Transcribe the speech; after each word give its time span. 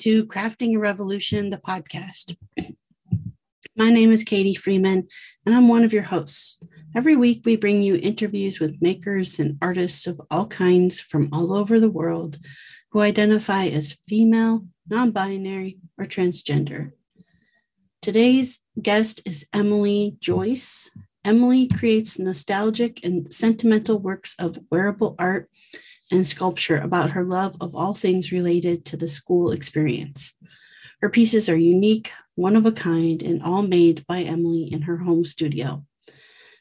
To 0.00 0.24
Crafting 0.24 0.76
a 0.76 0.78
Revolution, 0.78 1.50
the 1.50 1.58
podcast. 1.58 2.34
My 3.76 3.90
name 3.90 4.10
is 4.10 4.24
Katie 4.24 4.54
Freeman, 4.54 5.06
and 5.44 5.54
I'm 5.54 5.68
one 5.68 5.84
of 5.84 5.92
your 5.92 6.04
hosts. 6.04 6.58
Every 6.96 7.16
week, 7.16 7.42
we 7.44 7.54
bring 7.56 7.82
you 7.82 8.00
interviews 8.02 8.60
with 8.60 8.80
makers 8.80 9.38
and 9.38 9.58
artists 9.60 10.06
of 10.06 10.18
all 10.30 10.46
kinds 10.46 11.00
from 11.00 11.28
all 11.34 11.52
over 11.52 11.78
the 11.78 11.90
world 11.90 12.38
who 12.92 13.00
identify 13.00 13.66
as 13.66 13.98
female, 14.08 14.64
non 14.88 15.10
binary, 15.10 15.80
or 15.98 16.06
transgender. 16.06 16.92
Today's 18.00 18.58
guest 18.80 19.20
is 19.26 19.46
Emily 19.52 20.16
Joyce. 20.18 20.90
Emily 21.26 21.68
creates 21.68 22.18
nostalgic 22.18 23.04
and 23.04 23.30
sentimental 23.30 23.98
works 23.98 24.34
of 24.38 24.58
wearable 24.70 25.14
art 25.18 25.50
and 26.10 26.26
sculpture 26.26 26.78
about 26.78 27.12
her 27.12 27.24
love 27.24 27.56
of 27.60 27.74
all 27.74 27.94
things 27.94 28.32
related 28.32 28.84
to 28.86 28.96
the 28.96 29.08
school 29.08 29.52
experience. 29.52 30.34
Her 31.00 31.08
pieces 31.08 31.48
are 31.48 31.56
unique, 31.56 32.12
one 32.34 32.56
of 32.56 32.66
a 32.66 32.72
kind, 32.72 33.22
and 33.22 33.42
all 33.42 33.62
made 33.62 34.06
by 34.06 34.20
Emily 34.20 34.64
in 34.64 34.82
her 34.82 34.98
home 34.98 35.24
studio. 35.24 35.84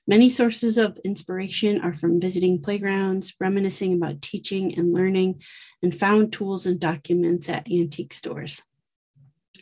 Many 0.07 0.29
sources 0.29 0.77
of 0.77 0.97
inspiration 1.05 1.81
are 1.81 1.93
from 1.93 2.19
visiting 2.19 2.61
playgrounds, 2.61 3.35
reminiscing 3.39 3.93
about 3.93 4.23
teaching 4.23 4.75
and 4.75 4.91
learning, 4.91 5.41
and 5.83 5.93
found 5.93 6.33
tools 6.33 6.65
and 6.65 6.79
documents 6.79 7.47
at 7.47 7.71
antique 7.71 8.13
stores. 8.13 8.63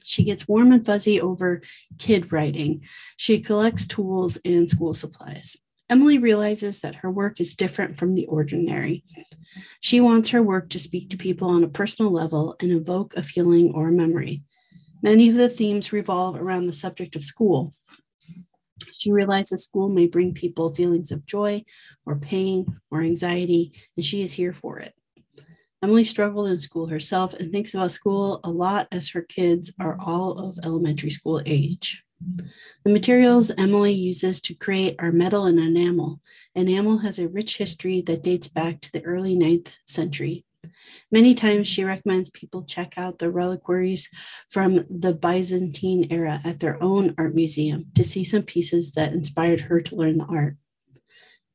She 0.04 0.24
gets 0.24 0.48
warm 0.48 0.72
and 0.72 0.86
fuzzy 0.86 1.20
over 1.20 1.62
kid 1.98 2.32
writing. 2.32 2.84
She 3.18 3.42
collects 3.42 3.86
tools 3.86 4.38
and 4.46 4.70
school 4.70 4.94
supplies. 4.94 5.58
Emily 5.90 6.18
realizes 6.18 6.82
that 6.82 6.96
her 6.96 7.10
work 7.10 7.40
is 7.40 7.56
different 7.56 7.98
from 7.98 8.14
the 8.14 8.26
ordinary. 8.26 9.06
She 9.80 10.02
wants 10.02 10.30
her 10.30 10.44
work 10.44 10.70
to 10.70 10.80
speak 10.80 11.10
to 11.10 11.18
people 11.18 11.50
on 11.50 11.64
a 11.64 11.70
personal 11.70 12.12
level 12.12 12.56
and 12.62 12.72
evoke 12.72 13.16
a 13.16 13.24
feeling 13.24 13.72
or 13.74 13.88
a 13.88 13.94
memory. 13.94 14.44
Many 15.02 15.30
of 15.30 15.36
the 15.36 15.48
themes 15.48 15.94
revolve 15.94 16.36
around 16.36 16.66
the 16.66 16.74
subject 16.74 17.16
of 17.16 17.24
school. 17.24 17.74
She 18.92 19.12
realizes 19.12 19.64
school 19.64 19.90
may 19.90 20.08
bring 20.08 20.34
people 20.34 20.74
feelings 20.74 21.12
of 21.12 21.26
joy 21.26 21.64
or 22.06 22.20
pain 22.20 22.66
or 22.92 23.02
anxiety, 23.02 23.72
and 23.96 24.06
she 24.06 24.22
is 24.22 24.34
here 24.34 24.54
for 24.54 24.80
it. 24.80 24.94
Emily 25.84 26.04
struggled 26.04 26.50
in 26.50 26.60
school 26.60 26.88
herself 26.88 27.34
and 27.36 27.52
thinks 27.52 27.74
about 27.74 27.92
school 27.92 28.40
a 28.44 28.50
lot 28.50 28.88
as 28.92 29.10
her 29.12 29.22
kids 29.22 29.72
are 29.80 29.98
all 30.02 30.32
of 30.40 30.58
elementary 30.66 31.12
school 31.12 31.42
age. 31.46 32.04
The 32.20 32.92
materials 32.92 33.52
Emily 33.58 33.94
uses 33.94 34.42
to 34.42 34.56
create 34.56 34.96
are 35.00 35.12
metal 35.12 35.46
and 35.46 35.60
enamel. 35.60 36.20
Enamel 36.56 36.98
has 37.00 37.20
a 37.20 37.28
rich 37.28 37.58
history 37.58 38.02
that 38.02 38.24
dates 38.24 38.48
back 38.48 38.82
to 38.82 38.92
the 38.92 39.04
early 39.04 39.36
9th 39.36 39.76
century. 39.86 40.46
Many 41.12 41.36
times 41.36 41.68
she 41.68 41.84
recommends 41.84 42.30
people 42.30 42.64
check 42.64 42.96
out 42.98 43.20
the 43.20 43.32
reliquaries 43.32 44.10
from 44.50 44.84
the 44.90 45.14
Byzantine 45.14 46.08
era 46.10 46.42
at 46.44 46.60
their 46.60 46.82
own 46.82 47.14
art 47.18 47.36
museum 47.36 47.86
to 47.96 48.04
see 48.04 48.24
some 48.24 48.44
pieces 48.44 48.94
that 48.94 49.14
inspired 49.14 49.62
her 49.62 49.82
to 49.82 49.96
learn 49.96 50.18
the 50.18 50.26
art. 50.26 50.58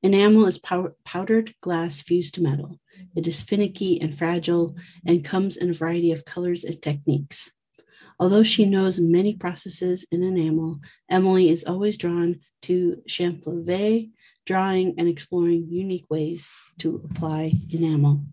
Enamel 0.02 0.46
is 0.46 0.58
pow- 0.58 0.94
powdered 1.04 1.54
glass 1.60 2.00
fused 2.00 2.34
to 2.34 2.42
metal. 2.42 2.78
It 3.14 3.26
is 3.26 3.42
finicky 3.42 4.00
and 4.00 4.16
fragile 4.16 4.76
and 5.06 5.24
comes 5.24 5.56
in 5.56 5.70
a 5.70 5.74
variety 5.74 6.12
of 6.12 6.24
colors 6.24 6.64
and 6.64 6.80
techniques. 6.80 7.52
Although 8.18 8.42
she 8.42 8.64
knows 8.64 9.00
many 9.00 9.36
processes 9.36 10.06
in 10.10 10.22
enamel, 10.22 10.80
Emily 11.10 11.48
is 11.48 11.64
always 11.64 11.96
drawn 11.96 12.40
to 12.62 13.02
champleve, 13.08 14.10
drawing 14.46 14.94
and 14.98 15.08
exploring 15.08 15.66
unique 15.68 16.06
ways 16.10 16.48
to 16.78 17.02
apply 17.10 17.52
enamel. 17.70 18.24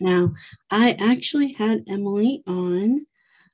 Now, 0.00 0.34
I 0.70 0.96
actually 0.98 1.52
had 1.52 1.84
Emily 1.88 2.42
on, 2.46 3.06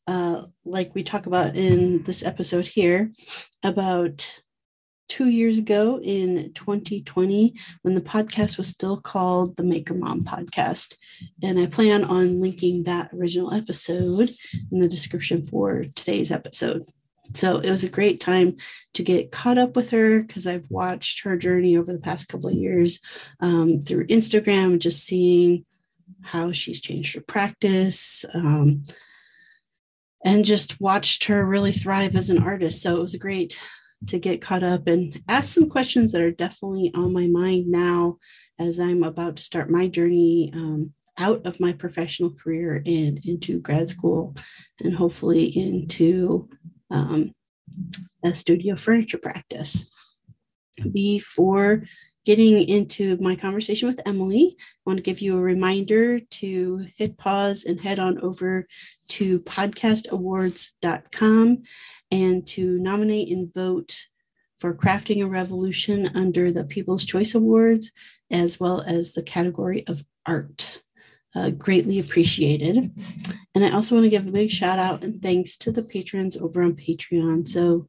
uh, 0.06 0.46
like 0.64 0.94
we 0.94 1.02
talk 1.02 1.26
about 1.26 1.56
in 1.56 2.02
this 2.04 2.24
episode 2.24 2.66
here, 2.66 3.12
about 3.62 4.40
two 5.10 5.28
years 5.28 5.59
ago 5.59 6.00
in 6.03 6.53
2020 6.54 7.54
when 7.82 7.94
the 7.94 8.00
podcast 8.00 8.56
was 8.56 8.69
still 8.69 8.98
called 8.98 9.56
the 9.56 9.65
Maker 9.65 9.93
Mom 9.93 10.22
Podcast. 10.22 10.94
And 11.43 11.59
I 11.59 11.66
plan 11.66 12.04
on 12.04 12.41
linking 12.41 12.84
that 12.84 13.10
original 13.12 13.53
episode 13.53 14.31
in 14.70 14.78
the 14.78 14.88
description 14.88 15.47
for 15.49 15.84
today's 15.97 16.31
episode. 16.31 16.88
So 17.34 17.59
it 17.59 17.70
was 17.70 17.82
a 17.82 17.88
great 17.88 18.20
time 18.20 18.56
to 18.94 19.03
get 19.03 19.32
caught 19.32 19.59
up 19.59 19.75
with 19.75 19.91
her 19.91 20.22
because 20.22 20.47
I've 20.47 20.70
watched 20.70 21.25
her 21.25 21.37
journey 21.37 21.76
over 21.76 21.93
the 21.93 22.00
past 22.00 22.28
couple 22.28 22.49
of 22.49 22.54
years 22.54 23.00
um, 23.41 23.81
through 23.81 24.06
Instagram, 24.06 24.78
just 24.78 25.04
seeing 25.04 25.66
how 26.22 26.53
she's 26.53 26.81
changed 26.81 27.16
her 27.16 27.20
practice. 27.20 28.25
Um, 28.32 28.84
and 30.22 30.44
just 30.44 30.78
watched 30.81 31.25
her 31.25 31.44
really 31.44 31.72
thrive 31.72 32.15
as 32.15 32.28
an 32.28 32.43
artist. 32.43 32.82
So 32.82 32.97
it 32.97 33.00
was 33.00 33.15
a 33.15 33.19
great 33.19 33.59
to 34.06 34.19
get 34.19 34.41
caught 34.41 34.62
up 34.62 34.87
and 34.87 35.22
ask 35.28 35.55
some 35.55 35.69
questions 35.69 36.12
that 36.12 36.22
are 36.22 36.31
definitely 36.31 36.91
on 36.94 37.12
my 37.12 37.27
mind 37.27 37.69
now 37.69 38.19
as 38.59 38.81
I'm 38.81 39.03
about 39.03 39.37
to 39.37 39.43
start 39.43 39.71
my 39.71 39.88
journey 39.88 40.50
um, 40.55 40.93
out 41.19 41.44
of 41.47 41.61
my 41.61 41.72
professional 41.72 42.31
career 42.31 42.83
and 42.87 43.25
into 43.25 43.61
grad 43.61 43.88
school 43.88 44.34
and 44.81 44.94
hopefully 44.94 45.44
into 45.44 46.49
um, 46.91 47.33
a 48.25 48.34
studio 48.34 48.77
furniture 48.77 49.19
practice. 49.19 49.94
Before 50.93 51.84
getting 52.25 52.66
into 52.69 53.16
my 53.19 53.36
conversation 53.36 53.88
with 53.88 54.00
Emily, 54.06 54.56
I 54.58 54.62
want 54.84 54.98
to 54.98 55.03
give 55.03 55.20
you 55.20 55.36
a 55.36 55.41
reminder 55.41 56.20
to 56.20 56.86
hit 56.97 57.16
pause 57.16 57.64
and 57.64 57.81
head 57.81 57.98
on 57.98 58.20
over 58.20 58.69
to 59.08 59.41
podcastawards.com 59.41 61.62
and 62.10 62.47
to 62.47 62.78
nominate 62.78 63.31
and 63.31 63.54
vote 63.54 63.97
for 64.58 64.75
Crafting 64.75 65.25
a 65.25 65.28
Revolution 65.28 66.10
under 66.14 66.53
the 66.53 66.64
People's 66.64 67.06
Choice 67.06 67.34
Awards, 67.34 67.91
as 68.31 68.60
well 68.60 68.82
as 68.82 69.12
the 69.12 69.22
category 69.22 69.87
of 69.87 70.04
art. 70.26 70.82
Uh, 71.34 71.48
greatly 71.50 71.98
appreciated. 72.00 72.92
And 73.54 73.64
I 73.64 73.70
also 73.70 73.94
want 73.94 74.04
to 74.04 74.10
give 74.10 74.26
a 74.26 74.32
big 74.32 74.50
shout 74.50 74.81
out 74.81 75.04
and 75.04 75.22
thanks 75.22 75.56
to 75.58 75.70
the 75.70 75.82
patrons 75.82 76.37
over 76.37 76.60
on 76.60 76.75
Patreon. 76.75 77.47
So, 77.47 77.87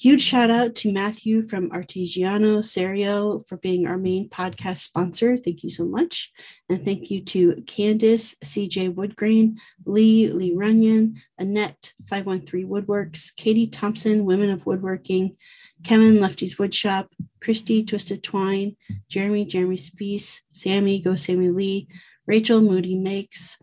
Huge 0.00 0.22
shout 0.22 0.50
out 0.50 0.74
to 0.76 0.90
Matthew 0.90 1.46
from 1.46 1.68
Artigiano 1.72 2.64
Serio 2.64 3.44
for 3.46 3.58
being 3.58 3.86
our 3.86 3.98
main 3.98 4.30
podcast 4.30 4.78
sponsor. 4.78 5.36
Thank 5.36 5.62
you 5.62 5.68
so 5.68 5.84
much. 5.84 6.32
And 6.70 6.82
thank 6.82 7.10
you 7.10 7.22
to 7.24 7.62
Candace, 7.66 8.34
CJ 8.42 8.94
Woodgrain, 8.94 9.56
Lee, 9.84 10.28
Lee 10.28 10.54
Runyon, 10.54 11.20
Annette, 11.36 11.92
513 12.06 12.66
Woodworks, 12.66 13.36
Katie 13.36 13.66
Thompson, 13.66 14.24
Women 14.24 14.48
of 14.48 14.64
Woodworking, 14.64 15.36
Kevin, 15.84 16.18
Lefty's 16.18 16.54
Woodshop, 16.54 17.08
Christy, 17.42 17.84
Twisted 17.84 18.22
Twine, 18.22 18.76
Jeremy, 19.10 19.44
Jeremy 19.44 19.76
Spees, 19.76 20.40
Sammy, 20.50 21.02
Go 21.02 21.14
Sammy 21.14 21.50
Lee, 21.50 21.88
Rachel, 22.26 22.62
Moody 22.62 22.94
Makes, 22.94 23.58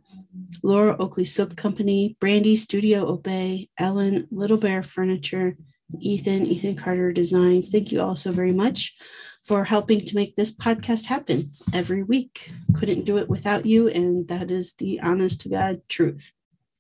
Laura 0.62 0.96
Oakley 1.00 1.26
Soap 1.26 1.56
Company, 1.56 2.16
Brandy, 2.20 2.56
Studio 2.56 3.08
Obey, 3.08 3.70
Ellen, 3.80 4.28
Little 4.30 4.58
Bear 4.58 4.84
Furniture, 4.84 5.58
Ethan, 6.00 6.46
Ethan 6.46 6.76
Carter 6.76 7.12
Designs. 7.12 7.70
Thank 7.70 7.92
you 7.92 8.02
all 8.02 8.16
so 8.16 8.32
very 8.32 8.54
much 8.54 8.96
for 9.44 9.64
helping 9.64 10.02
to 10.02 10.16
make 10.16 10.36
this 10.36 10.54
podcast 10.54 11.06
happen 11.06 11.50
every 11.74 12.04
week. 12.04 12.52
Couldn't 12.74 13.06
do 13.06 13.18
it 13.18 13.30
without 13.30 13.66
you, 13.66 13.88
and 13.88 14.28
that 14.28 14.52
is 14.52 14.74
the 14.74 15.00
honest 15.00 15.42
to 15.42 15.50
God 15.50 15.82
truth. 15.88 16.32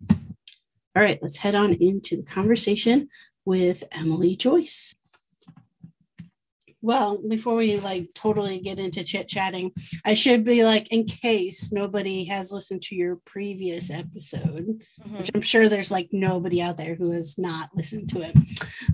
All 0.10 1.04
right, 1.04 1.20
let's 1.22 1.38
head 1.38 1.56
on 1.56 1.74
into 1.74 2.18
the 2.18 2.24
conversation 2.24 3.10
with 3.46 3.84
Emily 3.92 4.36
Joyce. 4.36 4.94
Well, 6.88 7.22
before 7.28 7.56
we 7.58 7.82
like 7.82 8.14
totally 8.14 8.60
get 8.60 8.80
into 8.80 9.04
chit 9.04 9.28
chatting, 9.28 9.74
I 10.06 10.14
should 10.14 10.46
be 10.46 10.64
like, 10.64 10.88
in 10.88 11.04
case 11.04 11.70
nobody 11.74 12.24
has 12.24 12.50
listened 12.50 12.82
to 12.84 12.96
your 12.96 13.18
previous 13.26 13.92
episode, 13.92 14.80
mm-hmm. 15.02 15.18
which 15.18 15.30
I'm 15.36 15.42
sure 15.42 15.68
there's 15.68 15.92
like 15.92 16.08
nobody 16.14 16.62
out 16.62 16.78
there 16.78 16.96
who 16.96 17.12
has 17.12 17.38
not 17.38 17.72
listened 17.76 18.10
to 18.12 18.22
it. 18.22 18.38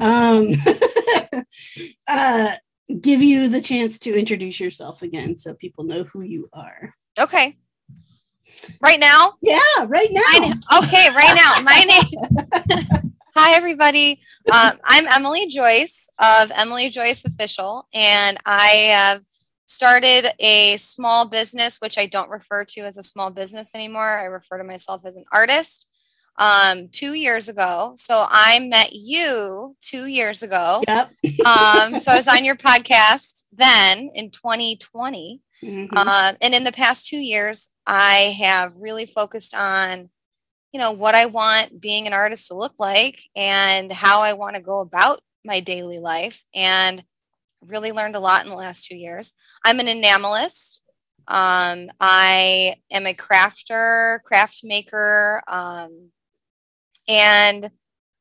Um, 0.02 1.44
uh, 2.08 2.54
give 3.00 3.22
you 3.22 3.48
the 3.48 3.62
chance 3.62 4.00
to 4.00 4.18
introduce 4.18 4.60
yourself 4.60 5.04
again 5.04 5.38
so 5.38 5.54
people 5.54 5.84
know 5.84 6.04
who 6.04 6.22
you 6.22 6.50
are. 6.52 6.96
Okay. 7.20 7.60
Right 8.82 9.00
now? 9.00 9.36
Yeah, 9.44 9.60
right 9.86 10.10
now. 10.10 10.80
okay, 10.80 11.10
right 11.10 11.36
now. 11.36 11.62
My 11.62 12.90
name. 12.92 13.13
Hi, 13.36 13.56
everybody. 13.56 14.22
Um, 14.54 14.74
I'm 14.84 15.08
Emily 15.08 15.48
Joyce 15.48 16.08
of 16.20 16.52
Emily 16.54 16.92
Joyce 16.92 17.26
Official, 17.26 17.88
and 17.92 18.38
I 18.46 18.92
have 18.92 19.24
started 19.66 20.28
a 20.40 20.78
small 20.78 21.28
business, 21.28 21.80
which 21.80 21.98
I 21.98 22.06
don't 22.06 22.30
refer 22.30 22.64
to 22.64 22.82
as 22.82 23.00
a 23.00 23.04
small 23.04 23.32
business 23.32 23.72
anymore. 23.74 24.08
I 24.08 24.26
refer 24.26 24.60
to 24.60 24.64
myself 24.64 25.02
as 25.04 25.16
an 25.16 25.26
artist. 25.34 25.88
Um, 26.38 26.90
two 26.90 27.14
years 27.14 27.50
ago, 27.50 27.94
so 27.96 28.24
I 28.30 28.60
met 28.60 28.94
you 28.94 29.76
two 29.82 30.06
years 30.06 30.44
ago. 30.44 30.84
Yep. 30.88 31.12
um, 31.44 32.00
so 32.00 32.12
I 32.12 32.18
was 32.18 32.28
on 32.28 32.46
your 32.46 32.56
podcast 32.56 33.46
then 33.52 34.12
in 34.14 34.30
2020, 34.30 35.42
mm-hmm. 35.64 35.98
uh, 35.98 36.34
and 36.40 36.54
in 36.54 36.64
the 36.64 36.72
past 36.72 37.08
two 37.08 37.18
years, 37.18 37.72
I 37.88 38.36
have 38.40 38.74
really 38.78 39.08
focused 39.08 39.56
on 39.56 40.10
you 40.74 40.80
know, 40.80 40.92
what 40.92 41.16
I 41.16 41.28
want 41.28 41.80
being 41.80 42.08
an 42.08 42.14
artist 42.14 42.48
to 42.48 42.56
look 42.56 42.74
like 42.78 43.22
and 43.36 43.92
how 43.92 44.22
I 44.22 44.34
want 44.34 44.56
to 44.56 44.62
go 44.62 44.80
about 44.80 45.22
my 45.46 45.62
daily 45.62 46.00
life. 46.00 46.44
And 46.54 47.04
really 47.68 47.92
learned 47.92 48.16
a 48.16 48.20
lot 48.20 48.44
in 48.44 48.50
the 48.50 48.58
last 48.58 48.86
two 48.86 48.98
years. 48.98 49.34
I'm 49.66 49.80
an 49.80 49.88
enamelist. 49.88 50.82
Um, 51.28 51.90
I 52.00 52.76
am 52.92 53.08
a 53.08 53.14
crafter, 53.14 54.22
craft 54.24 54.62
maker, 54.64 55.42
um, 55.48 56.10
and 57.08 57.72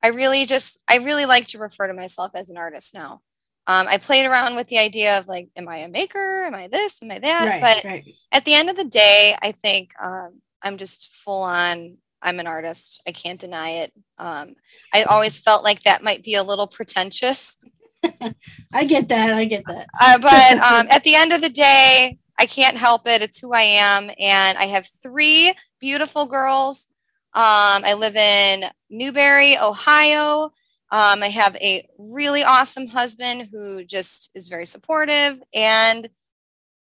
I 0.02 0.08
really 0.08 0.46
just 0.46 0.78
I 0.88 0.98
really 0.98 1.26
like 1.26 1.48
to 1.48 1.58
refer 1.58 1.88
to 1.88 1.94
myself 1.94 2.32
as 2.34 2.50
an 2.50 2.56
artist 2.56 2.94
now. 2.94 3.20
Um, 3.66 3.86
I 3.88 3.98
played 3.98 4.26
around 4.26 4.56
with 4.56 4.68
the 4.68 4.78
idea 4.78 5.18
of 5.18 5.28
like, 5.28 5.48
am 5.56 5.68
I 5.68 5.78
a 5.78 5.88
maker? 5.88 6.44
Am 6.44 6.54
I 6.54 6.68
this? 6.68 7.00
Am 7.02 7.10
I 7.10 7.18
that? 7.20 7.46
Right, 7.46 7.60
but 7.60 7.84
right. 7.84 8.04
at 8.32 8.44
the 8.44 8.54
end 8.54 8.70
of 8.70 8.76
the 8.76 8.84
day, 8.84 9.36
I 9.40 9.52
think 9.52 9.90
um, 10.00 10.40
I'm 10.62 10.76
just 10.76 11.12
full 11.12 11.42
on. 11.42 11.98
I'm 12.22 12.40
an 12.40 12.46
artist. 12.46 13.02
I 13.06 13.12
can't 13.12 13.40
deny 13.40 13.70
it. 13.70 13.92
Um, 14.18 14.54
I 14.94 15.02
always 15.04 15.40
felt 15.40 15.64
like 15.64 15.82
that 15.82 16.04
might 16.04 16.22
be 16.22 16.34
a 16.34 16.42
little 16.42 16.66
pretentious. 16.66 17.56
I 18.72 18.84
get 18.84 19.08
that. 19.08 19.34
I 19.34 19.44
get 19.44 19.64
that. 19.66 19.86
Uh, 20.00 20.18
but 20.18 20.58
um, 20.72 20.86
at 20.90 21.04
the 21.04 21.14
end 21.14 21.32
of 21.32 21.40
the 21.40 21.50
day, 21.50 22.18
I 22.38 22.46
can't 22.46 22.76
help 22.76 23.06
it. 23.06 23.22
It's 23.22 23.38
who 23.38 23.52
I 23.52 23.62
am. 23.62 24.10
And 24.18 24.58
I 24.58 24.66
have 24.66 24.88
three 25.02 25.54
beautiful 25.80 26.26
girls. 26.26 26.86
Um, 27.34 27.84
I 27.84 27.94
live 27.94 28.16
in 28.16 28.64
Newbury, 28.90 29.58
Ohio. 29.58 30.52
Um, 30.90 31.22
I 31.22 31.28
have 31.28 31.56
a 31.56 31.88
really 31.98 32.42
awesome 32.42 32.86
husband 32.86 33.48
who 33.50 33.84
just 33.84 34.30
is 34.34 34.48
very 34.48 34.66
supportive. 34.66 35.42
And 35.54 36.06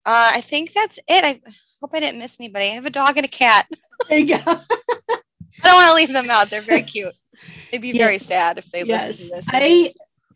uh, 0.06 0.31
I 0.33 0.42
think 0.42 0.74
that's 0.74 0.97
it. 1.07 1.24
I 1.24 1.42
hope 1.80 1.92
I 1.94 2.00
didn't 2.00 2.19
miss 2.19 2.35
anybody. 2.39 2.65
I 2.65 2.75
have 2.75 2.85
a 2.85 2.89
dog 2.89 3.18
and 3.18 3.25
a 3.25 3.30
cat. 3.30 3.68
There 4.09 4.18
you 4.18 4.38
go. 4.38 4.56
I 5.63 5.67
don't 5.67 5.75
want 5.75 5.89
to 5.89 5.95
leave 5.95 6.13
them 6.13 6.29
out. 6.29 6.50
They're 6.50 6.61
very 6.61 6.83
cute. 6.83 7.13
They'd 7.71 7.81
be 7.81 7.97
very 7.97 8.17
sad 8.17 8.57
if 8.57 8.69
they 8.71 8.83
yes. 8.83 9.07
listen 9.07 9.39
to 9.39 9.45
this. 9.45 9.53
I 9.53 9.91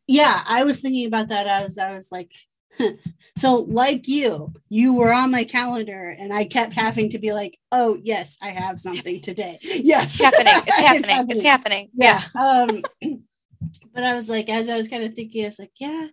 yeah, 0.08 0.42
I 0.48 0.64
was 0.64 0.82
thinking 0.82 1.08
about 1.08 1.30
that 1.30 1.48
as 1.48 1.78
I 1.78 1.96
was 1.96 2.12
like, 2.12 2.32
so 3.38 3.56
like 3.62 4.08
you, 4.08 4.54
you 4.70 4.94
were 4.94 5.14
on 5.14 5.32
my 5.32 5.44
calendar 5.44 6.16
and 6.18 6.34
I 6.34 6.46
kept 6.46 6.74
having 6.74 7.10
to 7.12 7.20
be 7.20 7.34
like, 7.34 7.58
oh 7.72 7.98
yes, 8.02 8.38
I 8.42 8.50
have 8.50 8.80
something 8.80 9.22
today. 9.22 9.60
Yes. 9.64 10.20
It's 10.20 10.24
happening. 10.24 10.54
It's 10.56 10.78
happening. 10.78 11.00
it's 11.00 11.10
happening. 11.10 11.38
It's 11.38 11.46
happening. 11.46 11.90
Yeah. 11.94 12.22
yeah. 12.36 12.42
Um, 12.42 12.84
but 13.94 14.04
I 14.04 14.16
was 14.16 14.30
like, 14.30 14.50
as 14.50 14.70
I 14.70 14.78
was 14.78 14.88
kind 14.88 15.04
of 15.04 15.14
thinking, 15.14 15.44
I 15.44 15.48
was 15.48 15.60
like, 15.60 15.72
yeah, 15.80 16.08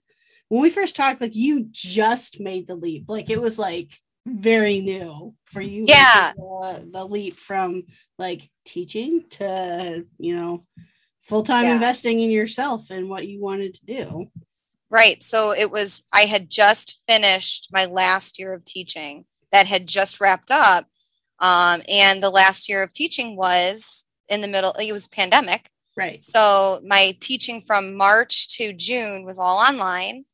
when 0.48 0.62
we 0.62 0.70
first 0.70 0.96
talked, 0.96 1.20
like 1.20 1.34
you 1.34 1.66
just 1.70 2.40
made 2.40 2.66
the 2.66 2.76
leap. 2.76 3.04
Like 3.08 3.30
it 3.30 3.40
was 3.40 3.58
like 3.58 3.96
very 4.26 4.80
new 4.80 5.34
for 5.46 5.60
you. 5.60 5.84
Yeah. 5.88 6.32
The, 6.36 6.88
the 6.92 7.04
leap 7.04 7.36
from 7.36 7.84
like 8.18 8.48
teaching 8.64 9.24
to, 9.30 10.06
you 10.18 10.34
know, 10.34 10.66
full 11.22 11.42
time 11.42 11.64
yeah. 11.64 11.74
investing 11.74 12.20
in 12.20 12.30
yourself 12.30 12.90
and 12.90 13.08
what 13.08 13.28
you 13.28 13.40
wanted 13.40 13.74
to 13.74 13.84
do. 13.86 14.30
Right. 14.90 15.22
So 15.22 15.52
it 15.52 15.70
was, 15.70 16.02
I 16.12 16.22
had 16.22 16.50
just 16.50 17.02
finished 17.08 17.68
my 17.72 17.86
last 17.86 18.38
year 18.38 18.52
of 18.52 18.64
teaching 18.64 19.24
that 19.52 19.66
had 19.66 19.86
just 19.86 20.20
wrapped 20.20 20.50
up. 20.50 20.86
Um, 21.38 21.82
and 21.88 22.22
the 22.22 22.30
last 22.30 22.68
year 22.68 22.82
of 22.82 22.92
teaching 22.92 23.36
was 23.36 24.04
in 24.28 24.40
the 24.40 24.48
middle, 24.48 24.72
it 24.72 24.92
was 24.92 25.08
pandemic. 25.08 25.70
Right. 25.96 26.22
So 26.22 26.80
my 26.84 27.16
teaching 27.20 27.62
from 27.62 27.96
March 27.96 28.56
to 28.56 28.72
June 28.72 29.24
was 29.24 29.38
all 29.38 29.58
online. 29.58 30.24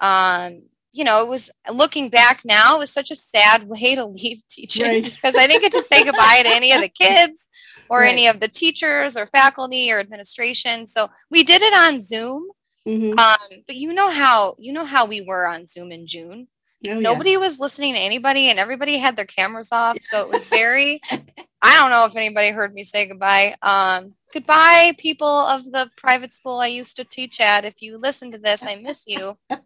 Um, 0.00 0.62
you 0.96 1.04
know, 1.04 1.22
it 1.22 1.28
was 1.28 1.50
looking 1.70 2.08
back 2.08 2.40
now, 2.42 2.76
it 2.76 2.78
was 2.78 2.90
such 2.90 3.10
a 3.10 3.16
sad 3.16 3.68
way 3.68 3.94
to 3.94 4.06
leave 4.06 4.42
teaching 4.48 4.86
right. 4.86 5.04
because 5.14 5.36
I 5.36 5.46
didn't 5.46 5.60
get 5.60 5.72
to 5.72 5.82
say 5.82 6.02
goodbye 6.02 6.40
to 6.42 6.48
any 6.48 6.72
of 6.72 6.80
the 6.80 6.88
kids 6.88 7.46
or 7.90 8.00
right. 8.00 8.12
any 8.12 8.26
of 8.28 8.40
the 8.40 8.48
teachers 8.48 9.14
or 9.14 9.26
faculty 9.26 9.92
or 9.92 10.00
administration. 10.00 10.86
So 10.86 11.08
we 11.30 11.44
did 11.44 11.60
it 11.60 11.74
on 11.74 12.00
Zoom. 12.00 12.48
Mm-hmm. 12.88 13.18
Um, 13.18 13.62
but 13.66 13.76
you 13.76 13.92
know 13.92 14.08
how 14.08 14.54
you 14.58 14.72
know 14.72 14.84
how 14.84 15.06
we 15.06 15.20
were 15.20 15.46
on 15.46 15.66
Zoom 15.66 15.92
in 15.92 16.06
June. 16.06 16.48
Oh, 16.88 16.98
Nobody 16.98 17.32
yeah. 17.32 17.38
was 17.38 17.58
listening 17.58 17.94
to 17.94 18.00
anybody, 18.00 18.48
and 18.48 18.58
everybody 18.58 18.96
had 18.96 19.16
their 19.16 19.26
cameras 19.26 19.68
off. 19.72 19.98
So 20.02 20.22
it 20.22 20.30
was 20.30 20.46
very. 20.60 21.00
I 21.10 21.74
don't 21.74 21.90
know 21.90 22.04
if 22.04 22.14
anybody 22.14 22.50
heard 22.50 22.72
me 22.72 22.84
say 22.84 23.06
goodbye. 23.06 23.56
Um, 23.60 24.14
goodbye, 24.32 24.92
people 24.98 25.26
of 25.26 25.64
the 25.64 25.90
private 25.96 26.32
school 26.32 26.58
I 26.58 26.68
used 26.68 26.96
to 26.96 27.04
teach 27.04 27.40
at. 27.40 27.64
If 27.64 27.82
you 27.82 27.98
listen 27.98 28.30
to 28.30 28.38
this, 28.38 28.62
I 28.62 28.76
miss 28.76 29.02
you. 29.06 29.36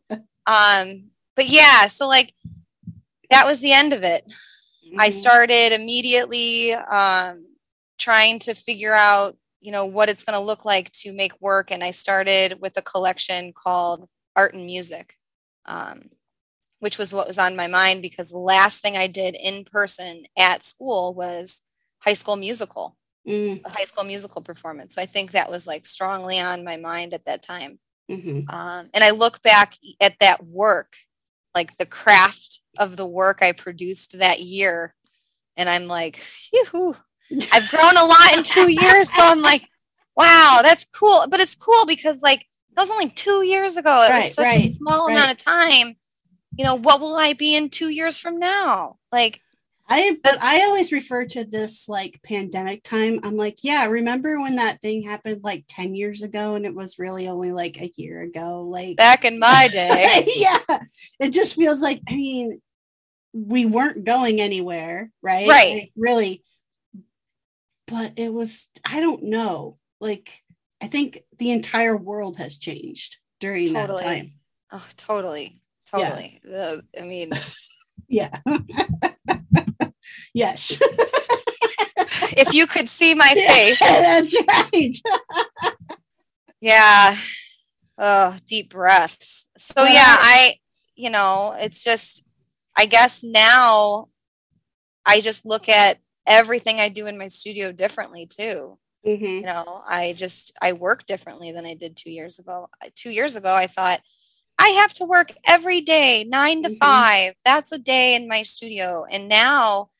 Um, 0.46 1.10
but 1.40 1.48
yeah, 1.48 1.86
so 1.86 2.06
like 2.06 2.34
that 3.30 3.46
was 3.46 3.60
the 3.60 3.72
end 3.72 3.94
of 3.94 4.02
it. 4.02 4.26
Mm-hmm. 4.26 5.00
I 5.00 5.08
started 5.08 5.72
immediately 5.72 6.74
um, 6.74 7.46
trying 7.98 8.40
to 8.40 8.52
figure 8.52 8.92
out 8.92 9.38
you 9.62 9.72
know 9.72 9.86
what 9.86 10.10
it's 10.10 10.22
going 10.22 10.38
to 10.38 10.44
look 10.44 10.66
like 10.66 10.92
to 10.92 11.12
make 11.12 11.32
work 11.38 11.70
and 11.70 11.84
i 11.84 11.90
started 11.90 12.58
with 12.62 12.72
a 12.78 12.82
collection 12.82 13.52
called 13.52 14.08
art 14.34 14.54
and 14.54 14.64
music 14.64 15.16
um, 15.66 16.04
which 16.78 16.96
was 16.96 17.12
what 17.12 17.28
was 17.28 17.36
on 17.36 17.54
my 17.54 17.66
mind 17.66 18.00
because 18.00 18.30
the 18.30 18.38
last 18.38 18.80
thing 18.80 18.96
i 18.96 19.06
did 19.06 19.36
in 19.36 19.64
person 19.64 20.24
at 20.38 20.62
school 20.62 21.12
was 21.12 21.60
high 21.98 22.14
school 22.14 22.36
musical 22.36 22.96
mm. 23.28 23.60
a 23.62 23.68
high 23.68 23.84
school 23.84 24.04
musical 24.04 24.40
performance 24.40 24.94
so 24.94 25.02
i 25.02 25.04
think 25.06 25.32
that 25.32 25.50
was 25.50 25.66
like 25.66 25.86
strongly 25.86 26.40
on 26.40 26.64
my 26.64 26.78
mind 26.78 27.12
at 27.12 27.26
that 27.26 27.42
time 27.42 27.78
mm-hmm. 28.10 28.48
um, 28.48 28.88
and 28.94 29.04
i 29.04 29.10
look 29.10 29.42
back 29.42 29.74
at 30.00 30.14
that 30.20 30.42
work 30.42 30.94
like 31.54 31.76
the 31.78 31.86
craft 31.86 32.60
of 32.78 32.96
the 32.96 33.06
work 33.06 33.38
i 33.42 33.52
produced 33.52 34.18
that 34.18 34.40
year 34.40 34.94
and 35.56 35.68
i'm 35.68 35.86
like 35.86 36.22
I've 37.52 37.68
grown 37.70 37.96
a 37.96 38.04
lot 38.04 38.36
in 38.36 38.42
two 38.42 38.70
years. 38.70 39.08
So 39.08 39.22
I'm 39.22 39.40
like, 39.40 39.68
wow, 40.16 40.60
that's 40.62 40.84
cool. 40.84 41.26
But 41.28 41.40
it's 41.40 41.54
cool 41.54 41.86
because 41.86 42.22
like 42.22 42.46
that 42.74 42.82
was 42.82 42.90
only 42.90 43.10
two 43.10 43.44
years 43.44 43.76
ago. 43.76 44.02
It 44.02 44.10
right, 44.10 44.24
was 44.24 44.34
such 44.34 44.44
right, 44.44 44.64
a 44.64 44.72
small 44.72 45.06
right. 45.06 45.16
amount 45.16 45.32
of 45.32 45.38
time. 45.38 45.96
You 46.56 46.64
know, 46.64 46.74
what 46.74 47.00
will 47.00 47.16
I 47.16 47.32
be 47.32 47.54
in 47.54 47.70
two 47.70 47.88
years 47.88 48.18
from 48.18 48.38
now? 48.38 48.98
Like 49.12 49.40
I 49.90 50.16
but 50.22 50.42
I 50.42 50.62
always 50.62 50.92
refer 50.92 51.24
to 51.26 51.44
this 51.44 51.88
like 51.88 52.20
pandemic 52.24 52.82
time. 52.84 53.20
I'm 53.24 53.36
like, 53.36 53.58
yeah, 53.62 53.86
remember 53.86 54.40
when 54.40 54.56
that 54.56 54.80
thing 54.80 55.02
happened 55.02 55.40
like 55.42 55.64
10 55.68 55.94
years 55.94 56.22
ago 56.22 56.54
and 56.54 56.64
it 56.64 56.74
was 56.74 56.98
really 56.98 57.28
only 57.28 57.50
like 57.50 57.80
a 57.80 57.92
year 57.96 58.22
ago? 58.22 58.62
Like 58.62 58.96
back 58.96 59.24
in 59.24 59.38
my 59.38 59.68
day. 59.72 60.26
yeah. 60.36 60.78
It 61.18 61.30
just 61.30 61.56
feels 61.56 61.82
like 61.82 62.00
I 62.08 62.14
mean, 62.14 62.62
we 63.32 63.66
weren't 63.66 64.04
going 64.04 64.40
anywhere, 64.40 65.10
right? 65.22 65.48
Right. 65.48 65.74
Like, 65.74 65.92
really 65.96 66.44
but 67.90 68.12
it 68.16 68.32
was 68.32 68.68
i 68.84 69.00
don't 69.00 69.24
know 69.24 69.76
like 70.00 70.40
i 70.80 70.86
think 70.86 71.20
the 71.38 71.50
entire 71.50 71.96
world 71.96 72.38
has 72.38 72.56
changed 72.56 73.18
during 73.40 73.74
totally. 73.74 74.02
that 74.02 74.04
time 74.04 74.32
oh 74.72 74.86
totally 74.96 75.60
totally 75.90 76.40
yeah. 76.44 76.56
Uh, 76.56 76.80
i 76.98 77.02
mean 77.02 77.30
yeah 78.08 78.38
yes 80.34 80.78
if 82.36 82.52
you 82.52 82.66
could 82.66 82.88
see 82.88 83.14
my 83.14 83.28
face 83.48 83.80
yeah, 83.80 84.20
that's 84.20 84.36
right 84.48 84.96
yeah 86.60 87.16
oh 87.98 88.36
deep 88.46 88.70
breaths 88.70 89.48
so 89.56 89.84
yeah 89.84 90.16
i 90.18 90.54
you 90.96 91.10
know 91.10 91.54
it's 91.58 91.82
just 91.82 92.24
i 92.76 92.86
guess 92.86 93.22
now 93.22 94.08
i 95.06 95.20
just 95.20 95.44
look 95.44 95.68
at 95.68 95.98
everything 96.30 96.80
I 96.80 96.88
do 96.88 97.06
in 97.06 97.18
my 97.18 97.28
studio 97.28 97.72
differently 97.72 98.26
too. 98.26 98.78
Mm-hmm. 99.06 99.24
You 99.24 99.42
know, 99.42 99.82
I 99.86 100.14
just 100.16 100.52
I 100.60 100.72
work 100.74 101.06
differently 101.06 101.52
than 101.52 101.66
I 101.66 101.74
did 101.74 101.96
two 101.96 102.10
years 102.10 102.38
ago. 102.38 102.68
Two 102.94 103.10
years 103.10 103.36
ago, 103.36 103.52
I 103.54 103.66
thought 103.66 104.00
I 104.58 104.68
have 104.68 104.92
to 104.94 105.04
work 105.04 105.32
every 105.46 105.80
day, 105.80 106.24
nine 106.24 106.62
to 106.62 106.68
mm-hmm. 106.68 106.76
five. 106.76 107.34
That's 107.44 107.72
a 107.72 107.78
day 107.78 108.14
in 108.14 108.28
my 108.28 108.42
studio. 108.42 109.04
And 109.10 109.28
now 109.28 109.90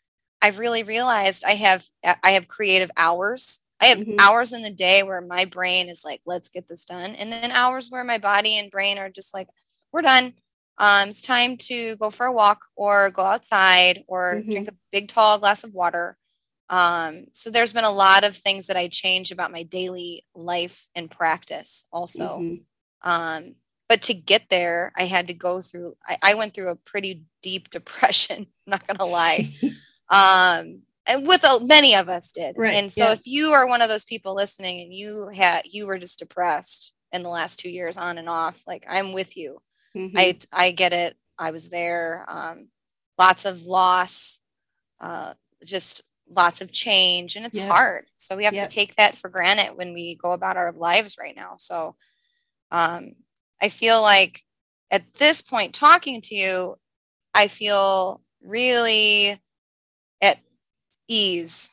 I've 0.43 0.59
really 0.59 0.83
realized 0.83 1.45
I 1.45 1.55
have 1.55 1.85
I 2.05 2.33
have 2.33 2.49
creative 2.49 2.91
hours. 2.97 3.61
I 3.81 3.87
have 3.87 3.99
mm-hmm. 3.99 4.17
hours 4.19 4.53
in 4.53 4.63
the 4.63 4.71
day 4.71 5.03
where 5.03 5.21
my 5.21 5.47
brain 5.47 5.89
is 5.89 6.05
like, 6.05 6.21
let's 6.27 6.49
get 6.49 6.69
this 6.69 6.85
done. 6.85 7.15
And 7.15 7.33
then 7.33 7.51
hours 7.51 7.89
where 7.89 8.05
my 8.05 8.19
body 8.19 8.59
and 8.59 8.71
brain 8.71 8.99
are 8.99 9.09
just 9.09 9.33
like, 9.33 9.49
we're 9.93 10.03
done. 10.03 10.35
Um, 10.79 11.11
it's 11.11 11.23
time 11.23 11.57
to 11.59 11.97
go 11.97 12.11
for 12.11 12.27
a 12.27 12.33
walk 12.33 12.61
or 12.77 13.11
go 13.11 13.23
outside 13.23 14.05
or 14.07 14.37
mm-hmm. 14.37 14.51
drink 14.51 14.69
a 14.69 14.75
big 14.93 15.09
tall 15.09 15.39
glass 15.39 15.65
of 15.65 15.73
water. 15.73 16.17
Um, 16.71 17.27
so 17.33 17.51
there's 17.51 17.73
been 17.73 17.85
a 17.85 17.91
lot 17.91 18.25
of 18.25 18.37
things 18.37 18.69
that 18.69 18.77
I 18.77 18.89
changed 18.89 19.33
about 19.33 19.51
my 19.51 19.65
daily 19.65 20.25
life 20.35 20.87
and 20.95 21.11
practice 21.11 21.85
also. 21.93 22.39
Mm-hmm. 22.39 23.11
Um, 23.11 23.55
but 23.89 24.03
to 24.03 24.15
get 24.15 24.45
there, 24.51 24.93
I 24.97 25.07
had 25.07 25.27
to 25.27 25.35
go 25.35 25.61
through, 25.61 25.97
I, 26.07 26.19
I 26.23 26.35
went 26.35 26.55
through 26.55 26.69
a 26.69 26.77
pretty 26.77 27.25
deep 27.43 27.71
depression, 27.71 28.47
not 28.67 28.87
gonna 28.87 29.05
lie. 29.05 29.53
um, 30.11 30.83
and 31.07 31.27
with 31.27 31.45
uh, 31.45 31.61
many 31.61 31.95
of 31.95 32.09
us 32.09 32.33
did. 32.33 32.57
Right, 32.59 32.75
and 32.75 32.93
so 32.93 33.05
yeah. 33.05 33.13
if 33.13 33.27
you 33.27 33.53
are 33.53 33.67
one 33.67 33.83
of 33.83 33.89
those 33.89 34.05
people 34.05 34.35
listening 34.35 34.81
and 34.81 34.93
you 34.93 35.29
had, 35.29 35.63
you 35.65 35.87
were 35.87 35.99
just 35.99 36.19
depressed 36.19 36.93
in 37.13 37.23
the 37.23 37.29
last 37.29 37.59
two 37.59 37.71
years 37.71 37.97
on 37.97 38.19
and 38.19 38.29
off, 38.29 38.61
like 38.67 38.85
I'm 38.89 39.13
with 39.13 39.37
you. 39.37 39.61
Mm-hmm. 39.97 40.17
I, 40.17 40.39
I 40.53 40.71
get 40.71 40.93
it. 40.93 41.17
I 41.39 41.51
was 41.51 41.69
there. 41.69 42.25
Um, 42.29 42.69
lots 43.19 43.45
of 43.45 43.65
loss, 43.65 44.39
uh, 45.01 45.35
just 45.65 46.03
lots 46.29 46.61
of 46.61 46.71
change 46.71 47.35
and 47.35 47.45
it's 47.45 47.57
Yep. 47.57 47.69
hard. 47.69 48.07
So 48.17 48.37
we 48.37 48.45
have 48.45 48.55
Yep. 48.55 48.69
to 48.69 48.75
take 48.75 48.95
that 48.97 49.17
for 49.17 49.29
granted 49.29 49.77
when 49.77 49.93
we 49.93 50.15
go 50.15 50.33
about 50.33 50.57
our 50.57 50.73
lives 50.73 51.17
right 51.19 51.35
now. 51.35 51.57
So 51.59 51.97
um, 52.71 53.15
I 53.61 53.69
feel 53.69 54.01
like 54.01 54.43
at 54.91 55.15
this 55.15 55.43
point, 55.43 55.75
talking 55.75 56.21
to 56.23 56.35
you, 56.35 56.77
I 57.35 57.49
feel 57.49 58.23
really 58.43 59.41
at 60.23 60.39
ease. 61.09 61.71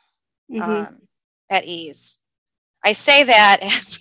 Mhm. 0.51 0.62
Um, 0.88 1.01
at 1.50 1.66
ease. 1.66 2.18
I 2.84 2.94
say 2.94 3.24
that 3.24 3.58
as 3.62 4.00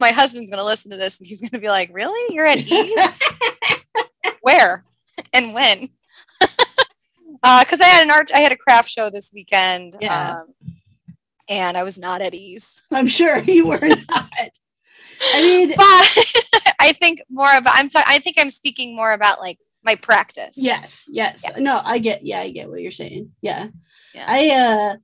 my 0.00 0.10
husband's 0.10 0.50
going 0.50 0.58
to 0.58 0.64
listen 0.64 0.90
to 0.90 0.96
this 0.96 1.18
and 1.18 1.26
he's 1.26 1.40
going 1.40 1.50
to 1.50 1.58
be 1.58 1.68
like, 1.68 1.90
Really? 1.92 2.34
You're 2.34 2.46
at 2.46 2.58
ease? 2.58 2.98
Where 4.42 4.84
and 5.32 5.54
when? 5.54 5.88
Because 7.44 7.80
I 7.80 7.86
had 7.86 8.04
an 8.04 8.10
art, 8.12 8.30
I 8.32 8.38
had 8.38 8.52
a 8.52 8.56
craft 8.56 8.88
show 8.88 9.10
this 9.10 9.32
weekend. 9.34 9.96
Yeah. 10.00 10.42
Um, 10.42 10.54
and 11.48 11.76
I 11.76 11.82
was 11.82 11.98
not 11.98 12.22
at 12.22 12.34
ease. 12.34 12.80
I'm 12.92 13.08
sure 13.08 13.36
you 13.42 13.66
were 13.66 13.80
not. 13.80 14.30
I 15.34 15.42
mean, 15.42 15.72
But 15.76 16.74
I 16.78 16.92
think 16.92 17.20
more 17.28 17.52
about, 17.52 17.74
I'm 17.76 17.88
talking, 17.88 18.06
I 18.06 18.20
think 18.20 18.36
I'm 18.38 18.52
speaking 18.52 18.94
more 18.94 19.12
about 19.12 19.40
like 19.40 19.58
my 19.84 19.96
practice. 19.96 20.54
yes, 20.56 21.04
yes. 21.08 21.44
Yeah. 21.44 21.58
No, 21.60 21.80
I 21.84 21.98
get, 21.98 22.24
yeah, 22.24 22.40
I 22.40 22.50
get 22.50 22.68
what 22.70 22.80
you're 22.80 22.90
saying. 22.90 23.32
Yeah. 23.40 23.68
Yeah. 24.14 24.24
I, 24.26 24.50
uh, 24.94 24.96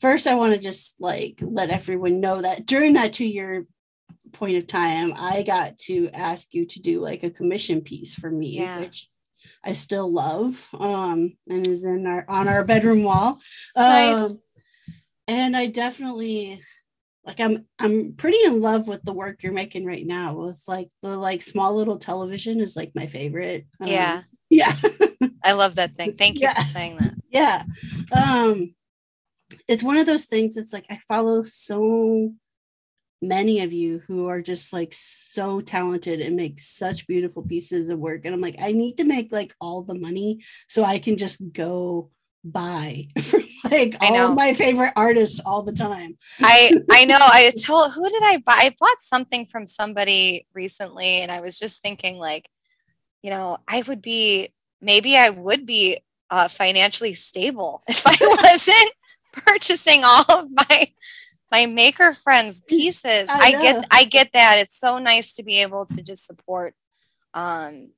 first, 0.00 0.26
I 0.26 0.34
want 0.34 0.54
to 0.54 0.60
just 0.60 0.94
like 1.00 1.38
let 1.42 1.70
everyone 1.70 2.20
know 2.20 2.40
that 2.40 2.66
during 2.66 2.94
that 2.94 3.12
two 3.12 3.26
year 3.26 3.66
point 4.32 4.56
of 4.56 4.66
time, 4.66 5.12
I 5.16 5.42
got 5.42 5.78
to 5.78 6.08
ask 6.10 6.54
you 6.54 6.66
to 6.66 6.80
do 6.80 7.00
like 7.00 7.22
a 7.22 7.30
commission 7.30 7.80
piece 7.80 8.14
for 8.14 8.30
me, 8.30 8.58
Yeah. 8.58 8.80
which 8.80 9.08
I 9.64 9.74
still 9.74 10.12
love, 10.12 10.66
um, 10.78 11.36
and 11.48 11.66
is 11.66 11.84
in 11.84 12.06
our 12.06 12.24
on 12.28 12.48
our 12.48 12.64
bedroom 12.64 13.04
wall. 13.04 13.38
Nice. 13.76 14.14
Um, 14.16 14.40
and 15.28 15.56
I 15.56 15.66
definitely 15.66 16.60
like 17.26 17.40
I'm 17.40 17.66
I'm 17.78 18.14
pretty 18.14 18.38
in 18.44 18.60
love 18.60 18.86
with 18.88 19.02
the 19.02 19.12
work 19.12 19.42
you're 19.42 19.52
making 19.52 19.84
right 19.84 20.06
now 20.06 20.34
with 20.34 20.62
like 20.68 20.88
the 21.02 21.16
like 21.16 21.42
small 21.42 21.74
little 21.74 21.98
television 21.98 22.60
is 22.60 22.76
like 22.76 22.92
my 22.94 23.06
favorite. 23.06 23.66
Um, 23.80 23.88
Yeah. 23.88 24.22
Yeah. 24.48 24.72
I 25.42 25.52
love 25.52 25.74
that 25.74 25.96
thing. 25.96 26.14
Thank 26.16 26.36
you 26.36 26.42
Yeah. 26.42 26.54
for 26.54 26.62
saying 26.62 26.96
that. 26.98 27.14
yeah. 27.30 27.64
Um 28.12 28.74
it's 29.66 29.82
one 29.82 29.96
of 29.96 30.06
those 30.06 30.26
things 30.26 30.56
it's 30.56 30.72
like 30.72 30.86
I 30.88 31.00
follow 31.08 31.42
so 31.42 32.32
many 33.22 33.60
of 33.62 33.72
you 33.72 34.02
who 34.06 34.28
are 34.28 34.40
just 34.42 34.72
like 34.72 34.92
so 34.92 35.60
talented 35.60 36.20
and 36.20 36.36
make 36.36 36.60
such 36.60 37.06
beautiful 37.08 37.42
pieces 37.42 37.88
of 37.88 37.98
work 37.98 38.20
and 38.24 38.34
I'm 38.34 38.40
like 38.40 38.56
I 38.60 38.70
need 38.72 38.98
to 38.98 39.04
make 39.04 39.32
like 39.32 39.52
all 39.60 39.82
the 39.82 39.98
money 39.98 40.42
so 40.68 40.84
I 40.84 40.98
can 41.00 41.16
just 41.16 41.40
go 41.52 42.10
buy 42.44 43.06
from 43.22 43.42
like 43.70 43.96
I 44.00 44.08
all 44.08 44.28
know. 44.28 44.34
my 44.34 44.54
favorite 44.54 44.92
artists 44.96 45.40
all 45.44 45.62
the 45.62 45.72
time. 45.72 46.16
I 46.40 46.72
I 46.90 47.04
know. 47.04 47.18
I 47.20 47.52
tell 47.56 47.90
who 47.90 48.08
did 48.08 48.22
I 48.22 48.38
buy? 48.38 48.54
I 48.54 48.74
bought 48.78 49.00
something 49.00 49.46
from 49.46 49.66
somebody 49.66 50.46
recently, 50.54 51.20
and 51.20 51.30
I 51.30 51.40
was 51.40 51.58
just 51.58 51.82
thinking, 51.82 52.18
like, 52.18 52.48
you 53.22 53.30
know, 53.30 53.58
I 53.66 53.82
would 53.82 54.02
be 54.02 54.52
maybe 54.80 55.16
I 55.16 55.30
would 55.30 55.66
be 55.66 56.00
uh, 56.30 56.48
financially 56.48 57.14
stable 57.14 57.82
if 57.88 58.06
I 58.06 58.16
wasn't 58.42 58.92
purchasing 59.32 60.02
all 60.04 60.24
of 60.28 60.48
my 60.50 60.92
my 61.50 61.66
maker 61.66 62.12
friends 62.12 62.60
pieces. 62.60 63.28
I 63.28 63.40
I, 63.46 63.50
get 63.50 63.86
I 63.90 64.04
get 64.04 64.30
that. 64.32 64.58
It's 64.58 64.78
so 64.78 64.98
nice 64.98 65.34
to 65.34 65.42
be 65.42 65.62
able 65.62 65.86
to 65.86 66.02
just 66.02 66.26
support 66.26 66.74
um 67.34 67.90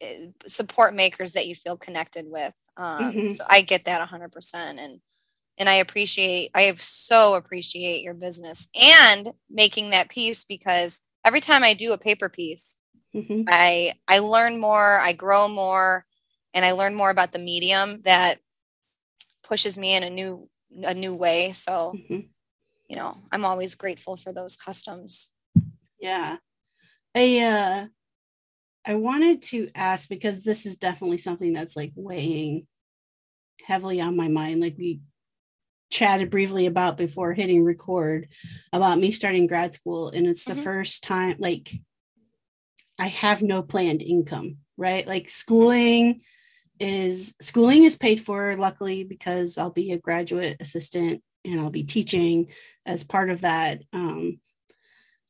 eh, 0.00 0.26
support 0.46 0.94
makers 0.94 1.32
that 1.32 1.46
you 1.46 1.54
feel 1.54 1.76
connected 1.76 2.26
with. 2.28 2.54
Um, 2.76 3.14
Mhm. 3.14 3.36
So 3.36 3.44
I 3.48 3.62
get 3.62 3.84
that 3.86 4.00
100%. 4.00 4.78
And 4.78 5.00
and 5.58 5.68
I 5.68 5.74
appreciate 5.76 6.50
I 6.54 6.74
so 6.76 7.34
appreciate 7.34 8.02
your 8.02 8.14
business 8.14 8.68
and 8.74 9.32
making 9.50 9.90
that 9.90 10.08
piece 10.10 10.44
because 10.44 11.00
every 11.24 11.40
time 11.40 11.64
I 11.64 11.74
do 11.74 11.92
a 11.92 11.98
paper 11.98 12.28
piece, 12.28 12.76
Mhm. 13.14 13.44
I 13.48 13.94
I 14.08 14.20
learn 14.20 14.60
more, 14.60 14.98
I 15.00 15.12
grow 15.14 15.48
more, 15.48 16.06
and 16.54 16.64
I 16.64 16.72
learn 16.72 16.94
more 16.94 17.10
about 17.10 17.32
the 17.32 17.38
medium 17.40 18.02
that 18.04 18.40
pushes 19.42 19.78
me 19.78 19.94
in 19.94 20.02
a 20.02 20.10
new 20.10 20.48
a 20.82 20.94
new 20.94 21.14
way. 21.14 21.52
So, 21.52 21.92
Mhm. 21.94 22.28
you 22.88 22.96
know, 22.96 23.16
I'm 23.32 23.44
always 23.44 23.74
grateful 23.74 24.16
for 24.16 24.32
those 24.32 24.56
customs. 24.56 25.30
Yeah. 26.00 26.38
I 27.14 27.38
uh 27.40 27.88
I 28.86 28.94
wanted 28.94 29.42
to 29.42 29.68
ask 29.74 30.08
because 30.08 30.44
this 30.44 30.64
is 30.64 30.76
definitely 30.76 31.18
something 31.18 31.52
that's 31.52 31.76
like 31.76 31.92
weighing 31.96 32.66
heavily 33.64 34.00
on 34.00 34.16
my 34.16 34.28
mind. 34.28 34.60
Like 34.60 34.76
we 34.78 35.00
chatted 35.90 36.30
briefly 36.30 36.66
about 36.66 36.96
before 36.96 37.32
hitting 37.32 37.64
record 37.64 38.28
about 38.72 38.98
me 38.98 39.10
starting 39.10 39.46
grad 39.46 39.74
school. 39.74 40.08
And 40.10 40.26
it's 40.26 40.44
the 40.44 40.54
Mhm. 40.54 40.62
first 40.62 41.02
time 41.02 41.36
like 41.38 41.70
I 42.98 43.08
have 43.08 43.42
no 43.42 43.62
planned 43.62 44.02
income, 44.02 44.58
right? 44.76 45.06
Like 45.06 45.28
schooling 45.28 46.22
is 46.78 47.34
schooling 47.40 47.84
is 47.84 47.96
paid 47.96 48.20
for 48.20 48.56
luckily 48.56 49.04
because 49.04 49.58
I'll 49.58 49.70
be 49.70 49.92
a 49.92 49.98
graduate 49.98 50.56
assistant 50.60 51.22
and 51.44 51.60
I'll 51.60 51.70
be 51.70 51.84
teaching 51.84 52.50
as 52.84 53.04
part 53.04 53.30
of 53.30 53.42
that. 53.42 53.82
Um, 53.92 54.40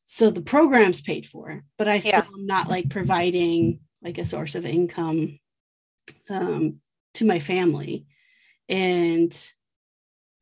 so 0.06 0.30
the 0.30 0.40
program's 0.40 1.00
paid 1.02 1.26
for, 1.26 1.64
but 1.78 1.88
I 1.88 1.98
still 1.98 2.12
Yeah. 2.12 2.26
am 2.34 2.46
not 2.46 2.68
like 2.68 2.88
providing 2.88 3.80
like 4.02 4.18
a 4.18 4.25
source 4.25 4.54
of 4.54 4.64
income 4.64 5.38
um, 6.30 6.80
to 7.14 7.25
my 7.25 7.40
family. 7.40 8.06
And 8.68 9.36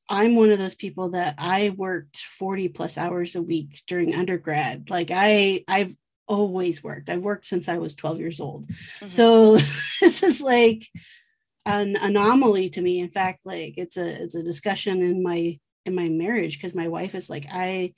I'm 0.08 0.36
one 0.36 0.50
of 0.50 0.58
those 0.58 0.74
people 0.74 1.10
that 1.10 1.36
I 1.38 1.70
worked 1.70 2.18
40 2.18 2.68
plus 2.68 2.98
hours 2.98 3.36
a 3.36 3.42
week 3.42 3.82
during 3.86 4.14
undergrad. 4.14 4.90
Like 4.90 5.10
I 5.10 5.64
I've 5.66 5.96
always 6.28 6.82
worked. 6.84 7.08
I've 7.08 7.22
worked 7.22 7.46
since 7.46 7.68
I 7.68 7.78
was 7.78 7.94
12 7.94 8.18
years 8.20 8.40
old. 8.40 8.66
Mhm. 8.68 9.12
So 9.12 9.52
this 10.00 10.22
is 10.22 10.42
like 10.42 10.86
an 11.64 11.96
anomaly 11.96 12.68
to 12.70 12.82
me. 12.82 12.98
In 13.00 13.08
fact, 13.08 13.40
like 13.46 13.74
it's 13.78 13.96
a 13.96 14.22
it's 14.22 14.34
a 14.34 14.42
discussion 14.42 15.02
in 15.02 15.22
my 15.22 15.58
in 15.86 15.94
my 15.94 16.08
marriage 16.10 16.58
because 16.58 16.74
my 16.74 16.88
wife 16.88 17.14
is 17.14 17.30
like, 17.30 17.46
I 17.50 17.94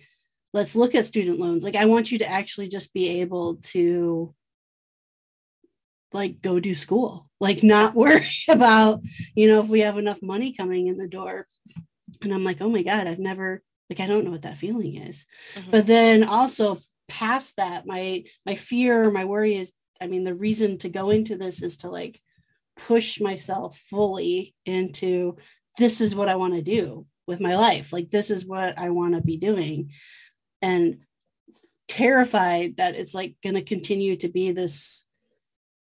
let's 0.57 0.75
look 0.75 0.95
at 0.95 1.05
student 1.05 1.39
loans. 1.39 1.63
Like 1.65 1.77
I 1.77 1.85
want 1.85 2.11
you 2.11 2.19
to 2.19 2.29
actually 2.29 2.69
just 2.69 2.93
be 2.95 3.21
able 3.21 3.57
to 3.75 4.35
like 6.13 6.41
go 6.41 6.59
do 6.61 6.75
school, 6.75 7.29
like 7.41 7.63
not 7.63 7.95
worry 8.03 8.27
about, 8.49 9.03
you 9.35 9.49
know, 9.49 9.61
if 9.61 9.69
we 9.69 9.81
have 9.81 9.99
enough 9.99 10.23
money 10.23 10.53
coming 10.53 10.87
in 10.89 10.97
the 10.97 11.09
door. 11.09 11.47
And 12.23 12.33
I'm 12.33 12.45
like, 12.45 12.61
oh 12.61 12.71
my 12.71 12.83
God, 12.83 13.07
I've 13.07 13.19
never 13.19 13.63
like 13.91 14.01
I 14.01 14.07
don't 14.07 14.25
know 14.25 14.31
what 14.33 14.43
that 14.43 14.57
feeling 14.59 14.97
is 14.97 15.27
Mhm. 15.55 15.71
but 15.71 15.87
then 15.87 16.25
also 16.25 16.79
past 17.09 17.55
that 17.57 17.87
my 17.87 18.25
my 18.45 18.57
fear 18.57 19.13
my 19.13 19.25
worry 19.25 19.55
is 19.55 19.71
i 20.01 20.09
mean 20.09 20.25
the 20.25 20.35
reason 20.35 20.77
to 20.79 20.89
go 20.89 21.11
into 21.11 21.37
this 21.37 21.63
is 21.63 21.77
to 21.79 21.89
like 21.89 22.21
push 22.89 23.21
myself 23.21 23.79
fully 23.79 24.57
into 24.65 25.37
this 25.79 26.01
is 26.01 26.17
what 26.17 26.29
i 26.29 26.35
want 26.35 26.55
to 26.55 26.63
do 26.63 27.07
with 27.29 27.39
my 27.39 27.55
life 27.57 27.93
like 27.93 28.11
this 28.11 28.29
is 28.29 28.45
what 28.45 28.77
i 28.77 28.91
want 28.91 29.15
to 29.15 29.21
be 29.21 29.37
doing 29.37 29.93
and 30.63 30.99
terrified 31.89 32.77
that 32.79 32.97
it's 32.97 33.15
like 33.15 33.37
going 33.43 33.55
to 33.55 33.63
continue 33.63 34.17
to 34.17 34.29
be 34.29 34.51
this 34.53 35.07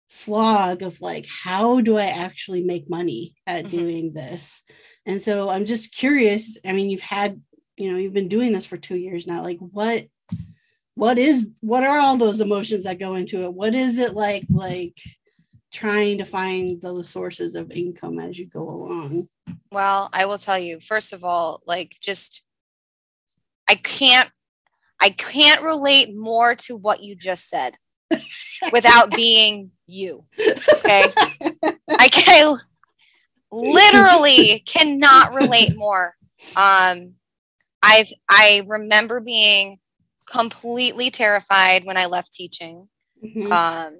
slog 0.08 0.84
of 0.84 1.02
like 1.02 1.26
how 1.44 1.82
do 1.82 1.98
i 1.98 2.06
actually 2.06 2.62
make 2.64 2.88
money 2.90 3.34
at 3.48 3.66
Mhm. 3.66 3.70
doing 3.72 4.14
this? 4.14 4.62
And 5.08 5.22
so 5.22 5.50
i'm 5.50 5.66
just 5.66 5.96
curious 5.96 6.58
i 6.64 6.72
mean 6.72 6.90
you've 6.92 7.02
had 7.02 7.42
you 7.76 7.92
know 7.92 7.98
you've 7.98 8.14
been 8.14 8.28
doing 8.28 8.54
this 8.54 8.66
for 8.68 8.78
two 8.78 8.96
years 8.98 9.26
now 9.26 9.42
like 9.42 9.58
what 9.60 10.06
what 10.94 11.18
is 11.18 11.52
what 11.60 11.84
are 11.84 11.98
all 11.98 12.18
those 12.18 12.40
emotions 12.40 12.84
that 12.86 13.00
go 13.00 13.16
into 13.16 13.44
it? 13.44 13.54
What 13.54 13.76
is 13.76 14.00
it 14.00 14.14
like 14.14 14.46
like 14.50 14.98
trying 15.74 16.20
to 16.20 16.26
find 16.26 16.82
those 16.82 17.10
sources 17.10 17.56
of 17.56 17.70
income 17.72 18.18
as 18.18 18.40
you 18.40 18.46
go 18.48 18.62
along? 18.70 19.28
Well, 19.72 20.10
I 20.14 20.26
will 20.26 20.38
tell 20.38 20.58
you, 20.58 20.80
first 20.80 21.12
of 21.12 21.26
all, 21.26 21.62
like 21.68 21.98
just 22.00 22.44
I 23.68 23.76
can't 23.76 24.30
I 25.06 25.10
can't 25.10 25.62
relate 25.62 26.16
more 26.16 26.56
to 26.56 26.76
what 26.76 27.04
you 27.04 27.16
just 27.16 27.48
said 27.48 27.78
without 28.72 29.12
being 29.16 29.70
you. 29.86 30.26
Okay. 30.80 31.14
I 32.00 32.08
can 32.08 32.58
literally 33.52 34.64
cannot 34.66 35.36
relate 35.36 35.76
more. 35.76 36.16
Um 36.56 37.14
I've 37.84 38.12
I 38.28 38.64
remember 38.66 39.20
being 39.20 39.78
completely 40.26 41.12
terrified 41.12 41.86
when 41.86 41.98
I 41.98 42.08
left 42.08 42.34
teaching. 42.34 42.90
Mhm. 43.24 43.52
um, 43.52 43.98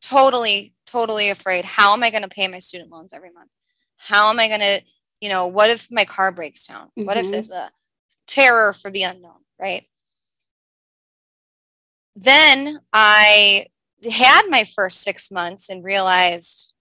totally, 0.00 0.72
totally 0.86 1.28
afraid. 1.28 1.66
How 1.66 1.92
am 1.92 2.02
I 2.02 2.08
going 2.08 2.22
to 2.22 2.28
pay 2.30 2.48
my 2.48 2.60
student 2.60 2.90
loans 2.90 3.12
every 3.12 3.30
month? 3.30 3.50
How 3.98 4.30
am 4.30 4.38
I 4.38 4.48
going 4.48 4.60
to, 4.60 4.80
you 5.20 5.28
know, 5.28 5.48
what 5.48 5.68
if 5.68 5.88
my 5.90 6.06
car 6.06 6.32
breaks 6.32 6.66
down? 6.66 6.88
What 6.94 7.18
if 7.18 7.26
Mhm. 7.26 7.30
this 7.32 7.50
uh, 7.50 7.68
terror 8.26 8.72
for 8.72 8.90
the 8.90 9.02
unknown, 9.02 9.44
right? 9.58 9.86
Then 12.20 12.80
I 12.92 13.66
had 14.10 14.42
my 14.48 14.64
first 14.64 15.02
six 15.02 15.30
months 15.30 15.68
and 15.68 15.84
realized 15.84 16.74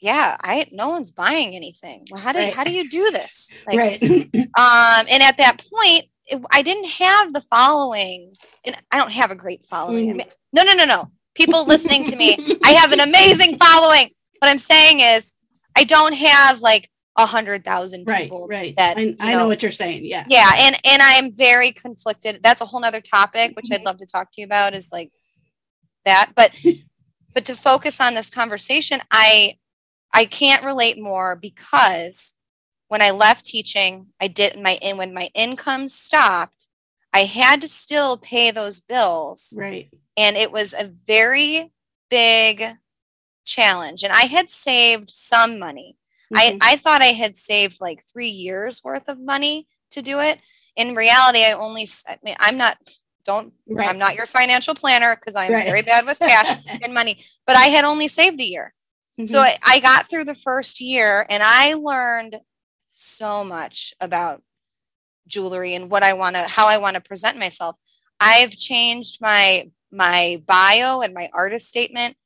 yeah, 0.00 0.36
I 0.42 0.66
no 0.72 0.88
one's 0.88 1.10
buying 1.10 1.54
anything. 1.54 2.06
Well, 2.10 2.20
how 2.20 2.32
do 2.32 2.38
Right. 2.38 2.52
how 2.52 2.64
do 2.64 2.70
you 2.72 2.88
do 2.88 3.10
this? 3.10 3.52
Like, 3.66 3.78
right. 3.78 4.02
um, 4.58 5.06
and 5.08 5.22
at 5.22 5.36
that 5.36 5.62
point, 5.72 6.06
it, 6.26 6.42
I 6.50 6.62
didn't 6.62 6.86
have 6.86 7.32
the 7.32 7.42
following, 7.42 8.32
and 8.64 8.76
I 8.90 8.96
don't 8.98 9.12
have 9.12 9.30
a 9.30 9.34
great 9.36 9.66
following. 9.66 10.10
I 10.10 10.12
Mm. 10.14 10.16
mean, 10.16 10.26
no, 10.52 10.62
no, 10.62 10.72
no, 10.74 10.84
no. 10.86 11.10
People 11.34 11.66
listening 11.66 12.04
to 12.04 12.16
me, 12.16 12.38
I 12.64 12.72
have 12.72 12.92
an 12.92 13.00
amazing 13.00 13.56
following. 13.56 14.10
What 14.38 14.48
I'm 14.50 14.58
saying 14.58 15.00
is, 15.00 15.32
I 15.76 15.84
don't 15.84 16.14
have 16.14 16.60
like 16.62 16.90
a 17.22 17.26
hundred 17.26 17.64
thousand 17.64 18.04
right. 18.06 18.24
people. 18.24 18.46
Right. 18.48 18.74
that, 18.76 18.96
I, 18.98 19.14
I 19.20 19.32
know 19.32 19.38
know- 19.40 19.48
what 19.48 19.62
you're 19.62 19.72
saying. 19.72 20.04
Yeah. 20.04 20.24
Yeah, 20.28 20.50
and 20.56 20.76
and 20.84 21.02
I'm 21.02 21.32
very 21.32 21.72
conflicted. 21.72 22.40
That's 22.42 22.60
a 22.60 22.64
whole 22.66 22.80
nother 22.80 23.00
topic, 23.00 23.54
which 23.56 23.66
Mm-hmm. 23.66 23.74
I'd 23.74 23.84
love 23.86 23.98
to 23.98 24.06
talk 24.06 24.32
to 24.32 24.40
you 24.40 24.46
about. 24.46 24.74
Is 24.74 24.88
like 24.92 25.12
that, 26.04 26.32
but 26.34 26.52
but 27.34 27.44
to 27.46 27.54
focus 27.54 28.00
on 28.00 28.14
this 28.14 28.30
conversation, 28.30 29.00
I 29.10 29.58
I 30.12 30.24
can't 30.24 30.64
relate 30.64 31.00
more 31.00 31.36
because 31.36 32.34
when 32.88 33.02
I 33.02 33.10
left 33.10 33.46
teaching, 33.46 34.08
I 34.20 34.26
did 34.28 34.60
my 34.60 34.78
and 34.82 34.98
when 34.98 35.14
my 35.14 35.30
income 35.34 35.88
stopped, 35.88 36.68
I 37.12 37.24
had 37.24 37.60
to 37.60 37.68
still 37.68 38.16
pay 38.16 38.50
those 38.50 38.80
bills, 38.80 39.52
Right. 39.56 39.88
and 40.16 40.36
it 40.36 40.50
was 40.50 40.74
a 40.74 40.90
very 41.06 41.72
big 42.08 42.64
challenge. 43.44 44.02
And 44.02 44.12
I 44.12 44.22
had 44.22 44.50
saved 44.50 45.10
some 45.10 45.58
money. 45.58 45.96
I, 46.34 46.52
Mhm. 46.52 46.58
I 46.60 46.76
thought 46.76 47.02
I 47.02 47.06
had 47.12 47.36
saved 47.36 47.78
like 47.80 48.02
three 48.04 48.28
years 48.30 48.82
worth 48.84 49.08
of 49.08 49.18
money 49.18 49.66
to 49.90 50.02
do 50.02 50.20
it. 50.20 50.40
In 50.76 50.94
reality, 50.94 51.44
I 51.44 51.52
only, 51.52 51.88
I 52.06 52.18
mean, 52.22 52.36
I'm 52.38 52.56
not, 52.56 52.78
don't, 53.24 53.52
right. 53.68 53.88
I'm 53.88 53.98
not 53.98 54.14
your 54.14 54.26
financial 54.26 54.74
planner 54.74 55.16
because 55.16 55.34
I'm 55.34 55.52
Right. 55.52 55.66
very 55.66 55.82
bad 55.82 56.06
with 56.06 56.18
cash 56.20 56.46
and 56.82 56.94
money, 56.94 57.24
but 57.46 57.56
I 57.56 57.66
had 57.66 57.84
only 57.84 58.08
saved 58.08 58.40
a 58.40 58.44
year. 58.44 58.72
So 59.26 59.38
Mhm. 59.38 59.44
I, 59.44 59.58
I 59.64 59.80
got 59.80 60.08
through 60.08 60.24
the 60.24 60.34
first 60.34 60.80
year 60.80 61.26
and 61.28 61.42
I 61.42 61.74
learned 61.74 62.40
so 62.92 63.44
much 63.44 63.92
about 64.00 64.42
jewelry 65.26 65.74
and 65.74 65.90
what 65.90 66.02
I 66.02 66.12
want 66.14 66.36
to, 66.36 66.42
how 66.42 66.66
I 66.68 66.78
want 66.78 66.94
to 66.94 67.00
present 67.00 67.38
myself. 67.38 67.76
I've 68.20 68.56
changed 68.56 69.18
my, 69.20 69.70
my 69.90 70.42
bio 70.46 71.00
and 71.00 71.12
my 71.12 71.28
artist 71.32 71.68
statement. 71.68 72.16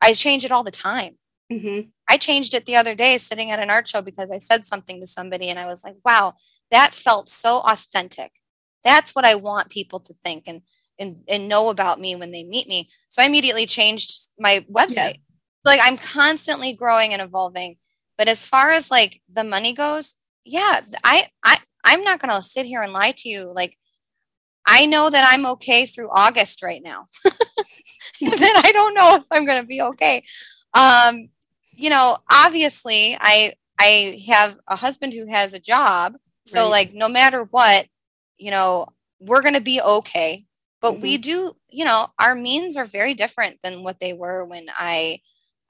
I 0.00 0.14
change 0.14 0.44
it 0.44 0.52
all 0.52 0.64
the 0.64 0.70
time. 0.70 1.18
Mhm. 1.50 1.90
I 2.12 2.18
changed 2.18 2.52
it 2.52 2.66
the 2.66 2.76
other 2.76 2.94
day 2.94 3.16
sitting 3.16 3.50
at 3.50 3.58
an 3.58 3.70
art 3.70 3.88
show 3.88 4.02
because 4.02 4.30
I 4.30 4.36
said 4.36 4.66
something 4.66 5.00
to 5.00 5.06
somebody 5.06 5.48
and 5.48 5.58
I 5.58 5.64
was 5.64 5.82
like, 5.82 5.96
wow, 6.04 6.34
that 6.70 6.92
felt 6.92 7.30
so 7.30 7.60
authentic. 7.60 8.32
That's 8.84 9.14
what 9.14 9.24
I 9.24 9.36
want 9.36 9.70
people 9.70 9.98
to 10.00 10.14
think 10.22 10.44
and 10.46 10.60
and, 10.98 11.24
and 11.26 11.48
know 11.48 11.70
about 11.70 11.98
me 11.98 12.14
when 12.14 12.30
they 12.30 12.44
meet 12.44 12.68
me. 12.68 12.90
So 13.08 13.22
I 13.22 13.26
immediately 13.26 13.64
changed 13.64 14.28
my 14.38 14.64
website. 14.70 15.20
Like 15.64 15.80
I'm 15.82 15.96
constantly 15.96 16.74
growing 16.74 17.14
and 17.14 17.22
evolving. 17.22 17.76
But 18.18 18.28
as 18.28 18.44
far 18.44 18.72
as 18.72 18.90
like 18.90 19.22
the 19.32 19.42
money 19.42 19.72
goes, 19.72 20.14
yeah, 20.44 20.82
I 21.02 21.28
I 21.42 21.60
I'm 21.82 22.04
not 22.04 22.20
gonna 22.20 22.42
sit 22.42 22.66
here 22.66 22.82
and 22.82 22.92
lie 22.92 23.14
to 23.16 23.28
you. 23.30 23.50
Like 23.54 23.78
I 24.66 24.84
know 24.84 25.08
that 25.08 25.26
I'm 25.26 25.46
okay 25.46 25.86
through 25.86 26.10
August 26.10 26.62
right 26.62 26.82
now. 26.84 27.08
then 28.20 28.56
I 28.56 28.70
don't 28.72 28.94
know 28.94 29.16
if 29.16 29.24
I'm 29.30 29.46
gonna 29.46 29.64
be 29.64 29.80
okay. 29.80 30.24
Um, 30.74 31.30
you 31.82 31.90
know, 31.90 32.18
obviously 32.30 33.16
I 33.20 33.54
I 33.78 34.22
have 34.28 34.56
a 34.68 34.76
husband 34.76 35.12
who 35.12 35.26
has 35.26 35.52
a 35.52 35.58
job. 35.58 36.14
So 36.46 36.62
Right. 36.62 36.70
like 36.70 36.94
no 36.94 37.08
matter 37.08 37.42
what, 37.44 37.86
you 38.38 38.50
know, 38.52 38.86
we're 39.20 39.42
gonna 39.42 39.60
be 39.60 39.80
okay. 39.80 40.46
But 40.80 41.00
we 41.00 41.16
do, 41.18 41.56
you 41.68 41.84
know, 41.84 42.08
our 42.18 42.34
means 42.34 42.76
are 42.76 42.84
very 42.84 43.14
different 43.14 43.58
than 43.62 43.82
what 43.84 43.98
they 44.00 44.12
were 44.12 44.44
when 44.44 44.66
I 44.76 45.20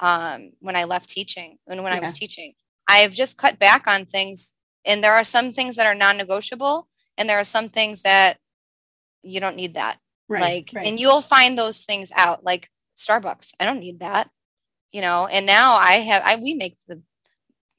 um 0.00 0.52
when 0.60 0.76
I 0.76 0.84
left 0.84 1.08
teaching 1.08 1.58
and 1.66 1.82
when 1.82 1.92
I 1.92 2.00
was 2.00 2.18
teaching. 2.18 2.54
I've 2.88 3.14
just 3.14 3.38
cut 3.38 3.58
back 3.58 3.84
on 3.86 4.04
things 4.04 4.52
and 4.84 5.02
there 5.02 5.14
are 5.14 5.24
some 5.24 5.52
things 5.54 5.76
that 5.76 5.86
are 5.86 5.94
non-negotiable 5.94 6.88
and 7.16 7.28
there 7.28 7.38
are 7.38 7.44
some 7.44 7.68
things 7.70 8.02
that 8.02 8.38
you 9.22 9.40
don't 9.40 9.56
need 9.56 9.74
that 9.74 9.98
Right. 10.28 10.40
like 10.40 10.70
right. 10.74 10.86
and 10.86 10.98
you'll 11.00 11.20
find 11.22 11.56
those 11.56 11.84
things 11.84 12.10
out 12.16 12.42
like 12.44 12.70
starbucks 12.96 13.52
i 13.60 13.64
don't 13.64 13.80
need 13.80 14.00
that 14.00 14.30
you 14.92 15.00
know 15.00 15.26
and 15.26 15.46
now 15.46 15.74
i 15.74 15.92
have 15.94 16.22
i 16.24 16.36
we 16.36 16.54
make 16.54 16.76
the 16.88 17.00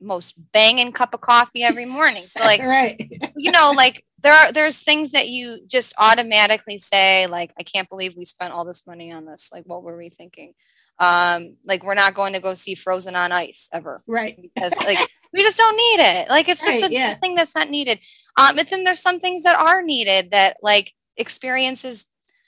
most 0.02 0.36
banging 0.52 0.92
cup 0.92 1.14
of 1.14 1.22
coffee 1.22 1.64
every 1.64 1.86
morning 1.86 2.24
so 2.28 2.44
like 2.44 2.62
right. 2.64 3.10
you 3.38 3.52
know 3.52 3.72
like 3.76 4.04
there 4.22 4.34
are 4.34 4.52
there's 4.52 4.80
things 4.80 5.12
that 5.12 5.30
you 5.30 5.60
just 5.68 5.94
automatically 5.98 6.78
say 6.78 7.26
like 7.28 7.52
i 7.58 7.64
can't 7.64 7.90
believe 7.90 8.14
we 8.18 8.26
spent 8.26 8.54
all 8.54 8.66
this 8.66 8.86
money 8.86 9.12
on 9.12 9.26
this 9.26 9.50
like 9.54 9.64
what 9.66 9.84
were 9.84 9.98
we 9.98 10.10
thinking 10.10 10.54
um 11.00 11.56
like 11.66 11.84
we're 11.84 11.94
not 11.94 12.14
going 12.14 12.34
to 12.34 12.40
go 12.40 12.54
see 12.54 12.76
frozen 12.76 13.16
on 13.16 13.32
ice 13.32 13.70
ever 13.74 13.98
Right. 14.08 14.38
because 14.42 14.74
like 14.84 15.00
we 15.34 15.42
just 15.42 15.58
don't 15.58 15.76
need 15.76 16.00
it. 16.00 16.30
Like 16.30 16.48
it's 16.48 16.64
just 16.64 16.82
Right, 16.84 16.92
a, 16.92 16.94
yeah. 16.94 17.16
thing 17.16 17.34
that's 17.34 17.56
not 17.56 17.68
needed. 17.68 18.00
Um, 18.38 18.56
but 18.56 18.70
then 18.70 18.84
there's 18.84 19.00
some 19.02 19.20
things 19.20 19.42
that 19.42 19.56
are 19.56 19.82
needed 19.82 20.30
that 20.30 20.58
like 20.62 20.94
experiences. 21.18 22.06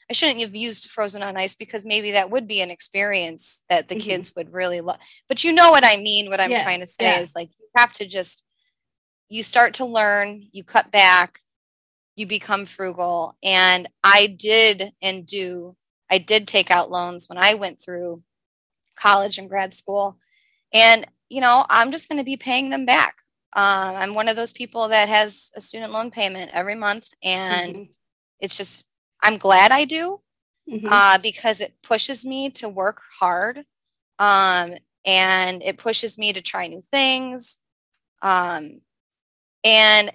I 0.09 0.13
shouldn't 0.13 0.41
have 0.41 0.55
used 0.55 0.89
frozen 0.89 1.23
on 1.23 1.35
ice 1.35 1.55
because 1.55 1.83
maybe 1.83 2.11
that 2.11 2.29
would 2.29 2.47
be 2.47 2.61
an 2.61 2.69
experience 2.69 3.63
that 3.69 3.87
the 3.87 3.95
Mhm. 3.95 4.01
kids 4.01 4.35
would 4.35 4.53
really 4.53 4.81
love. 4.81 4.99
But 5.27 5.43
you 5.43 5.51
know 5.51 5.71
what 5.71 5.83
I 5.85 5.97
mean. 5.97 6.29
What 6.29 6.39
I'm 6.39 6.51
Yeah, 6.51 6.63
trying 6.63 6.81
to 6.81 6.87
say 6.87 7.05
yeah. 7.05 7.19
is 7.21 7.33
like 7.35 7.49
you 7.59 7.67
have 7.75 7.93
to 7.93 8.05
just 8.05 8.43
you 9.27 9.41
start 9.41 9.73
to 9.75 9.85
learn, 9.85 10.47
you 10.51 10.63
cut 10.63 10.91
back, 10.91 11.39
you 12.15 12.27
become 12.27 12.65
frugal, 12.67 13.35
and 13.41 13.89
I 14.03 14.27
did 14.27 14.93
and 15.01 15.25
do. 15.25 15.75
I 16.11 16.19
did 16.19 16.47
take 16.47 16.69
out 16.69 16.91
loans 16.91 17.27
when 17.27 17.39
I 17.39 17.55
went 17.55 17.81
through 17.81 18.21
college 18.95 19.39
and 19.39 19.49
grad 19.49 19.73
school. 19.73 20.17
And, 20.73 21.07
you 21.29 21.41
know, 21.41 21.65
I'm 21.69 21.91
just 21.91 22.07
going 22.07 22.19
to 22.19 22.23
be 22.23 22.37
paying 22.37 22.69
them 22.69 22.85
back. 22.85 23.15
Um, 23.53 23.95
I'm 23.95 24.13
one 24.13 24.27
of 24.27 24.35
those 24.35 24.51
people 24.51 24.89
that 24.89 25.09
has 25.09 25.51
a 25.55 25.61
student 25.61 25.91
loan 25.91 26.11
payment 26.11 26.51
every 26.53 26.75
month. 26.75 27.07
And 27.23 27.75
Mhm. 27.75 27.89
it's 28.39 28.55
just, 28.57 28.85
I'm 29.25 29.37
glad 29.39 29.71
I 29.71 29.85
do 29.85 30.21
Mhm. 30.67 30.89
uh, 30.91 31.19
because 31.19 31.61
it 31.61 31.75
pushes 31.83 32.25
me 32.25 32.49
to 32.51 32.69
work 32.69 33.01
hard. 33.19 33.65
Um, 34.19 34.75
and 35.05 35.63
it 35.63 35.77
pushes 35.77 36.17
me 36.17 36.33
to 36.33 36.41
try 36.41 36.67
new 36.67 36.81
things. 36.81 37.57
Um, 38.21 38.81
and 39.63 40.11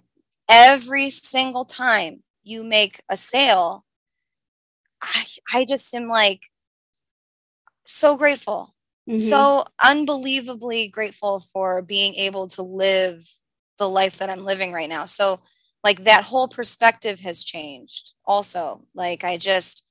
every 0.48 1.10
single 1.10 1.64
time 1.64 2.22
you 2.42 2.64
make 2.64 3.02
a 3.08 3.16
sale, 3.16 3.84
I, 5.02 5.26
I 5.52 5.64
just 5.64 5.94
am 5.94 6.08
like 6.08 6.40
so 7.86 8.16
grateful 8.16 8.74
Mhm. 9.06 9.18
so 9.18 9.64
unbelievably 9.84 10.88
grateful 10.88 11.44
for 11.52 11.82
being 11.82 12.14
able 12.14 12.48
to 12.48 12.62
live 12.62 13.28
the 13.78 13.88
life 13.88 14.18
that 14.18 14.30
I'm 14.30 14.44
living 14.44 14.72
right 14.72 14.88
now. 14.88 15.04
So 15.04 15.40
like 15.82 16.04
that 16.04 16.24
whole 16.24 16.48
perspective 16.48 17.20
has 17.20 17.42
changed 17.44 18.12
also. 18.26 18.84
Like 18.94 19.24
I 19.24 19.36
just 19.36 19.84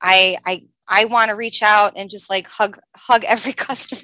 I 0.00 0.38
I 0.46 0.64
I 0.88 1.04
want 1.06 1.28
to 1.30 1.36
reach 1.36 1.62
out 1.62 1.92
and 1.96 2.10
just 2.10 2.28
like 2.30 2.48
hug 2.48 2.78
hug 2.96 3.24
every 3.24 3.52
customer 3.66 4.00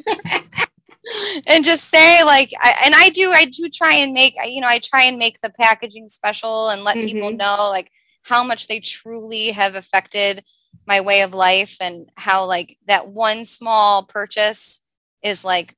and 1.47 1.65
just 1.65 1.89
say 1.89 2.23
like 2.25 2.51
I, 2.61 2.75
and 2.85 2.95
I 2.95 3.09
do 3.11 3.33
I 3.33 3.47
do 3.47 3.69
try 3.69 3.95
and 3.95 4.13
make 4.13 4.35
you 4.47 4.61
know 4.61 4.67
I 4.69 4.79
try 4.79 5.05
and 5.05 5.19
make 5.19 5.41
the 5.41 5.51
packaging 5.51 6.09
special 6.09 6.69
and 6.71 6.85
let 6.85 6.95
people 6.97 7.31
Mhm. 7.31 7.37
know 7.39 7.69
like 7.71 7.91
how 8.23 8.45
much 8.45 8.69
they 8.69 8.81
truly 8.81 9.51
have 9.51 9.75
affected 9.75 10.45
my 10.87 11.01
way 11.01 11.23
of 11.23 11.33
life 11.35 11.77
and 11.81 12.11
how 12.17 12.45
like 12.45 12.77
that 12.87 13.09
one 13.09 13.45
small 13.45 14.03
purchase 14.03 14.83
is 15.23 15.45
like 15.45 15.75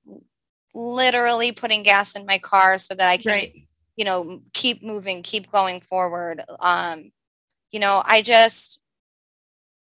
literally 0.74 1.52
putting 1.52 1.82
gas 1.82 2.14
in 2.14 2.26
my 2.26 2.38
car 2.38 2.78
so 2.78 2.94
that 2.94 3.08
I 3.08 3.16
can 3.16 3.32
right. 3.32 3.54
You 3.96 4.04
know 4.04 4.42
keep 4.52 4.82
moving 4.82 5.22
keep 5.22 5.50
going 5.50 5.80
forward. 5.80 6.42
Um 6.60 7.12
you 7.72 7.80
know 7.80 8.02
i 8.06 8.22
just 8.22 8.80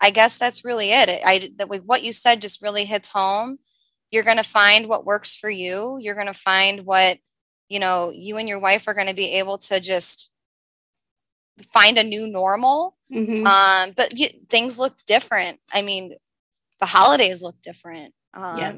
i 0.01 0.11
guess 0.11 0.37
that's 0.39 0.65
really 0.65 0.91
it. 0.93 1.09
I, 1.25 1.51
that 1.57 1.69
with 1.69 1.85
what 1.85 2.03
you 2.03 2.13
said 2.13 2.43
just 2.43 2.63
really 2.63 2.85
hits 2.85 3.09
home. 3.09 3.59
You're 4.11 4.25
going 4.25 4.37
to 4.39 4.43
find 4.43 4.89
what 4.89 5.05
works 5.05 5.37
for 5.37 5.51
you. 5.51 5.99
You're 6.01 6.15
going 6.15 6.27
to 6.29 6.35
find 6.35 6.85
what 6.87 7.19
you 7.69 7.79
know 7.79 8.11
you 8.15 8.37
and 8.39 8.49
your 8.49 8.59
wife 8.61 8.87
are 8.89 8.95
going 8.95 9.09
to 9.09 9.15
be 9.15 9.35
able 9.39 9.59
to 9.59 9.81
just 9.81 10.31
find 11.73 11.99
a 11.99 12.05
new 12.05 12.27
normal. 12.27 12.97
Mhm. 13.13 13.47
um 13.47 13.93
but 13.97 14.13
y- 14.17 14.35
things 14.49 14.79
look 14.79 14.95
different. 15.07 15.61
I 15.73 15.83
mean 15.83 16.15
the 16.81 16.87
holidays 16.87 17.43
look 17.43 17.61
different 17.63 18.15
um 18.35 18.57
Yeah. 18.59 18.75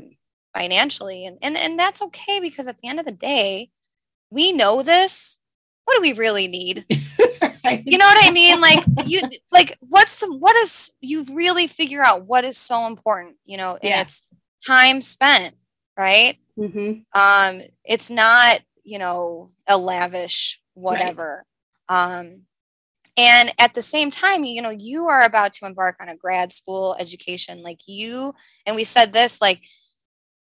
financially 0.54 1.26
and, 1.26 1.38
and 1.42 1.56
and 1.56 1.78
that's 1.78 2.02
okay 2.02 2.40
because 2.40 2.66
at 2.66 2.78
the 2.78 2.88
end 2.88 3.00
of 3.00 3.06
the 3.06 3.12
day 3.12 3.70
we 4.30 4.52
know 4.52 4.82
this 4.82 5.38
what 5.84 5.96
do 5.96 6.00
we 6.02 6.12
really 6.12 6.48
need 6.48 6.86
Right. 7.64 7.82
you 7.84 7.98
know 7.98 8.06
what 8.06 8.26
i 8.26 8.30
mean 8.30 8.60
like 8.60 8.86
you 9.02 9.20
like 9.50 9.76
what's 9.80 10.18
the 10.20 10.32
what 10.34 10.56
is 10.56 10.90
you 11.00 11.24
really 11.30 11.66
figure 11.66 12.02
out 12.02 12.24
what 12.26 12.44
is 12.44 12.56
so 12.56 12.86
important 12.86 13.36
you 13.44 13.56
know 13.56 13.72
and 13.74 13.84
Yeah. 13.84 14.00
it's 14.02 14.22
time 14.66 15.00
spent 15.00 15.54
right 15.98 16.38
Mhm. 16.58 17.04
um 17.14 17.62
it's 17.84 18.10
not 18.10 18.60
you 18.84 18.98
know 18.98 19.50
a 19.66 19.76
lavish 19.76 20.60
whatever 20.74 21.44
um 21.88 22.42
and 23.16 23.52
at 23.58 23.74
the 23.74 23.82
same 23.82 24.10
time 24.10 24.44
you 24.44 24.62
know 24.62 24.70
you 24.70 25.06
are 25.08 25.22
about 25.22 25.52
to 25.54 25.66
embark 25.66 25.96
on 26.00 26.08
a 26.08 26.16
grad 26.16 26.52
school 26.52 26.96
education 26.98 27.62
like 27.62 27.80
you 27.86 28.34
and 28.66 28.76
we 28.76 28.84
said 28.84 29.12
this 29.12 29.40
like 29.40 29.60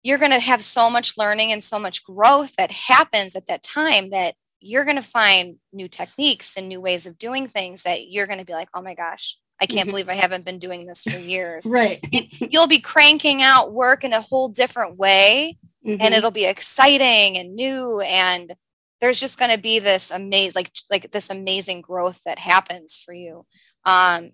you're 0.06 0.20
going 0.20 0.32
to 0.32 0.40
have 0.40 0.64
so 0.64 0.88
much 0.88 1.18
learning 1.18 1.52
and 1.52 1.64
so 1.64 1.80
much 1.80 2.04
growth 2.04 2.56
that 2.58 2.72
happens 2.72 3.36
at 3.36 3.48
that 3.48 3.64
time 3.64 4.12
that 4.12 4.36
you're 4.60 4.86
going 4.86 4.98
to 4.98 5.02
find 5.02 5.56
new 5.74 5.88
techniques 5.88 6.58
and 6.58 6.70
new 6.70 6.80
ways 6.80 7.08
of 7.08 7.18
doing 7.18 7.48
things 7.48 7.82
that 7.82 8.08
you're 8.08 8.28
going 8.28 8.38
to 8.38 8.46
be 8.46 8.54
like, 8.54 8.70
oh 8.76 8.84
my 8.84 8.94
gosh, 8.94 9.36
I 9.60 9.66
can't 9.66 9.80
mm-hmm. 9.80 9.90
believe 9.90 10.10
I 10.10 10.14
haven't 10.14 10.46
been 10.46 10.60
doing 10.60 10.86
this 10.86 11.02
for 11.02 11.18
years. 11.18 11.66
right. 11.68 12.00
You'll 12.12 12.68
be 12.68 12.82
cranking 12.82 13.42
out 13.42 13.74
work 13.74 14.04
in 14.04 14.14
a 14.14 14.22
whole 14.22 14.48
different 14.48 14.96
way 14.96 15.58
mm-hmm. 15.84 16.00
and 16.00 16.14
it'll 16.14 16.30
be 16.30 16.46
exciting 16.46 17.40
and 17.40 17.56
new 17.56 18.00
and 18.02 18.54
there's 19.02 19.20
just 19.20 19.40
going 19.40 19.52
to 19.52 19.58
be 19.58 19.80
this 19.80 20.12
amazing 20.12 20.54
like 20.54 20.72
like 20.92 21.12
this 21.14 21.32
amazing 21.32 21.82
growth 21.82 22.20
that 22.28 22.38
happens 22.38 23.02
for 23.04 23.14
you. 23.14 23.44
Um 23.86 24.34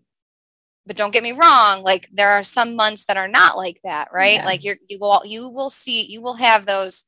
but 0.86 0.96
don't 0.96 1.12
get 1.12 1.24
me 1.24 1.32
wrong 1.32 1.84
like 1.84 2.08
there 2.12 2.32
are 2.32 2.44
some 2.44 2.76
months 2.76 3.06
that 3.06 3.18
are 3.18 3.28
not 3.28 3.58
like 3.58 3.80
that 3.84 4.10
right 4.12 4.38
yeah. 4.38 4.46
like 4.46 4.64
you're 4.64 4.78
you 4.88 5.00
will 5.00 5.22
you 5.26 5.50
will 5.50 5.70
see 5.70 6.04
you 6.04 6.22
will 6.22 6.34
have 6.34 6.66
those 6.66 7.06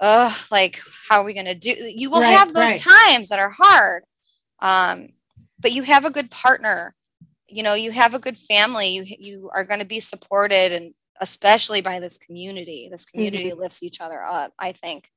uh 0.00 0.34
like 0.50 0.80
how 1.08 1.20
are 1.20 1.24
we 1.24 1.34
going 1.34 1.46
to 1.46 1.54
do 1.54 1.74
you 1.76 2.10
will 2.10 2.20
right, 2.20 2.36
have 2.36 2.52
those 2.52 2.64
right. 2.64 2.80
times 2.80 3.28
that 3.28 3.38
are 3.38 3.50
hard 3.50 4.04
um 4.60 5.08
but 5.58 5.72
you 5.72 5.82
have 5.82 6.04
a 6.04 6.10
good 6.10 6.30
partner 6.30 6.94
you 7.48 7.62
know 7.62 7.74
you 7.74 7.90
have 7.90 8.14
a 8.14 8.18
good 8.18 8.36
family 8.36 8.88
you 8.88 9.04
you 9.18 9.50
are 9.54 9.64
going 9.64 9.80
to 9.80 9.86
be 9.86 10.00
supported 10.00 10.72
and 10.72 10.94
especially 11.20 11.80
by 11.80 12.00
this 12.00 12.18
community 12.18 12.88
this 12.90 13.04
community 13.04 13.50
mm-hmm. 13.50 13.60
lifts 13.60 13.82
each 13.82 14.00
other 14.00 14.22
up 14.22 14.52
i 14.58 14.72
think 14.72 15.08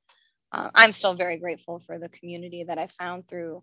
uh, 0.52 0.70
i'm 0.74 0.92
still 0.92 1.14
very 1.14 1.38
grateful 1.38 1.78
for 1.80 1.98
the 1.98 2.08
community 2.08 2.64
that 2.64 2.78
i 2.78 2.86
found 2.86 3.26
through 3.28 3.62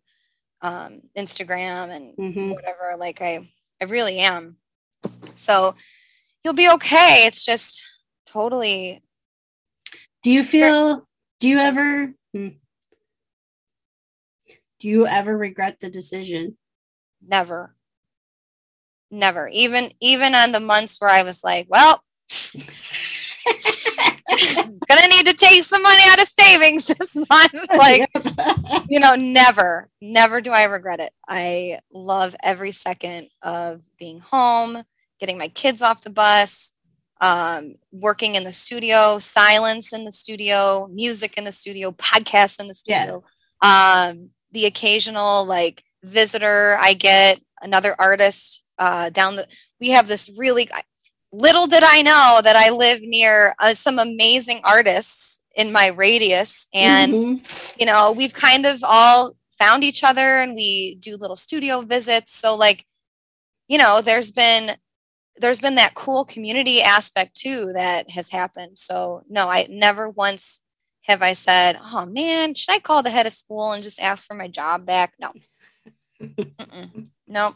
um, 0.61 1.01
instagram 1.17 1.95
and 1.95 2.17
mm-hmm. 2.17 2.51
whatever 2.51 2.95
like 2.97 3.21
i 3.21 3.47
I 3.81 3.85
really 3.85 4.19
am. 4.19 4.57
So 5.35 5.75
you'll 6.43 6.53
be 6.53 6.69
okay. 6.71 7.25
It's 7.25 7.45
just 7.45 7.81
totally. 8.25 9.03
Do 10.23 10.31
you 10.31 10.43
feel, 10.43 11.07
do 11.39 11.49
you 11.49 11.59
ever, 11.59 12.13
hmm, 12.33 12.49
do 14.79 14.87
you 14.87 15.07
ever 15.07 15.37
regret 15.37 15.79
the 15.79 15.89
decision? 15.89 16.57
Never. 17.25 17.75
Never. 19.09 19.47
Even, 19.47 19.93
even 20.01 20.35
on 20.35 20.51
the 20.51 20.59
months 20.59 20.99
where 20.99 21.09
I 21.09 21.23
was 21.23 21.43
like, 21.43 21.67
well, 21.69 22.03
gonna 24.63 25.07
need 25.07 25.27
to 25.27 25.33
take 25.33 25.63
some 25.63 25.83
money 25.83 26.03
out 26.07 26.21
of 26.21 26.29
savings 26.29 26.85
this 26.85 27.15
month. 27.15 27.53
Like, 27.77 28.09
you 28.89 28.99
know, 28.99 29.15
never, 29.15 29.89
never 30.01 30.41
do 30.41 30.51
I 30.51 30.63
regret 30.63 30.99
it. 30.99 31.11
I 31.27 31.79
love 31.91 32.35
every 32.41 32.71
second 32.71 33.29
of 33.41 33.81
being 33.99 34.19
home, 34.19 34.83
getting 35.19 35.37
my 35.37 35.49
kids 35.49 35.81
off 35.81 36.03
the 36.03 36.09
bus, 36.09 36.71
um, 37.21 37.75
working 37.91 38.35
in 38.35 38.43
the 38.43 38.53
studio, 38.53 39.19
silence 39.19 39.93
in 39.93 40.05
the 40.05 40.11
studio, 40.11 40.87
music 40.91 41.37
in 41.37 41.43
the 41.43 41.51
studio, 41.51 41.91
podcasts 41.91 42.59
in 42.59 42.67
the 42.67 42.75
studio. 42.75 43.23
Yeah. 43.61 44.09
Um, 44.09 44.29
the 44.51 44.65
occasional 44.65 45.45
like 45.45 45.83
visitor 46.03 46.77
I 46.79 46.93
get, 46.93 47.39
another 47.61 47.95
artist 47.99 48.63
uh, 48.77 49.09
down 49.09 49.35
the. 49.35 49.47
We 49.79 49.89
have 49.89 50.07
this 50.07 50.29
really 50.37 50.69
little 51.31 51.67
did 51.67 51.83
I 51.83 52.01
know 52.01 52.41
that 52.43 52.55
I 52.55 52.69
live 52.69 53.01
near 53.01 53.55
uh, 53.59 53.73
some 53.73 53.99
amazing 53.99 54.61
artists 54.63 55.41
in 55.55 55.71
my 55.71 55.87
radius. 55.87 56.67
And, 56.73 57.13
mm-hmm. 57.13 57.45
you 57.79 57.85
know, 57.85 58.11
we've 58.11 58.33
kind 58.33 58.65
of 58.65 58.83
all 58.83 59.35
found 59.57 59.83
each 59.83 60.03
other 60.03 60.37
and 60.37 60.55
we 60.55 60.95
do 60.95 61.17
little 61.17 61.35
studio 61.35 61.81
visits. 61.81 62.33
So, 62.35 62.55
like, 62.55 62.85
you 63.67 63.77
know, 63.77 64.01
there's 64.01 64.31
been 64.31 64.77
there's 65.39 65.59
been 65.59 65.75
that 65.75 65.93
cool 65.93 66.25
community 66.25 66.81
aspect 66.81 67.35
too 67.35 67.71
that 67.73 68.09
has 68.11 68.29
happened. 68.29 68.77
So 68.77 69.23
no, 69.29 69.47
I 69.47 69.67
never 69.69 70.09
once 70.09 70.59
have 71.03 71.21
I 71.21 71.33
said, 71.33 71.77
"Oh 71.81 72.05
man, 72.05 72.55
should 72.55 72.71
I 72.71 72.79
call 72.79 73.03
the 73.03 73.11
head 73.11 73.27
of 73.27 73.33
school 73.33 73.71
and 73.71 73.83
just 73.83 74.01
ask 74.01 74.25
for 74.25 74.33
my 74.33 74.47
job 74.47 74.85
back?" 74.85 75.13
No, 75.19 75.33
no, 77.27 77.55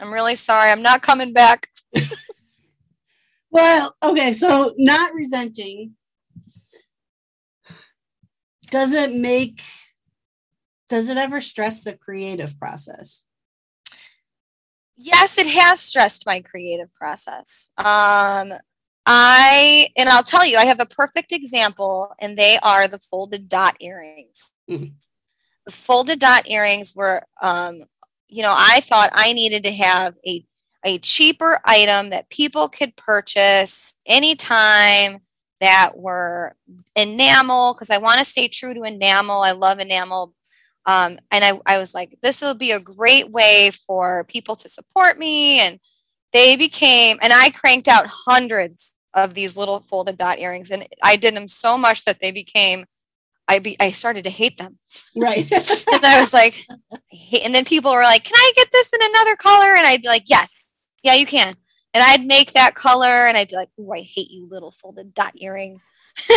I'm 0.00 0.12
really 0.12 0.36
sorry. 0.36 0.70
I'm 0.70 0.82
not 0.82 1.02
coming 1.02 1.32
back. 1.32 1.68
Well, 3.50 3.94
okay, 4.02 4.32
so 4.32 4.74
not 4.76 5.14
resenting. 5.14 5.92
Does 8.70 8.94
it 8.94 9.12
make 9.12 9.62
does 10.88 11.08
it 11.08 11.16
ever 11.16 11.40
stress 11.40 11.82
the 11.82 11.94
creative 11.94 12.58
process? 12.58 13.24
Yes, 14.96 15.36
it 15.38 15.46
has 15.48 15.80
stressed 15.80 16.26
my 16.26 16.40
creative 16.40 16.92
process. 16.94 17.68
Um 17.78 18.54
I 19.06 19.88
and 19.96 20.08
I'll 20.08 20.24
tell 20.24 20.44
you, 20.44 20.56
I 20.56 20.66
have 20.66 20.80
a 20.80 20.86
perfect 20.86 21.30
example, 21.30 22.12
and 22.18 22.36
they 22.36 22.58
are 22.62 22.88
the 22.88 22.98
folded 22.98 23.48
dot 23.48 23.76
earrings. 23.80 24.50
Mm-hmm. 24.68 24.94
The 25.64 25.72
folded 25.72 26.18
dot 26.18 26.50
earrings 26.50 26.94
were 26.94 27.22
um, 27.40 27.84
you 28.28 28.42
know, 28.42 28.54
I 28.56 28.80
thought 28.80 29.10
I 29.12 29.32
needed 29.32 29.62
to 29.64 29.72
have 29.72 30.14
a 30.26 30.44
a 30.86 30.98
cheaper 30.98 31.60
item 31.64 32.10
that 32.10 32.30
people 32.30 32.68
could 32.68 32.94
purchase 32.96 33.96
anytime 34.06 35.18
that 35.60 35.92
were 35.96 36.54
enamel 36.94 37.74
because 37.74 37.90
I 37.90 37.98
want 37.98 38.20
to 38.20 38.24
stay 38.24 38.46
true 38.46 38.72
to 38.72 38.84
enamel. 38.84 39.42
I 39.42 39.50
love 39.50 39.80
enamel. 39.80 40.32
Um, 40.86 41.18
and 41.32 41.44
I, 41.44 41.60
I 41.66 41.78
was 41.78 41.92
like, 41.92 42.16
this 42.22 42.40
will 42.40 42.54
be 42.54 42.70
a 42.70 42.78
great 42.78 43.30
way 43.30 43.72
for 43.86 44.24
people 44.24 44.54
to 44.56 44.68
support 44.68 45.18
me. 45.18 45.58
And 45.58 45.80
they 46.32 46.54
became, 46.54 47.18
and 47.20 47.32
I 47.32 47.50
cranked 47.50 47.88
out 47.88 48.06
hundreds 48.06 48.92
of 49.12 49.34
these 49.34 49.56
little 49.56 49.80
folded 49.80 50.16
dot 50.16 50.38
earrings. 50.38 50.70
And 50.70 50.86
I 51.02 51.16
did 51.16 51.34
them 51.34 51.48
so 51.48 51.76
much 51.76 52.04
that 52.04 52.20
they 52.20 52.30
became 52.30 52.84
I 53.48 53.60
be 53.60 53.76
I 53.78 53.90
started 53.92 54.24
to 54.24 54.30
hate 54.30 54.58
them. 54.58 54.78
Right. 55.14 55.50
and 55.92 56.04
I 56.04 56.20
was 56.20 56.32
like, 56.32 56.66
and 57.44 57.54
then 57.54 57.64
people 57.64 57.92
were 57.92 58.02
like, 58.02 58.24
"Can 58.24 58.34
I 58.36 58.52
get 58.56 58.68
this 58.72 58.92
in 58.92 59.00
another 59.02 59.36
color?" 59.36 59.76
And 59.76 59.86
I'd 59.86 60.02
be 60.02 60.08
like, 60.08 60.24
"Yes." 60.26 60.65
Yeah, 61.02 61.14
you 61.14 61.26
can. 61.26 61.56
And 61.94 62.04
I'd 62.04 62.26
make 62.26 62.52
that 62.52 62.74
color 62.74 63.26
and 63.26 63.36
I'd 63.36 63.48
be 63.48 63.56
like, 63.56 63.70
oh, 63.78 63.92
I 63.92 64.02
hate 64.02 64.30
you, 64.30 64.46
little 64.50 64.70
folded 64.70 65.14
dot 65.14 65.32
earring. 65.36 65.80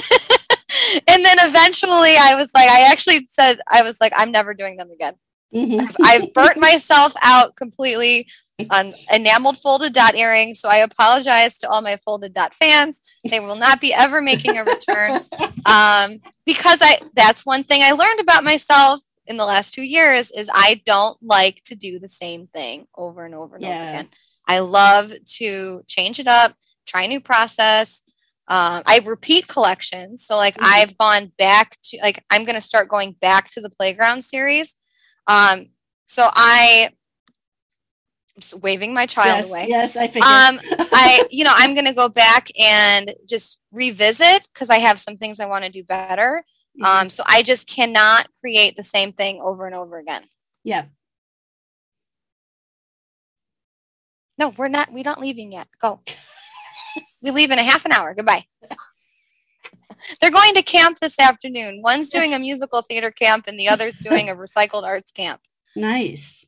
and 1.07 1.25
then 1.25 1.37
eventually 1.39 2.15
I 2.17 2.35
was 2.35 2.51
like, 2.53 2.69
I 2.69 2.91
actually 2.91 3.27
said, 3.29 3.59
I 3.69 3.83
was 3.83 3.97
like, 3.99 4.13
I'm 4.15 4.31
never 4.31 4.53
doing 4.53 4.77
them 4.77 4.91
again. 4.91 5.15
Mm-hmm. 5.53 5.79
I've, 5.79 6.23
I've 6.23 6.33
burnt 6.33 6.57
myself 6.57 7.13
out 7.21 7.55
completely 7.55 8.27
on 8.69 8.93
enameled 9.13 9.57
folded 9.57 9.93
dot 9.93 10.15
earrings. 10.15 10.59
So 10.59 10.69
I 10.69 10.77
apologize 10.77 11.57
to 11.59 11.69
all 11.69 11.81
my 11.81 11.97
folded 11.97 12.33
dot 12.33 12.53
fans. 12.53 12.99
They 13.27 13.39
will 13.39 13.55
not 13.55 13.81
be 13.81 13.93
ever 13.93 14.21
making 14.21 14.57
a 14.57 14.63
return. 14.63 15.21
Um, 15.65 16.21
because 16.45 16.79
I 16.81 16.99
that's 17.15 17.45
one 17.45 17.63
thing 17.63 17.81
I 17.83 17.91
learned 17.91 18.21
about 18.21 18.43
myself 18.43 19.01
in 19.27 19.37
the 19.37 19.45
last 19.45 19.73
two 19.73 19.83
years 19.83 20.31
is 20.31 20.49
I 20.51 20.81
don't 20.85 21.21
like 21.21 21.61
to 21.65 21.75
do 21.75 21.99
the 21.99 22.07
same 22.07 22.47
thing 22.47 22.87
over 22.95 23.25
and 23.25 23.35
over 23.35 23.55
and 23.55 23.63
yeah. 23.63 23.69
over 23.69 23.89
again. 23.89 24.09
I 24.49 24.59
love 24.59 25.13
to 25.37 25.83
change 25.87 26.19
it 26.19 26.27
up, 26.27 26.53
try 26.87 27.03
a 27.03 27.07
new 27.07 27.21
process. 27.21 28.01
Um, 28.47 28.81
I 28.87 28.99
repeat 29.05 29.47
collections. 29.47 30.25
So, 30.25 30.35
like, 30.35 30.55
mm-hmm. 30.55 30.65
I've 30.65 30.97
gone 30.97 31.31
back 31.37 31.77
to, 31.83 31.99
like, 32.01 32.23
I'm 32.31 32.45
going 32.45 32.55
to 32.55 32.61
start 32.61 32.89
going 32.89 33.11
back 33.11 33.51
to 33.51 33.61
the 33.61 33.69
playground 33.69 34.23
series. 34.23 34.75
Um, 35.27 35.67
so, 36.07 36.27
I, 36.33 36.89
I'm 38.35 38.59
waving 38.59 38.91
my 38.91 39.05
child 39.05 39.37
yes, 39.37 39.51
away. 39.51 39.65
Yes, 39.69 39.95
I 39.95 40.07
figured. 40.07 40.23
Um, 40.23 40.59
I, 40.91 41.27
you 41.29 41.43
know, 41.43 41.53
I'm 41.53 41.75
going 41.75 41.85
to 41.85 41.93
go 41.93 42.09
back 42.09 42.49
and 42.59 43.13
just 43.29 43.61
revisit 43.71 44.47
because 44.51 44.71
I 44.71 44.79
have 44.79 44.99
some 44.99 45.17
things 45.17 45.39
I 45.39 45.45
want 45.45 45.65
to 45.65 45.69
do 45.69 45.83
better. 45.83 46.43
Mm-hmm. 46.81 47.01
Um, 47.03 47.09
so 47.11 47.21
I 47.27 47.43
just 47.43 47.67
cannot 47.67 48.27
create 48.39 48.75
the 48.75 48.83
same 48.83 49.13
thing 49.13 49.41
over 49.43 49.67
and 49.67 49.75
over 49.75 49.99
again. 49.99 50.23
Yeah. 50.63 50.85
No, 54.39 54.53
we're 54.57 54.69
not. 54.69 54.91
We're 54.91 55.03
not 55.03 55.19
leaving 55.19 55.51
yet. 55.51 55.67
Go. 55.81 55.99
we 57.21 57.31
leave 57.31 57.51
in 57.51 57.59
a 57.59 57.63
half 57.63 57.85
an 57.85 57.91
hour. 57.91 58.15
Goodbye. 58.15 58.45
They're 60.21 60.31
going 60.31 60.53
to 60.53 60.63
camp 60.63 60.99
this 60.99 61.19
afternoon. 61.19 61.81
One's 61.83 62.09
doing 62.09 62.33
a 62.33 62.39
musical 62.39 62.81
theater 62.81 63.11
camp, 63.11 63.45
and 63.47 63.59
the 63.59 63.67
other's 63.67 63.99
doing 63.99 64.29
a 64.29 64.35
recycled 64.35 64.83
arts 64.83 65.11
camp. 65.11 65.41
Nice. 65.75 66.47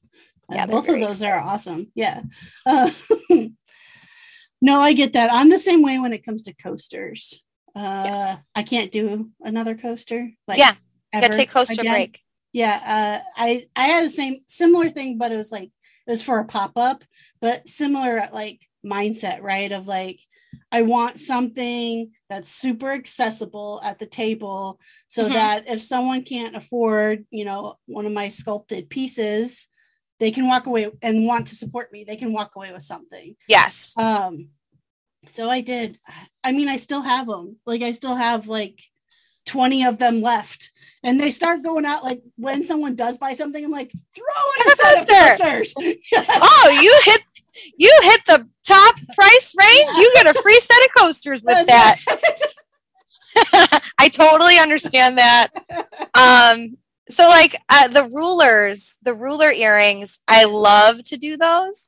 Yeah, 0.50 0.66
both 0.66 0.88
of 0.88 1.00
those 1.00 1.22
are 1.22 1.38
awesome. 1.38 1.92
Yeah. 1.94 2.24
Uh, 2.66 2.90
no, 4.62 4.80
I 4.80 4.94
get 4.94 5.14
that. 5.14 5.30
I'm 5.32 5.50
the 5.50 5.60
same 5.60 5.82
way 5.82 6.00
when 6.00 6.14
it 6.14 6.24
comes 6.24 6.44
to 6.44 6.54
coasters. 6.54 7.44
Uh, 7.76 8.04
yeah. 8.06 8.38
I 8.56 8.64
can't 8.64 8.92
do 8.92 9.32
another 9.42 9.76
coaster. 9.76 10.30
Like 10.48 10.58
yeah, 10.58 10.74
ever 11.14 11.28
gotta 11.28 11.38
take 11.38 11.52
coaster 11.52 11.82
again. 11.82 11.94
break. 11.94 12.20
Yeah, 12.54 12.80
uh, 12.86 13.26
I 13.38 13.68
I 13.76 13.88
had 13.88 14.06
the 14.06 14.10
same 14.10 14.40
similar 14.46 14.90
thing, 14.90 15.18
but 15.18 15.32
it 15.32 15.38
was 15.38 15.52
like 15.54 15.72
it 16.08 16.12
was 16.12 16.24
for 16.24 16.40
a 16.40 16.46
pop-up 16.46 17.04
but 17.42 17.68
similar 17.68 18.22
like 18.34 18.62
mindset 18.86 19.42
right 19.42 19.72
of 19.72 19.88
like 19.88 20.20
i 20.72 20.82
want 20.82 21.20
something 21.20 22.12
that's 22.30 22.50
super 22.50 22.92
accessible 22.92 23.82
at 23.84 24.00
the 24.00 24.06
table 24.06 24.80
so 25.08 25.24
mm-hmm. 25.24 25.34
that 25.34 25.70
if 25.70 25.82
someone 25.82 26.24
can't 26.24 26.56
afford 26.56 27.26
you 27.30 27.46
know 27.46 27.76
one 27.86 28.06
of 28.06 28.12
my 28.12 28.30
sculpted 28.30 28.90
pieces 28.90 29.68
they 30.20 30.32
can 30.32 30.48
walk 30.48 30.68
away 30.68 30.90
and 31.02 31.26
want 31.26 31.48
to 31.48 31.56
support 31.56 31.92
me 31.92 32.04
they 32.04 32.16
can 32.16 32.34
walk 32.34 32.56
away 32.56 32.72
with 32.72 32.84
something 32.84 33.36
yes 33.48 33.94
um 33.98 34.50
So 35.28 35.50
I 35.50 35.62
did. 35.62 36.00
I 36.44 36.52
mean, 36.52 36.68
I 36.68 36.78
still 36.78 37.02
have 37.02 37.28
them. 37.28 37.58
Like 37.66 37.84
I 37.84 37.92
still 37.92 38.16
have 38.16 38.48
like 38.48 38.82
20 39.46 39.86
of 39.86 39.98
them 39.98 40.22
left. 40.22 40.72
And 41.04 41.20
they 41.20 41.32
start 41.32 41.64
going 41.64 41.86
out 41.86 42.04
like 42.04 42.22
when 42.36 42.64
someone 42.64 42.96
does 42.96 43.18
buy 43.18 43.34
something, 43.34 43.64
I'm 43.64 43.72
like, 43.72 43.92
throw 44.16 44.26
in 44.60 44.72
a 44.72 44.76
set 44.76 45.02
of 45.02 45.08
coasters. 45.08 45.74
oh, 46.30 46.80
you 46.82 47.00
hit 47.04 47.24
you 47.78 48.00
hit 48.04 48.26
the 48.26 48.48
top 48.66 48.96
price 49.14 49.54
range. 49.60 49.98
You 49.98 50.12
get 50.16 50.36
a 50.36 50.42
free 50.42 50.60
set 50.60 50.86
of 50.86 50.90
coasters 50.98 51.44
with 51.44 51.68
that. 51.68 51.98
I 54.00 54.10
totally 54.10 54.58
understand 54.58 55.18
that. 55.18 55.50
Um, 56.14 56.78
so 57.10 57.28
like 57.28 57.56
uh, 57.70 57.88
the 57.88 58.06
rulers, 58.06 58.96
the 59.04 59.14
ruler 59.14 59.52
earrings, 59.52 60.20
I 60.28 60.46
love 60.46 61.04
to 61.06 61.18
do 61.18 61.36
those. 61.38 61.88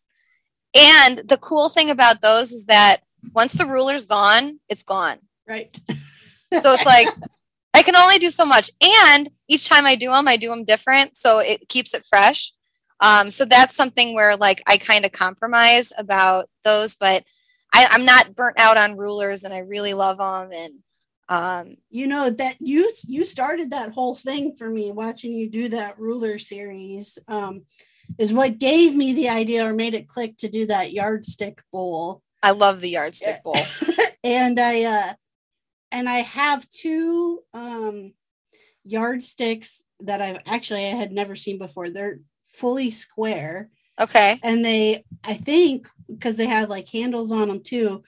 And 0.76 1.20
the 1.20 1.38
cool 1.38 1.70
thing 1.70 1.92
about 1.92 2.22
those 2.22 2.52
is 2.52 2.66
that 2.66 2.98
once 3.34 3.54
the 3.54 3.66
ruler's 3.66 4.06
gone, 4.06 4.60
it's 4.70 4.84
gone. 4.84 5.20
Right. 5.48 5.78
so 6.52 6.74
it's 6.74 6.86
like 6.86 7.08
I 7.74 7.84
can 7.84 7.96
only 7.96 8.20
do 8.20 8.30
so 8.30 8.46
much. 8.46 8.70
And 8.82 9.30
each 9.48 9.68
time 9.68 9.86
I 9.86 9.96
do 9.96 10.12
them, 10.12 10.28
I 10.28 10.38
do 10.38 10.50
them 10.50 10.64
different. 10.64 11.18
So 11.18 11.40
it 11.40 11.68
keeps 11.70 11.94
it 11.94 12.06
fresh. 12.06 12.54
Um, 13.00 13.32
so 13.32 13.46
that's 13.46 13.76
something 13.76 14.14
where 14.14 14.38
like 14.38 14.62
I 14.68 14.78
kind 14.78 15.06
of 15.06 15.12
compromise 15.12 15.92
about 15.98 16.50
those, 16.64 16.96
but 16.96 17.24
I, 17.74 17.88
I'm 17.90 18.06
not 18.06 18.36
burnt 18.36 18.60
out 18.60 18.78
on 18.78 18.98
rulers 18.98 19.44
and 19.44 19.54
I 19.54 19.60
really 19.60 19.94
love 19.94 20.20
them. 20.20 20.52
And 20.54 20.74
um, 21.30 21.78
you 21.90 22.08
know 22.08 22.30
that 22.30 22.58
you 22.60 22.92
you 23.08 23.26
started 23.26 23.72
that 23.72 23.92
whole 23.92 24.14
thing 24.14 24.56
for 24.56 24.70
me 24.70 24.92
watching 24.92 25.32
you 25.32 25.50
do 25.50 25.70
that 25.70 25.98
ruler 25.98 26.38
series 26.38 27.18
um, 27.28 27.64
is 28.20 28.34
what 28.34 28.60
gave 28.60 28.94
me 28.96 29.14
the 29.14 29.30
idea 29.30 29.66
or 29.66 29.74
made 29.74 29.96
it 29.96 30.08
click 30.08 30.38
to 30.38 30.50
do 30.50 30.68
that 30.68 30.94
yardstick 30.94 31.62
bowl. 31.72 32.22
I 32.44 32.52
love 32.52 32.82
the 32.82 32.90
yardstick 32.90 33.42
bowl. 33.44 33.56
and 34.24 34.60
I 34.60 34.84
uh 34.84 35.14
and 35.94 36.10
I 36.10 36.20
have 36.20 36.70
two 36.70 37.42
um 37.54 38.14
yardsticks 38.84 39.82
that 40.02 40.22
I've 40.22 40.42
actually 40.46 40.86
I 40.88 40.96
had 40.96 41.14
never 41.14 41.38
seen 41.38 41.58
before. 41.58 41.90
They're 41.90 42.20
fully 42.52 42.92
square. 42.92 43.70
Okay. 44.02 44.40
And 44.44 44.66
they 44.66 45.06
I 45.24 45.36
think 45.36 45.88
because 46.10 46.36
they 46.36 46.48
had 46.48 46.70
like 46.70 46.90
handles 46.90 47.32
on 47.32 47.48
them 47.48 47.62
too, 47.62 48.04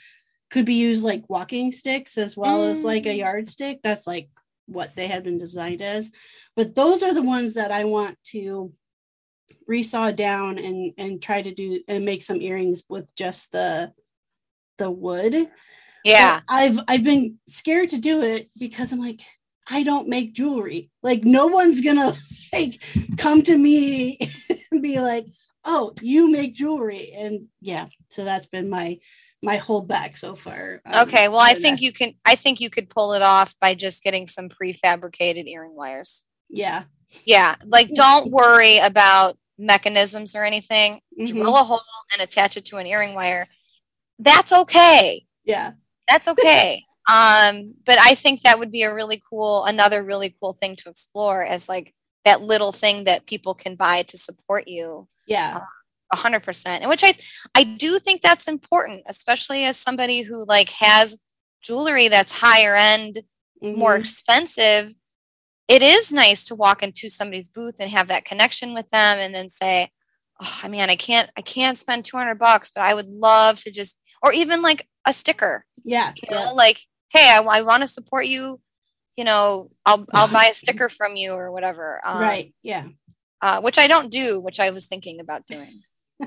could 0.49 0.65
be 0.65 0.73
used 0.73 1.05
like 1.05 1.29
walking 1.29 1.71
sticks 1.71 2.17
as 2.17 2.35
well 2.35 2.63
mm. 2.63 2.71
as 2.71 2.83
like 2.83 3.05
a 3.05 3.09
mm. 3.09 3.19
yardstick. 3.19 3.79
That's 3.83 4.05
like 4.05 4.29
what 4.65 4.95
they 4.95 5.07
had 5.07 5.23
been 5.23 5.37
designed 5.37 5.81
as. 5.81 6.11
But 6.55 6.75
those 6.75 7.03
are 7.03 7.13
the 7.13 7.21
ones 7.21 7.53
that 7.53 7.71
I 7.71 7.85
want 7.85 8.17
to 8.31 8.73
resaw 9.69 10.15
down 10.15 10.57
and 10.57 10.93
and 10.97 11.21
try 11.21 11.41
to 11.41 11.53
do 11.53 11.81
and 11.87 12.03
make 12.03 12.23
some 12.23 12.41
earrings 12.41 12.83
with 12.89 13.13
just 13.15 13.51
the 13.51 13.93
the 14.79 14.89
wood. 14.89 15.49
Yeah. 16.05 16.41
But 16.47 16.53
I've 16.53 16.79
I've 16.87 17.03
been 17.03 17.39
scared 17.47 17.89
to 17.89 17.97
do 17.97 18.21
it 18.21 18.49
because 18.57 18.93
I'm 18.93 18.99
like 18.99 19.21
I 19.69 19.83
don't 19.83 20.07
make 20.07 20.33
jewelry. 20.33 20.91
Like 21.01 21.23
no 21.23 21.47
one's 21.47 21.81
gonna 21.81 22.13
like 22.53 22.81
come 23.17 23.41
to 23.43 23.57
me 23.57 24.19
and 24.71 24.81
be 24.81 24.99
like, 25.01 25.25
"Oh, 25.65 25.93
you 26.01 26.31
make 26.31 26.53
jewelry." 26.53 27.11
And 27.13 27.47
yeah, 27.59 27.87
so 28.09 28.23
that's 28.23 28.45
been 28.45 28.69
my 28.69 28.99
my 29.41 29.57
holdback 29.57 30.15
so 30.15 30.35
far. 30.35 30.81
Um, 30.85 31.07
okay, 31.07 31.27
well, 31.27 31.39
I 31.39 31.55
think 31.55 31.79
that. 31.79 31.83
you 31.83 31.91
can. 31.91 32.13
I 32.23 32.35
think 32.35 32.61
you 32.61 32.69
could 32.69 32.89
pull 32.89 33.13
it 33.13 33.23
off 33.23 33.55
by 33.59 33.73
just 33.73 34.03
getting 34.03 34.27
some 34.27 34.47
prefabricated 34.47 35.47
earring 35.47 35.75
wires. 35.75 36.23
Yeah. 36.49 36.83
Yeah, 37.23 37.55
like 37.65 37.89
don't 37.93 38.29
worry 38.29 38.77
about 38.79 39.37
mechanisms 39.57 40.35
or 40.35 40.43
anything. 40.43 41.01
Mm-hmm. 41.19 41.37
Drill 41.37 41.55
a 41.55 41.63
hole 41.63 41.81
and 42.13 42.21
attach 42.21 42.57
it 42.57 42.65
to 42.65 42.77
an 42.77 42.85
earring 42.85 43.13
wire. 43.13 43.47
That's 44.19 44.51
okay. 44.51 45.25
Yeah. 45.45 45.71
That's 46.07 46.27
okay. 46.27 46.83
um, 47.11 47.73
but 47.85 47.99
I 47.99 48.15
think 48.15 48.41
that 48.41 48.59
would 48.59 48.71
be 48.71 48.83
a 48.83 48.93
really 48.93 49.21
cool, 49.29 49.65
another 49.65 50.03
really 50.03 50.35
cool 50.39 50.53
thing 50.53 50.75
to 50.77 50.89
explore 50.89 51.43
as 51.45 51.69
like 51.69 51.93
that 52.25 52.41
little 52.41 52.71
thing 52.71 53.03
that 53.05 53.27
people 53.27 53.53
can 53.53 53.75
buy 53.75 54.01
to 54.03 54.17
support 54.17 54.67
you. 54.67 55.07
Yeah. 55.27 55.53
Uh, 55.57 55.65
a 56.11 56.15
hundred 56.17 56.43
percent. 56.43 56.81
And 56.81 56.89
which 56.89 57.03
I 57.03 57.15
I 57.55 57.63
do 57.63 57.99
think 57.99 58.21
that's 58.21 58.47
important, 58.47 59.03
especially 59.07 59.65
as 59.65 59.77
somebody 59.77 60.21
who 60.21 60.45
like 60.45 60.69
has 60.69 61.17
jewelry 61.61 62.07
that's 62.07 62.31
higher 62.31 62.75
end, 62.75 63.21
mm-hmm. 63.63 63.77
more 63.77 63.95
expensive. 63.95 64.93
It 65.67 65.81
is 65.81 66.11
nice 66.11 66.45
to 66.45 66.55
walk 66.55 66.83
into 66.83 67.09
somebody's 67.09 67.49
booth 67.49 67.75
and 67.79 67.89
have 67.89 68.07
that 68.09 68.25
connection 68.25 68.73
with 68.73 68.87
them 68.89 69.17
and 69.17 69.33
then 69.33 69.49
say, 69.49 69.89
Oh, 70.41 70.59
I 70.63 70.67
mean, 70.67 70.89
I 70.89 70.95
can't 70.95 71.29
I 71.37 71.41
can't 71.41 71.77
spend 71.77 72.05
200 72.05 72.35
bucks, 72.35 72.71
but 72.73 72.83
I 72.83 72.93
would 72.93 73.07
love 73.07 73.61
to 73.61 73.71
just 73.71 73.97
or 74.21 74.33
even 74.33 74.61
like 74.61 74.87
a 75.05 75.13
sticker. 75.13 75.65
Yeah. 75.83 76.11
You 76.15 76.29
know, 76.31 76.43
yeah. 76.45 76.51
like, 76.51 76.79
hey, 77.09 77.29
I, 77.29 77.41
I 77.41 77.61
want 77.61 77.83
to 77.83 77.87
support 77.87 78.25
you. 78.25 78.59
You 79.15 79.23
know, 79.23 79.71
I'll 79.85 80.05
I'll 80.13 80.27
buy 80.27 80.45
a 80.45 80.53
sticker 80.55 80.89
from 80.89 81.15
you 81.15 81.33
or 81.33 81.51
whatever. 81.51 82.01
Um, 82.03 82.21
right. 82.21 82.53
Yeah. 82.63 82.87
Uh, 83.41 83.61
which 83.61 83.77
I 83.77 83.87
don't 83.87 84.11
do, 84.11 84.41
which 84.41 84.59
I 84.59 84.71
was 84.71 84.87
thinking 84.87 85.19
about 85.19 85.45
doing. 85.47 85.71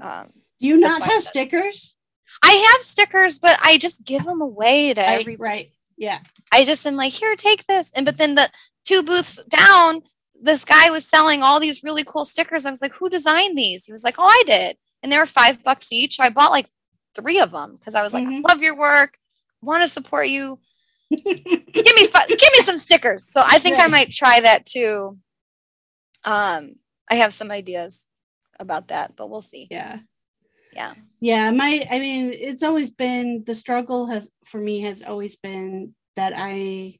Um, 0.02 0.28
do 0.60 0.66
you 0.66 0.78
not 0.78 1.00
have 1.00 1.24
stickers? 1.24 1.94
I 2.42 2.52
have 2.72 2.82
stickers, 2.82 3.38
but 3.38 3.58
I 3.62 3.78
just 3.78 4.04
give 4.04 4.24
them 4.24 4.40
away 4.40 4.92
to 4.92 5.00
right, 5.00 5.20
every. 5.20 5.36
Right. 5.36 5.72
Yeah. 5.96 6.18
I 6.52 6.64
just 6.64 6.86
am 6.86 6.96
like, 6.96 7.12
here, 7.12 7.34
take 7.36 7.66
this, 7.66 7.90
and 7.94 8.04
but 8.04 8.18
then 8.18 8.34
the 8.34 8.50
two 8.84 9.02
booths 9.02 9.40
down, 9.48 10.02
this 10.40 10.64
guy 10.64 10.90
was 10.90 11.04
selling 11.04 11.42
all 11.42 11.58
these 11.58 11.82
really 11.82 12.04
cool 12.04 12.24
stickers. 12.24 12.64
I 12.64 12.70
was 12.70 12.82
like, 12.82 12.92
who 12.92 13.08
designed 13.08 13.56
these? 13.56 13.84
He 13.84 13.92
was 13.92 14.04
like, 14.04 14.16
oh, 14.18 14.24
I 14.24 14.42
did, 14.46 14.76
and 15.02 15.10
they 15.10 15.18
were 15.18 15.26
five 15.26 15.62
bucks 15.62 15.92
each. 15.92 16.20
I 16.20 16.28
bought 16.28 16.52
like 16.52 16.68
three 17.18 17.40
of 17.40 17.50
them 17.50 17.76
because 17.76 17.94
I 17.94 18.02
was 18.02 18.12
like, 18.12 18.26
mm-hmm. 18.26 18.46
I 18.46 18.52
love 18.52 18.62
your 18.62 18.76
work, 18.76 19.18
want 19.62 19.82
to 19.82 19.88
support 19.88 20.28
you. 20.28 20.58
give 21.10 21.24
me 21.24 22.06
fu- 22.06 22.36
give 22.36 22.52
me 22.52 22.60
some 22.62 22.78
stickers. 22.78 23.26
So 23.30 23.42
I 23.44 23.58
think 23.58 23.78
right. 23.78 23.86
I 23.86 23.90
might 23.90 24.10
try 24.10 24.40
that 24.40 24.66
too. 24.66 25.18
Um, 26.24 26.76
I 27.10 27.16
have 27.16 27.32
some 27.32 27.50
ideas 27.50 28.04
about 28.60 28.88
that, 28.88 29.16
but 29.16 29.30
we'll 29.30 29.40
see. 29.40 29.68
Yeah. 29.70 30.00
Yeah. 30.72 30.94
Yeah. 31.20 31.50
My, 31.50 31.82
I 31.90 31.98
mean, 31.98 32.32
it's 32.32 32.62
always 32.62 32.90
been 32.90 33.44
the 33.46 33.54
struggle 33.54 34.06
has 34.06 34.30
for 34.44 34.58
me 34.58 34.80
has 34.80 35.02
always 35.02 35.36
been 35.36 35.94
that 36.16 36.34
I, 36.36 36.98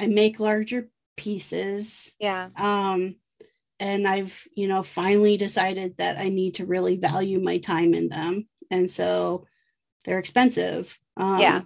I 0.00 0.06
make 0.06 0.40
larger 0.40 0.88
pieces. 1.16 2.14
Yeah. 2.18 2.48
Um, 2.56 3.16
and 3.80 4.08
I've, 4.08 4.46
you 4.54 4.66
know, 4.66 4.82
finally 4.82 5.36
decided 5.36 5.98
that 5.98 6.18
I 6.18 6.30
need 6.30 6.54
to 6.54 6.66
really 6.66 6.96
value 6.96 7.40
my 7.40 7.58
time 7.58 7.94
in 7.94 8.08
them. 8.08 8.48
And 8.70 8.90
so 8.90 9.46
they're 10.04 10.18
expensive. 10.18 10.96
Um, 11.16 11.40
yeah. 11.40 11.62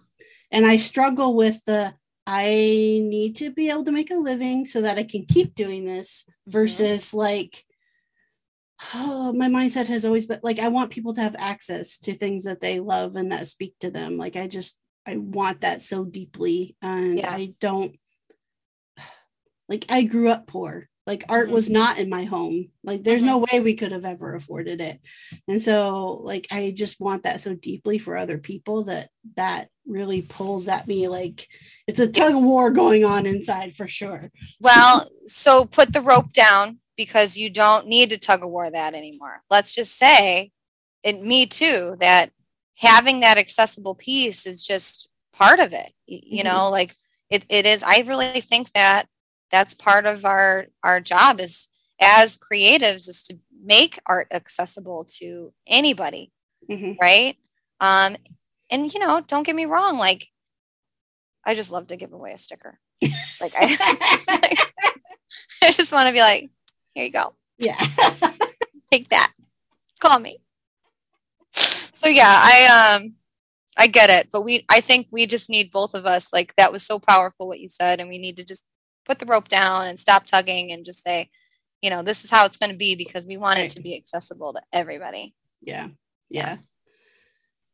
And 0.51 0.67
I 0.67 0.77
struggle 0.77 1.35
with 1.35 1.61
the, 1.67 1.95
I 2.27 2.49
need 2.49 3.37
to 3.37 3.51
be 3.51 3.71
able 3.71 3.85
to 3.85 3.93
make 3.93 4.11
a 4.11 4.17
living 4.17 4.65
so 4.65 4.83
that 4.83 4.99
I 4.99 5.03
can 5.03 5.25
keep 5.27 5.55
doing 5.55 5.85
this 5.85 6.25
mm-hmm. 6.25 6.51
versus 6.51 7.09
mm-hmm. 7.09 7.19
like, 7.19 7.65
oh, 8.95 9.33
my 9.33 9.49
mindset 9.49 9.89
has 9.89 10.05
always 10.05 10.27
been 10.27 10.41
like 10.43 10.59
I 10.59 10.69
want 10.69 10.91
people 10.91 11.15
to 11.15 11.21
have 11.21 11.37
access 11.39 11.99
to 11.99 12.15
things 12.15 12.45
that 12.45 12.61
they 12.61 12.81
love 12.81 13.17
and 13.17 13.33
that 13.33 13.49
speak 13.49 13.75
to 13.81 13.91
them. 13.91 14.17
Like 14.19 14.37
I 14.37 14.47
just 14.47 14.79
I 15.07 15.17
want 15.17 15.63
that 15.63 15.83
so 15.83 16.05
deeply, 16.05 16.77
and 16.83 17.19
yeah. 17.19 17.31
I 17.31 17.55
don't 17.61 17.97
like 19.69 19.87
I 19.89 20.03
grew 20.03 20.29
up 20.29 20.47
poor. 20.47 20.89
Like 21.07 21.25
art 21.29 21.47
mm-hmm. 21.47 21.55
was 21.55 21.69
not 21.69 21.99
in 21.99 22.09
my 22.09 22.25
home. 22.25 22.71
Like 22.85 23.03
there's 23.03 23.23
mm-hmm. 23.23 23.31
no 23.31 23.45
way 23.51 23.61
we 23.61 23.75
could 23.75 23.93
have 23.93 24.05
ever 24.05 24.35
afforded 24.35 24.81
it. 24.81 25.01
And 25.49 25.61
so 25.61 26.21
like 26.23 26.47
I 26.51 26.73
just 26.77 27.01
want 27.01 27.25
that 27.25 27.41
so 27.41 27.55
deeply 27.55 27.99
for 27.99 28.17
other 28.17 28.39
people 28.39 28.85
that 28.85 29.09
that 29.37 29.69
really 29.85 30.23
pulls 30.23 30.69
at 30.69 30.87
me 30.87 31.09
like 31.09 31.49
it's 31.89 31.99
a 31.99 32.07
tug 32.07 32.37
of 32.37 32.43
war 32.43 32.71
going 32.71 33.05
on 33.05 33.27
inside 33.27 33.75
for 33.75 33.89
sure. 33.89 34.31
Well, 34.61 35.11
so 35.27 35.65
put 35.65 35.93
the 35.93 36.03
rope 36.03 36.33
down 36.33 36.79
because 36.97 37.37
you 37.37 37.51
don't 37.51 37.89
need 37.89 38.11
to 38.11 38.19
tug 38.19 38.45
of 38.45 38.51
war 38.51 38.71
that 38.71 38.95
anymore. 38.95 39.43
Let's 39.51 39.75
just 39.75 39.99
say, 39.99 40.53
and 41.03 41.23
me 41.23 41.47
too, 41.47 41.97
that 41.99 42.31
having 42.77 43.21
that 43.21 43.39
accessible 43.39 43.97
piece 43.97 44.47
is 44.47 44.63
just 44.63 45.09
part 45.33 45.59
of 45.59 45.73
it. 45.73 45.93
You 46.07 46.45
mm-hmm. 46.45 46.49
know, 46.49 46.71
like 46.71 46.95
it, 47.31 47.45
it 47.49 47.67
is. 47.67 47.83
I 47.83 48.05
really 48.07 48.41
think 48.41 48.73
that 48.75 49.07
that's 49.53 49.75
part 49.75 50.07
of 50.07 50.25
our 50.25 50.67
our 50.83 51.01
job 51.01 51.39
is 51.39 51.69
as 52.01 52.37
creatives 52.37 53.09
is 53.09 53.23
to 53.25 53.39
make 53.65 54.01
art 54.07 54.27
accessible 54.33 55.07
to 55.19 55.53
anybody, 55.69 56.33
mm-hmm. 56.69 56.93
right? 57.01 57.37
Um, 57.79 58.17
and 58.71 58.93
you 58.93 58.99
know, 58.99 59.21
don't 59.25 59.45
get 59.45 59.55
me 59.55 59.67
wrong, 59.67 59.99
like 59.99 60.27
I 61.45 61.55
just 61.55 61.71
love 61.71 61.89
to 61.89 61.97
give 61.97 62.13
away 62.13 62.33
a 62.33 62.39
sticker. 62.39 62.81
like 63.41 63.53
I, 63.57 64.17
like, 64.29 64.73
I 65.63 65.73
just 65.73 65.93
want 65.93 66.09
to 66.09 66.15
be 66.15 66.21
like, 66.21 66.51
here 66.95 67.05
you 67.05 67.13
go. 67.13 67.35
Yeah. 67.59 67.79
Take 68.91 69.09
that. 69.11 69.33
Call 70.01 70.19
me. 70.19 70.39
So 71.53 72.09
yeah, 72.09 72.41
I 72.43 72.97
um 72.97 73.15
I 73.77 73.87
get 73.87 74.11
it, 74.11 74.29
but 74.33 74.43
we 74.43 74.65
I 74.69 74.81
think 74.81 75.07
we 75.11 75.27
just 75.27 75.49
need 75.49 75.71
both 75.71 75.95
of 75.95 76.05
us 76.05 76.33
like 76.33 76.55
that 76.57 76.73
was 76.73 76.83
so 76.83 76.99
powerful 76.99 77.47
what 77.47 77.61
you 77.61 77.69
said 77.69 78.01
and 78.01 78.09
we 78.09 78.19
need 78.19 78.37
to 78.39 78.45
just 78.45 78.65
put 79.05 79.19
the 79.19 79.27
rope 79.27 79.49
down 79.49 79.87
and 79.87 79.99
stop 79.99 80.25
tugging 80.25 80.73
and 80.73 80.85
just 80.85 81.03
say, 81.03 81.31
you 81.81 81.91
know, 81.91 82.03
this 82.03 82.25
is 82.25 82.31
how 82.31 82.45
it's 82.47 82.57
going 82.57 82.71
to 82.71 82.77
be 82.77 82.95
because 82.95 83.27
we 83.27 83.37
want 83.37 83.59
right. 83.59 83.71
it 83.71 83.75
to 83.75 83.83
be 83.83 83.97
accessible 83.97 84.53
to 84.53 84.63
everybody. 84.73 85.35
Yeah. 85.61 85.89
Yeah. 86.31 86.59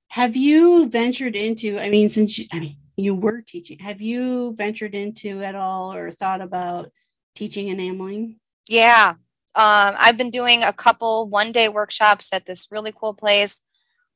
have 0.08 0.34
you 0.34 0.88
ventured 0.88 1.36
into? 1.36 1.78
I 1.78 1.90
mean, 1.90 2.08
since 2.08 2.38
you, 2.38 2.46
I 2.52 2.58
mean 2.60 2.76
you 2.96 3.14
were 3.14 3.40
teaching, 3.40 3.78
have 3.78 4.00
you 4.00 4.54
ventured 4.56 4.94
into 4.94 5.42
at 5.42 5.54
all 5.54 5.94
or 5.94 6.10
thought 6.10 6.40
about 6.40 6.90
teaching 7.36 7.68
enameling? 7.68 8.40
Yeah, 8.68 9.14
um, 9.58 9.96
I've 9.98 10.16
been 10.16 10.30
doing 10.30 10.62
a 10.62 10.72
couple 10.72 11.28
one 11.28 11.50
day 11.50 11.68
workshops 11.68 12.28
at 12.32 12.46
this 12.46 12.68
really 12.70 12.92
cool 12.94 13.14
place. 13.14 13.60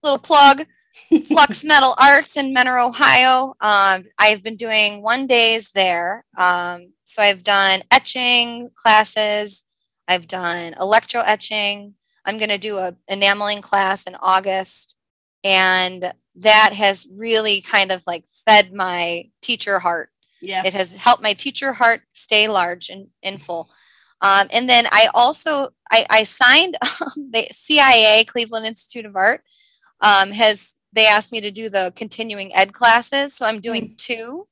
Little 0.03 0.18
plug. 0.18 0.66
Flux 1.27 1.64
Metal 1.64 1.94
Arts 1.98 2.37
in 2.37 2.53
Mentor, 2.53 2.79
Ohio. 2.79 3.55
Um, 3.61 4.05
I've 4.18 4.42
been 4.42 4.57
doing 4.57 5.03
one 5.03 5.27
days 5.27 5.70
there. 5.75 6.25
Um, 6.37 6.92
so 7.12 7.22
I've 7.22 7.44
done 7.44 7.83
etching 7.90 8.70
classes. 8.75 9.64
I've 10.09 10.27
done 10.27 10.75
electro 10.81 11.20
etching. 11.20 11.94
I'm 12.25 12.38
going 12.38 12.48
to 12.48 12.59
do 12.59 12.79
a 12.79 12.96
enameling 13.11 13.61
class 13.61 14.05
in 14.05 14.14
August, 14.14 14.96
and 15.44 16.12
that 16.37 16.72
has 16.72 17.07
really 17.14 17.61
kind 17.61 17.92
of 17.92 18.03
like 18.07 18.25
fed 18.46 18.72
my 18.72 19.29
teacher 19.42 19.79
heart. 19.79 20.09
Yeah, 20.40 20.62
it 20.64 20.72
has 20.72 20.92
helped 20.94 21.22
my 21.22 21.35
teacher 21.35 21.75
heart 21.75 22.01
stay 22.14 22.48
large 22.48 22.88
and, 22.88 23.09
and 23.22 23.40
full. 23.40 23.68
Um, 24.22 24.46
and 24.51 24.68
then 24.68 24.87
I 24.90 25.09
also 25.12 25.70
I, 25.90 26.07
I 26.09 26.25
signed 26.25 26.79
um, 27.01 27.31
the 27.31 27.48
CIA 27.53 28.25
Cleveland 28.25 28.64
Institute 28.64 29.05
of 29.05 29.16
Art 29.16 29.42
um, 30.01 30.31
has 30.31 30.72
they 30.94 31.07
asked 31.07 31.33
me 31.33 31.40
to 31.42 31.51
do 31.51 31.68
the 31.68 31.92
continuing 31.94 32.55
ed 32.55 32.72
classes. 32.72 33.35
So 33.35 33.44
I'm 33.44 33.61
doing 33.61 33.90
mm. 33.90 33.98
two, 33.98 34.46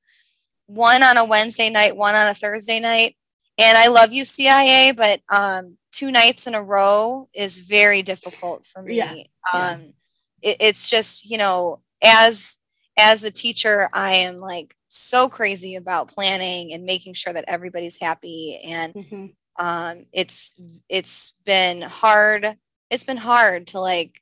one 0.70 1.02
on 1.02 1.16
a 1.16 1.24
Wednesday 1.24 1.68
night, 1.68 1.96
one 1.96 2.14
on 2.14 2.28
a 2.28 2.35
Thursday 2.35 2.80
night. 2.80 3.16
And 3.59 3.76
I 3.76 3.88
love 3.88 4.12
you, 4.12 4.24
CIA, 4.24 4.92
but 4.92 5.20
um, 5.28 5.76
two 5.92 6.11
nights 6.11 6.46
in 6.46 6.54
a 6.54 6.62
row 6.62 7.28
is 7.35 7.59
very 7.59 8.02
difficult 8.02 8.66
for 8.66 8.80
me. 8.83 8.96
Yeah. 8.96 9.14
Um, 9.52 9.92
it, 10.40 10.59
it's 10.61 10.88
just, 10.88 11.28
you 11.28 11.38
know, 11.38 11.80
as 12.00 12.56
as 12.96 13.24
a 13.24 13.30
teacher, 13.30 13.88
I 13.92 14.16
am 14.16 14.38
like 14.38 14.74
so 14.88 15.28
crazy 15.28 15.74
about 15.74 16.14
planning 16.14 16.72
and 16.72 16.85
making 16.85 17.14
sure 17.14 17.33
that 17.33 17.44
everybody's 17.48 17.98
happy. 18.00 18.61
And 18.64 18.94
mm-hmm. 18.94 19.64
um, 19.64 20.06
it's 20.12 20.54
it's 20.88 21.35
been 21.44 21.83
hard. 21.83 22.56
It's 22.90 23.04
been 23.04 23.16
hard 23.16 23.68
to 23.68 23.80
like 23.80 24.20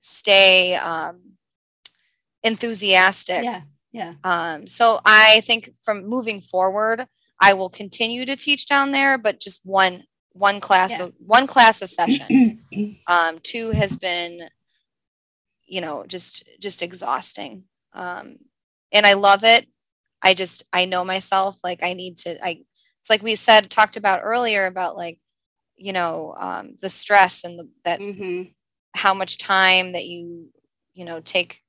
stay 0.00 0.76
um, 0.76 1.20
enthusiastic. 2.42 3.44
Yeah. 3.44 3.62
Yeah. 3.92 4.14
Um, 4.24 4.66
so 4.66 5.00
I 5.04 5.42
think 5.42 5.70
from 5.82 6.06
moving 6.06 6.40
forward, 6.40 7.06
I 7.40 7.54
will 7.54 7.68
continue 7.68 8.24
to 8.26 8.36
teach 8.36 8.66
down 8.66 8.92
there, 8.92 9.18
but 9.18 9.40
just 9.40 9.60
one 9.64 10.04
one 10.34 10.60
class 10.60 10.92
yeah. 10.92 11.04
of 11.04 11.12
one 11.18 11.46
class 11.46 11.82
a 11.82 11.86
session. 11.86 12.62
um, 13.06 13.38
two 13.42 13.70
has 13.72 13.96
been, 13.96 14.48
you 15.66 15.80
know, 15.80 16.04
just 16.06 16.44
just 16.60 16.82
exhausting. 16.82 17.64
Um, 17.92 18.36
and 18.92 19.04
I 19.04 19.14
love 19.14 19.44
it. 19.44 19.66
I 20.22 20.34
just 20.34 20.64
I 20.72 20.84
know 20.86 21.04
myself. 21.04 21.58
Like 21.62 21.80
I 21.82 21.92
need 21.92 22.18
to. 22.18 22.44
I 22.44 22.62
it's 23.00 23.10
like 23.10 23.22
we 23.22 23.34
said 23.34 23.70
talked 23.70 23.96
about 23.96 24.20
earlier 24.22 24.66
about 24.66 24.96
like 24.96 25.18
you 25.76 25.92
know 25.92 26.34
um, 26.38 26.76
the 26.80 26.88
stress 26.88 27.44
and 27.44 27.58
the, 27.58 27.68
that 27.84 28.00
mm-hmm. 28.00 28.44
how 28.94 29.12
much 29.12 29.38
time 29.38 29.92
that 29.92 30.04
you 30.06 30.48
you 30.94 31.04
know 31.04 31.20
take 31.20 31.60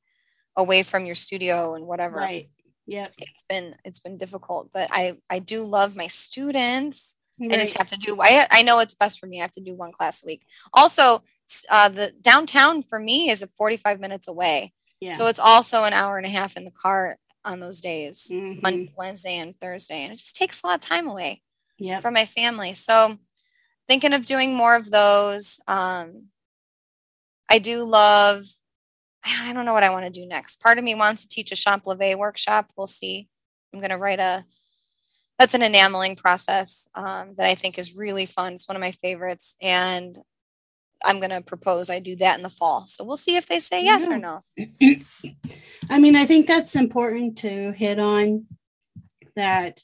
away 0.55 0.83
from 0.83 1.05
your 1.05 1.15
studio 1.15 1.75
and 1.75 1.85
whatever. 1.85 2.17
Right. 2.17 2.49
Yeah. 2.85 3.07
It's 3.17 3.45
been 3.47 3.75
it's 3.83 3.99
been 3.99 4.17
difficult, 4.17 4.69
but 4.73 4.89
I 4.91 5.17
I 5.29 5.39
do 5.39 5.63
love 5.63 5.95
my 5.95 6.07
students. 6.07 7.15
Right. 7.39 7.53
I 7.53 7.57
just 7.57 7.77
have 7.77 7.87
to 7.87 7.97
do 7.97 8.17
I 8.21 8.47
I 8.51 8.63
know 8.63 8.79
it's 8.79 8.95
best 8.95 9.19
for 9.19 9.27
me. 9.27 9.39
I 9.39 9.43
have 9.43 9.51
to 9.51 9.61
do 9.61 9.73
one 9.73 9.91
class 9.91 10.23
a 10.23 10.25
week. 10.25 10.43
Also, 10.73 11.23
uh, 11.69 11.89
the 11.89 12.13
downtown 12.21 12.83
for 12.83 12.99
me 12.99 13.29
is 13.29 13.43
45 13.57 13.99
minutes 13.99 14.27
away. 14.27 14.73
Yeah. 14.99 15.17
So 15.17 15.27
it's 15.27 15.39
also 15.39 15.83
an 15.83 15.93
hour 15.93 16.17
and 16.17 16.25
a 16.25 16.29
half 16.29 16.55
in 16.55 16.65
the 16.65 16.71
car 16.71 17.17
on 17.45 17.59
those 17.59 17.81
days, 17.81 18.27
mm-hmm. 18.31 18.61
Monday, 18.61 18.93
Wednesday, 18.97 19.37
and 19.37 19.59
Thursday, 19.59 20.03
and 20.03 20.13
it 20.13 20.19
just 20.19 20.35
takes 20.35 20.61
a 20.63 20.67
lot 20.67 20.75
of 20.75 20.81
time 20.81 21.07
away 21.07 21.41
yep. 21.77 22.01
from 22.01 22.13
my 22.13 22.25
family. 22.25 22.73
So 22.73 23.17
thinking 23.87 24.13
of 24.13 24.25
doing 24.25 24.55
more 24.55 24.75
of 24.75 24.89
those. 24.89 25.59
Um, 25.67 26.27
I 27.49 27.59
do 27.59 27.83
love 27.83 28.45
I 29.25 29.53
don't 29.53 29.65
know 29.65 29.73
what 29.73 29.83
I 29.83 29.89
want 29.89 30.05
to 30.05 30.21
do 30.21 30.25
next. 30.25 30.59
Part 30.59 30.77
of 30.77 30.83
me 30.83 30.95
wants 30.95 31.21
to 31.21 31.29
teach 31.29 31.51
a 31.51 31.55
champ 31.55 31.85
workshop. 31.85 32.71
We'll 32.75 32.87
see. 32.87 33.29
I'm 33.73 33.79
going 33.79 33.89
to 33.89 33.97
write 33.97 34.19
a, 34.19 34.45
that's 35.39 35.53
an 35.53 35.63
enameling 35.63 36.15
process 36.15 36.87
um, 36.93 37.33
that 37.37 37.47
I 37.47 37.55
think 37.55 37.79
is 37.79 37.95
really 37.95 38.25
fun. 38.25 38.53
It's 38.53 38.67
one 38.67 38.75
of 38.75 38.81
my 38.81 38.91
favorites. 38.91 39.55
And 39.61 40.17
I'm 41.03 41.19
going 41.19 41.31
to 41.31 41.41
propose 41.41 41.89
I 41.89 41.99
do 41.99 42.15
that 42.17 42.37
in 42.37 42.43
the 42.43 42.49
fall. 42.49 42.85
So 42.85 43.03
we'll 43.03 43.17
see 43.17 43.35
if 43.35 43.47
they 43.47 43.59
say 43.59 43.83
yes 43.83 44.07
yeah. 44.07 44.15
or 44.15 44.17
no. 44.17 44.43
I 45.89 45.99
mean, 45.99 46.15
I 46.15 46.25
think 46.25 46.47
that's 46.47 46.75
important 46.75 47.39
to 47.39 47.71
hit 47.71 47.99
on 47.99 48.45
that, 49.35 49.81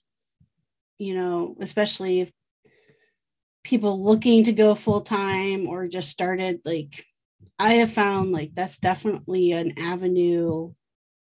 you 0.97 1.15
know, 1.15 1.55
especially 1.59 2.21
if 2.21 2.31
people 3.63 4.03
looking 4.03 4.43
to 4.45 4.53
go 4.53 4.75
full 4.75 5.01
time 5.01 5.67
or 5.67 5.87
just 5.87 6.09
started 6.09 6.61
like 6.65 7.05
I 7.59 7.73
have 7.73 7.91
found 7.91 8.31
like 8.31 8.55
that's 8.55 8.79
definitely 8.79 9.51
an 9.51 9.73
avenue 9.77 10.71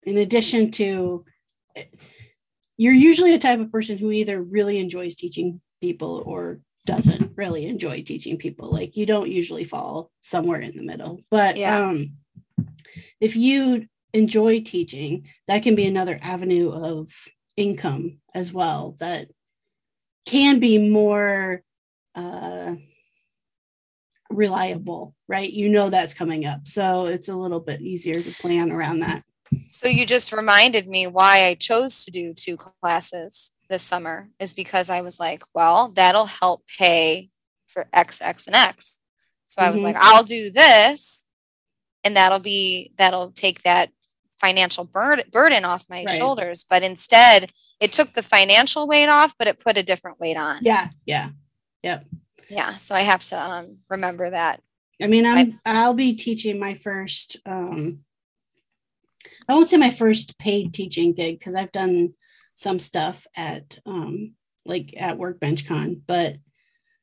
in 0.03 0.19
addition 0.19 0.71
to 0.73 1.25
you're 2.77 2.93
usually 2.93 3.35
a 3.35 3.39
type 3.39 3.61
of 3.61 3.73
person 3.73 3.99
who 3.99 4.11
either 4.11 4.41
really 4.43 4.79
enjoys 4.79 5.17
teaching 5.17 5.61
people 5.81 6.23
or 6.27 6.61
doesn't 6.87 7.33
really 7.37 7.67
enjoy 7.67 8.03
teaching 8.03 8.37
people 8.37 8.71
like 8.71 8.97
you 8.97 9.07
don't 9.07 9.31
usually 9.31 9.65
fall 9.65 10.11
somewhere 10.21 10.61
in 10.61 10.77
the 10.77 10.83
middle 10.83 11.21
but 11.31 11.57
yeah. 11.57 11.89
um 11.89 12.13
if 13.21 13.37
you 13.37 13.87
enjoy 14.13 14.61
teaching 14.61 15.27
that 15.47 15.63
can 15.63 15.75
be 15.75 15.87
another 15.87 16.19
avenue 16.23 16.71
of 16.71 17.11
income 17.57 18.19
as 18.35 18.53
well 18.53 18.97
that 18.99 19.29
can 20.27 20.59
be 20.59 20.91
more 20.91 21.63
uh 22.15 22.75
reliable, 24.31 25.15
right? 25.29 25.51
You 25.51 25.69
know 25.69 25.91
that's 25.91 26.15
coming 26.15 26.47
up. 26.47 26.67
So 26.67 27.07
it's 27.07 27.29
a 27.29 27.35
little 27.35 27.61
bit 27.61 27.81
easier 27.81 28.15
to 28.15 28.35
plan 28.35 28.71
around 28.71 29.01
that. 29.01 29.25
So 29.71 29.89
you 29.89 30.07
just 30.07 30.33
reminded 30.33 30.89
me 30.89 31.07
why 31.07 31.47
I 31.47 31.55
chose 31.55 32.05
to 32.05 32.11
do 32.11 32.33
two 32.35 32.57
classes 32.57 33.53
this 33.69 33.83
summer 33.83 34.29
is 34.39 34.55
because 34.55 34.89
I 34.91 35.01
was 35.01 35.19
like, 35.19 35.43
well, 35.55 35.89
that'll 35.89 36.27
help 36.27 36.63
pay 36.79 37.31
for 37.67 37.89
X, 37.93 38.21
X, 38.21 38.47
and 38.47 38.55
X. 38.55 39.01
So 39.47 39.63
I 39.63 39.71
was 39.71 39.81
mm-hmm. 39.81 39.87
like, 39.87 39.97
I'll 39.99 40.25
do 40.25 40.51
this 40.51 41.25
and 42.05 42.17
that'll 42.17 42.39
be, 42.39 42.93
that'll 42.97 43.33
take 43.33 43.63
that 43.63 43.91
financial 44.41 44.85
bur- 44.85 45.25
burden 45.33 45.65
off 45.65 45.87
my 45.91 46.05
right. 46.05 46.17
shoulders. 46.17 46.65
But 46.69 46.83
instead, 46.83 47.51
it 47.81 47.93
took 47.93 48.15
the 48.15 48.23
financial 48.23 48.87
weight 48.87 49.09
off, 49.09 49.35
but 49.39 49.49
it 49.49 49.61
put 49.61 49.77
a 49.77 49.83
different 49.83 50.21
weight 50.21 50.37
on. 50.37 50.59
Yeah. 50.63 50.89
Yeah. 51.05 51.31
Yep 51.83 52.05
yeah 52.51 52.77
so 52.77 52.95
i 52.95 53.01
have 53.01 53.27
to 53.27 53.41
um, 53.41 53.79
remember 53.89 54.29
that. 54.31 54.61
I 55.03 55.07
mean 55.07 55.25
i'm 55.25 55.61
I, 55.65 55.87
will 55.87 55.95
be 55.95 56.15
teaching 56.15 56.59
my 56.59 56.75
first 56.75 57.37
um 57.47 58.01
i 59.49 59.55
won't 59.55 59.69
say 59.69 59.77
my 59.77 59.91
first 59.91 60.39
paid 60.39 60.75
teaching 60.75 61.15
gig 61.15 61.39
because 61.39 61.55
i've 61.55 61.73
done 61.73 62.15
some 62.55 62.79
stuff 62.79 63.27
at 63.37 63.79
um 63.87 64.35
like 64.67 64.93
at 64.99 65.17
workbench 65.17 65.67
con 65.67 66.03
but 66.07 66.37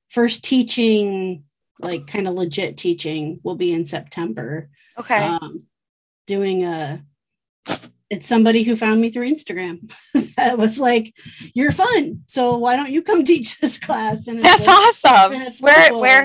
first 0.10 0.44
teaching 0.44 1.44
like 1.80 2.08
kind 2.08 2.28
of 2.28 2.34
legit 2.34 2.78
teaching 2.78 3.40
will 3.44 3.56
be 3.56 3.74
in 3.74 3.86
september. 3.86 4.70
Okay. 4.98 5.18
Um 5.18 5.64
doing 6.26 6.66
a 6.66 7.04
it's 8.10 8.28
somebody 8.28 8.64
who 8.64 8.76
found 8.76 9.02
me 9.02 9.10
through 9.10 9.30
Instagram 9.30 9.92
that 10.36 10.58
was 10.58 10.80
like, 10.80 11.16
"You're 11.54 11.72
fun, 11.72 12.24
so 12.28 12.58
why 12.58 12.76
don't 12.76 12.92
you 12.92 13.02
come 13.02 13.24
teach 13.26 13.60
this 13.60 13.78
class?" 13.78 14.28
And 14.28 14.42
that's 14.42 14.66
like, 14.66 14.78
awesome. 14.78 15.34
And 15.34 15.54
where 15.60 15.84
local. 15.84 16.02
where? 16.02 16.24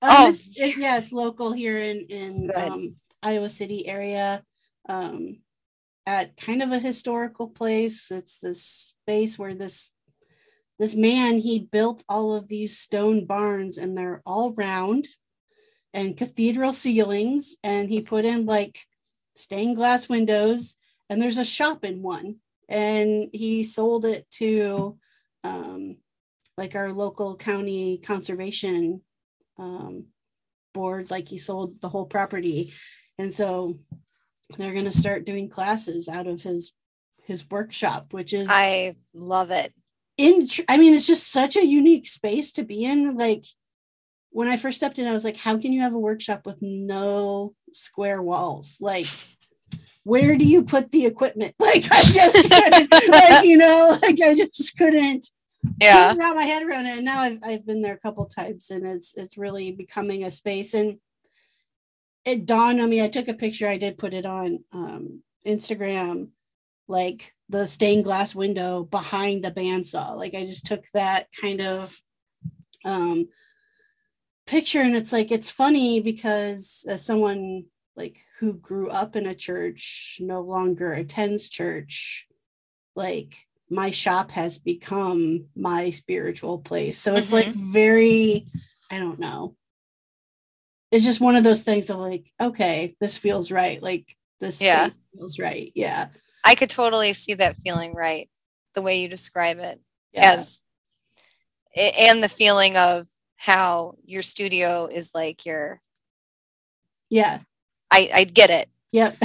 Um, 0.00 0.10
oh, 0.10 0.28
it's, 0.30 0.44
it, 0.56 0.76
yeah, 0.78 0.98
it's 0.98 1.12
local 1.12 1.52
here 1.52 1.78
in 1.78 2.06
in 2.08 2.52
um, 2.54 2.96
Iowa 3.22 3.50
City 3.50 3.86
area, 3.88 4.42
um, 4.88 5.38
at 6.06 6.36
kind 6.36 6.62
of 6.62 6.70
a 6.70 6.78
historical 6.78 7.48
place. 7.48 8.10
It's 8.10 8.38
this 8.38 8.64
space 8.64 9.38
where 9.38 9.54
this 9.54 9.90
this 10.78 10.94
man 10.94 11.38
he 11.38 11.58
built 11.58 12.04
all 12.08 12.34
of 12.34 12.46
these 12.46 12.78
stone 12.78 13.26
barns, 13.26 13.76
and 13.76 13.96
they're 13.98 14.22
all 14.24 14.52
round 14.52 15.08
and 15.92 16.16
cathedral 16.16 16.72
ceilings, 16.72 17.56
and 17.64 17.88
he 17.88 18.00
put 18.02 18.24
in 18.24 18.46
like 18.46 18.80
stained 19.34 19.76
glass 19.76 20.08
windows 20.08 20.76
and 21.08 21.20
there's 21.20 21.38
a 21.38 21.44
shop 21.44 21.84
in 21.84 22.02
one 22.02 22.36
and 22.68 23.30
he 23.32 23.62
sold 23.62 24.04
it 24.04 24.30
to 24.30 24.98
um, 25.44 25.96
like 26.56 26.74
our 26.74 26.92
local 26.92 27.36
county 27.36 27.98
conservation 27.98 29.00
um, 29.58 30.06
board 30.74 31.10
like 31.10 31.28
he 31.28 31.38
sold 31.38 31.80
the 31.80 31.88
whole 31.88 32.06
property. 32.06 32.72
And 33.18 33.32
so 33.32 33.78
they're 34.56 34.72
going 34.74 34.84
to 34.84 34.92
start 34.92 35.24
doing 35.24 35.48
classes 35.48 36.08
out 36.08 36.26
of 36.26 36.42
his 36.42 36.72
his 37.24 37.44
workshop 37.50 38.14
which 38.14 38.32
is 38.32 38.46
i 38.50 38.96
love 39.12 39.50
it. 39.50 39.74
in 40.16 40.46
i 40.66 40.78
mean 40.78 40.94
it's 40.94 41.06
just 41.06 41.30
such 41.30 41.58
a 41.58 41.66
unique 41.66 42.08
space 42.08 42.52
to 42.52 42.62
be 42.62 42.86
in 42.86 43.18
like 43.18 43.44
when 44.30 44.48
i 44.48 44.56
first 44.56 44.78
stepped 44.78 44.98
in 44.98 45.06
i 45.06 45.12
was 45.12 45.26
like 45.26 45.36
how 45.36 45.58
can 45.58 45.70
you 45.74 45.82
have 45.82 45.92
a 45.92 45.98
workshop 45.98 46.46
with 46.46 46.56
no 46.62 47.54
square 47.72 48.22
walls? 48.22 48.78
Like 48.80 49.06
where 50.08 50.36
do 50.36 50.44
you 50.46 50.62
put 50.62 50.90
the 50.90 51.04
equipment? 51.04 51.54
Like 51.60 51.84
I 51.92 52.02
just 52.02 52.50
couldn't, 52.50 52.90
like, 53.10 53.44
you 53.44 53.56
know, 53.58 53.98
like 54.02 54.20
I 54.22 54.34
just 54.34 54.76
couldn't 54.78 55.26
Yeah. 55.80 56.14
wrap 56.14 56.34
my 56.34 56.44
head 56.44 56.62
around 56.66 56.86
it. 56.86 56.96
And 56.96 57.04
now 57.04 57.20
I've 57.20 57.38
I've 57.42 57.66
been 57.66 57.82
there 57.82 57.94
a 57.94 57.98
couple 58.00 58.24
times 58.26 58.70
and 58.70 58.86
it's 58.86 59.14
it's 59.16 59.36
really 59.36 59.72
becoming 59.72 60.24
a 60.24 60.30
space. 60.30 60.72
And 60.72 60.98
it 62.24 62.46
dawned 62.46 62.80
on 62.80 62.88
me, 62.88 63.02
I 63.02 63.08
took 63.08 63.28
a 63.28 63.34
picture, 63.34 63.68
I 63.68 63.76
did 63.76 63.98
put 63.98 64.14
it 64.14 64.24
on 64.24 64.64
um 64.72 65.22
Instagram, 65.46 66.28
like 66.88 67.34
the 67.50 67.66
stained 67.66 68.04
glass 68.04 68.34
window 68.34 68.84
behind 68.84 69.44
the 69.44 69.50
bandsaw. 69.50 70.16
Like 70.16 70.34
I 70.34 70.44
just 70.46 70.64
took 70.64 70.84
that 70.94 71.28
kind 71.38 71.60
of 71.60 72.00
um 72.84 73.28
picture 74.46 74.80
and 74.80 74.96
it's 74.96 75.12
like 75.12 75.30
it's 75.30 75.50
funny 75.50 76.00
because 76.00 76.86
as 76.88 77.04
someone 77.04 77.64
like 77.94 78.16
who 78.38 78.54
grew 78.54 78.88
up 78.88 79.16
in 79.16 79.26
a 79.26 79.34
church 79.34 80.18
no 80.20 80.40
longer 80.40 80.92
attends 80.92 81.48
church 81.48 82.26
like 82.94 83.36
my 83.70 83.90
shop 83.90 84.30
has 84.30 84.58
become 84.58 85.46
my 85.54 85.90
spiritual 85.90 86.58
place. 86.58 86.98
So 86.98 87.16
it's 87.16 87.32
like 87.32 87.46
mm-hmm. 87.46 87.72
very 87.72 88.46
i 88.90 88.98
don't 88.98 89.18
know. 89.18 89.54
It's 90.90 91.04
just 91.04 91.20
one 91.20 91.36
of 91.36 91.44
those 91.44 91.62
things 91.62 91.90
of 91.90 91.98
like 91.98 92.32
okay 92.40 92.96
this 93.00 93.18
feels 93.18 93.50
right 93.50 93.82
like 93.82 94.16
this 94.40 94.60
Yeah. 94.60 94.90
feels 95.14 95.38
right 95.38 95.70
yeah. 95.74 96.08
I 96.44 96.54
could 96.54 96.70
totally 96.70 97.12
see 97.12 97.34
that 97.34 97.56
feeling 97.56 97.92
right, 97.94 98.30
the 98.74 98.82
way 98.82 99.00
you 99.02 99.08
describe 99.08 99.58
it. 99.58 99.80
yeah. 100.12 100.34
as 100.38 100.62
and 101.76 102.22
the 102.22 102.28
feeling 102.28 102.76
of 102.76 103.06
how 103.36 103.94
your 104.04 104.22
studio 104.22 104.86
is 104.86 105.10
like 105.14 105.44
your 105.44 105.80
yeah 107.10 107.40
I, 107.90 108.10
I 108.14 108.24
get 108.24 108.50
it. 108.50 108.68
yep 108.92 109.16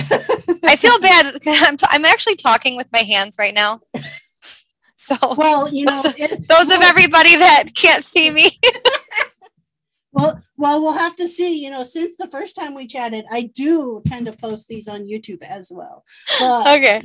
I 0.65 0.75
feel 0.77 0.99
bad. 0.99 1.37
I'm, 1.45 1.77
t- 1.77 1.85
I'm 1.89 2.05
actually 2.05 2.35
talking 2.35 2.75
with 2.77 2.87
my 2.91 2.99
hands 2.99 3.35
right 3.39 3.53
now. 3.53 3.81
So 4.95 5.17
well 5.35 5.69
you 5.69 5.83
know 5.83 6.01
it, 6.05 6.47
those 6.47 6.73
of 6.73 6.81
everybody 6.81 7.35
that 7.35 7.75
can't 7.75 8.05
see 8.05 8.31
me, 8.31 8.49
Well, 10.13 10.39
well, 10.57 10.81
we'll 10.81 10.93
have 10.93 11.15
to 11.17 11.27
see. 11.27 11.63
You 11.63 11.71
know, 11.71 11.83
since 11.83 12.15
the 12.17 12.29
first 12.29 12.55
time 12.55 12.75
we 12.75 12.85
chatted, 12.87 13.25
I 13.31 13.43
do 13.55 14.01
tend 14.05 14.27
to 14.27 14.33
post 14.33 14.67
these 14.67 14.87
on 14.87 15.07
YouTube 15.07 15.41
as 15.41 15.71
well. 15.73 16.05
But 16.39 16.77
okay. 16.77 17.01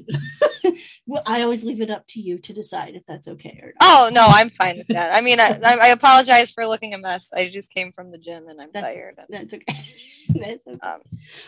well, 1.06 1.22
I 1.26 1.42
always 1.42 1.64
leave 1.64 1.80
it 1.80 1.90
up 1.90 2.06
to 2.09 2.20
you 2.20 2.38
to 2.38 2.52
decide 2.52 2.94
if 2.94 3.04
that's 3.06 3.26
okay 3.28 3.59
or 3.62 3.72
not. 3.80 3.82
Oh 3.82 4.11
no, 4.12 4.26
I'm 4.28 4.50
fine 4.50 4.78
with 4.78 4.88
that. 4.88 5.14
I 5.14 5.20
mean, 5.22 5.40
I, 5.40 5.59
I 5.64 5.88
apologize 5.88 6.52
for 6.52 6.66
looking 6.66 6.94
a 6.94 6.98
mess. 6.98 7.28
I 7.34 7.48
just 7.48 7.70
came 7.72 7.92
from 7.92 8.11
the 8.12 8.18
gym 8.18 8.46
and 8.48 8.61
I'm 8.61 8.70
That- 8.72 8.82
tired. 8.82 9.18
And, 9.18 9.26
That's 9.30 9.54
okay. 9.54 9.64
that's 10.40 10.66
okay. 10.66 10.78
um, 10.82 11.00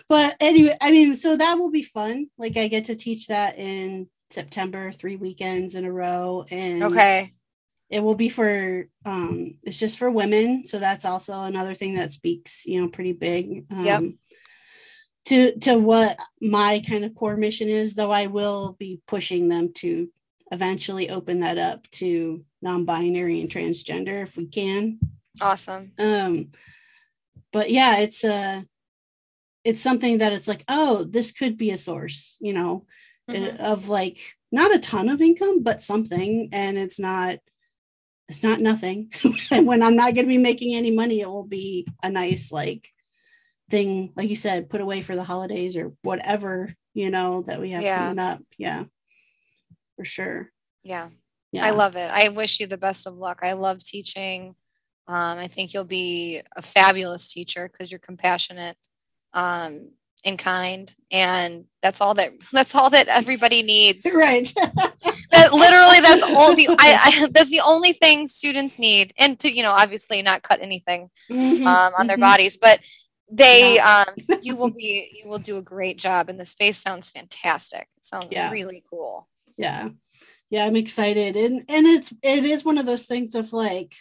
But 0.08 0.36
anyway, 0.40 0.74
I 0.80 0.90
mean, 0.90 1.14
so 1.16 1.36
that 1.36 1.58
will 1.58 1.70
be 1.70 1.82
fun. 1.82 2.28
Like 2.38 2.56
I 2.56 2.68
get 2.68 2.86
to 2.86 2.96
teach 2.96 3.26
that 3.26 3.58
in 3.58 4.08
September, 4.30 4.92
three 4.92 5.16
weekends 5.16 5.74
in 5.74 5.84
a 5.84 5.92
row, 5.92 6.44
and 6.50 6.84
okay. 6.84 7.32
It 7.90 8.02
will 8.02 8.14
be 8.14 8.28
for 8.28 8.86
um 9.04 9.58
it's 9.64 9.78
just 9.78 9.98
for 9.98 10.10
women 10.10 10.64
so 10.66 10.78
that's 10.78 11.04
also 11.04 11.32
another 11.42 11.74
thing 11.74 11.94
that 11.94 12.12
speaks 12.12 12.64
you 12.66 12.80
know 12.80 12.88
pretty 12.88 13.12
big 13.12 13.66
um 13.70 13.84
Yep. 13.84 14.02
to 15.26 15.58
to 15.60 15.78
what 15.78 16.18
my 16.40 16.82
kind 16.88 17.04
of 17.04 17.14
core 17.14 17.36
mission 17.36 17.68
is 17.68 17.94
though 17.94 18.10
i 18.10 18.26
will 18.26 18.76
be 18.78 19.00
pushing 19.06 19.48
them 19.48 19.72
to 19.74 20.08
eventually 20.52 21.10
open 21.10 21.40
that 21.40 21.58
up 21.58 21.88
to 21.92 22.44
non-binary 22.62 23.40
and 23.40 23.50
transgender 23.50 24.22
if 24.22 24.36
we 24.36 24.46
can 24.46 24.98
Awesome. 25.40 25.92
um 25.98 26.50
but 27.52 27.70
yeah 27.70 27.98
it's 27.98 28.24
uh 28.24 28.62
it's 29.64 29.80
something 29.82 30.18
that 30.18 30.32
it's 30.32 30.48
like 30.48 30.64
oh 30.68 31.04
this 31.04 31.32
could 31.32 31.56
be 31.56 31.70
a 31.70 31.78
source 31.78 32.36
you 32.40 32.52
know 32.52 32.86
Mhm. 33.30 33.60
uh, 33.60 33.72
of 33.72 33.88
like 33.88 34.18
not 34.50 34.74
a 34.74 34.78
ton 34.80 35.08
of 35.08 35.20
income 35.20 35.62
but 35.62 35.82
something 35.82 36.48
and 36.52 36.76
it's 36.76 36.98
not 36.98 37.38
it's 38.30 38.42
not 38.42 38.60
nothing 38.60 39.10
when 39.50 39.82
i'm 39.82 39.96
not 39.96 40.14
going 40.14 40.24
to 40.24 40.28
be 40.28 40.38
making 40.38 40.74
any 40.74 40.90
money 40.90 41.20
it 41.20 41.28
will 41.28 41.44
be 41.44 41.86
a 42.02 42.08
nice 42.08 42.50
like 42.52 42.88
thing 43.68 44.12
like 44.16 44.28
you 44.30 44.36
said 44.36 44.70
put 44.70 44.80
away 44.80 45.02
for 45.02 45.14
the 45.16 45.24
holidays 45.24 45.76
or 45.76 45.92
whatever 46.02 46.74
you 46.94 47.10
know 47.10 47.42
that 47.42 47.60
we 47.60 47.70
have 47.70 47.82
Yeah. 47.82 47.98
coming 48.06 48.18
up 48.18 48.40
yeah 48.56 48.84
for 49.96 50.04
sure 50.04 50.50
Yeah. 50.82 51.08
yeah 51.52 51.66
I 51.66 51.70
love 51.70 51.96
it. 51.96 52.10
I 52.10 52.28
wish 52.30 52.60
you 52.60 52.66
the 52.66 52.78
best 52.78 53.06
of 53.06 53.14
luck. 53.16 53.40
I 53.42 53.52
love 53.52 53.84
teaching. 53.84 54.54
Um, 55.06 55.38
I 55.38 55.48
think 55.48 55.74
you'll 55.74 55.84
be 55.84 56.42
a 56.56 56.62
fabulous 56.62 57.32
teacher 57.32 57.68
because 57.68 57.90
you're 57.90 57.98
compassionate 57.98 58.76
um, 59.34 59.90
and 60.24 60.38
kind, 60.38 60.92
and 61.10 61.64
that's 61.82 62.00
all 62.00 62.14
that 62.14 62.32
that's 62.52 62.74
all 62.74 62.90
that 62.90 63.08
everybody 63.08 63.62
needs. 63.62 64.06
right 64.14 64.52
That 65.30 65.52
literally, 65.52 66.00
that's 66.00 66.22
all 66.36 66.54
the 66.54 66.68
I, 66.68 67.22
I 67.22 67.28
that's 67.32 67.50
the 67.50 67.60
only 67.64 67.92
thing 67.92 68.26
students 68.28 68.78
need, 68.78 69.12
and 69.18 69.38
to 69.40 69.54
you 69.54 69.62
know, 69.62 69.72
obviously 69.72 70.22
not 70.22 70.42
cut 70.42 70.60
anything 70.60 71.10
Mhm, 71.30 71.66
um, 71.66 71.92
on 71.98 72.06
their 72.06 72.16
mhm. 72.16 72.20
bodies, 72.20 72.56
but 72.56 72.80
they 73.30 73.78
um, 73.78 74.06
you 74.42 74.56
will 74.56 74.70
be 74.70 75.10
you 75.22 75.28
will 75.28 75.38
do 75.38 75.56
a 75.56 75.62
great 75.62 75.98
job, 75.98 76.28
and 76.28 76.38
the 76.40 76.44
space 76.46 76.78
sounds 76.78 77.10
fantastic. 77.10 77.88
It 77.96 78.04
sounds 78.04 78.28
Yeah. 78.30 78.50
really 78.50 78.82
cool. 78.90 79.28
yeah 79.56 79.88
yeah 80.48 80.64
i'm 80.64 80.76
excited 80.76 81.36
and 81.36 81.64
and 81.68 81.86
it's 81.86 82.12
it 82.22 82.44
is 82.44 82.64
one 82.64 82.78
of 82.78 82.86
those 82.86 83.04
things 83.06 83.34
of 83.34 83.52
like 83.52 83.94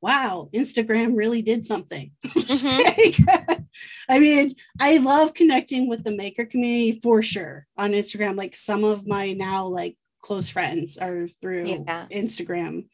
wow 0.00 0.48
instagram 0.52 1.16
really 1.16 1.42
did 1.42 1.64
something 1.66 2.10
Mhm. 2.24 3.61
I 4.08 4.18
mean 4.18 4.54
i 4.80 4.98
love 4.98 5.34
connecting 5.34 5.88
with 5.88 6.04
the 6.04 6.10
maker 6.16 6.44
community 6.44 7.00
for 7.02 7.22
sure 7.22 7.66
on 7.76 7.92
instagram 7.92 8.36
like 8.36 8.54
some 8.54 8.84
of 8.84 9.06
my 9.06 9.32
now 9.32 9.66
like 9.66 9.96
close 10.20 10.48
friends 10.48 10.98
are 10.98 11.26
through 11.40 11.64
Yeah. 11.66 12.06
instagram 12.10 12.86